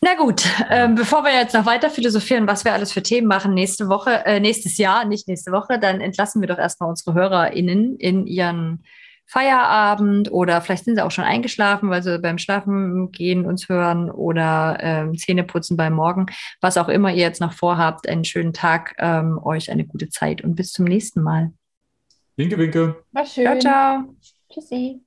[0.00, 3.54] Na gut, ähm, bevor wir jetzt noch weiter philosophieren, was wir alles für Themen machen
[3.54, 7.96] nächste Woche, äh, nächstes Jahr, nicht nächste Woche, dann entlassen wir doch erstmal unsere HörerInnen
[7.96, 8.84] in ihren
[9.26, 14.10] Feierabend oder vielleicht sind sie auch schon eingeschlafen, weil sie beim Schlafen gehen uns hören
[14.10, 16.26] oder ähm, Zähneputzen beim Morgen.
[16.60, 20.42] Was auch immer ihr jetzt noch vorhabt, einen schönen Tag, ähm, euch eine gute Zeit
[20.44, 21.52] und bis zum nächsten Mal.
[22.36, 23.02] Winke, winke.
[23.12, 23.44] War schön.
[23.44, 24.14] Ciao, ciao.
[24.52, 25.03] Tschüssi.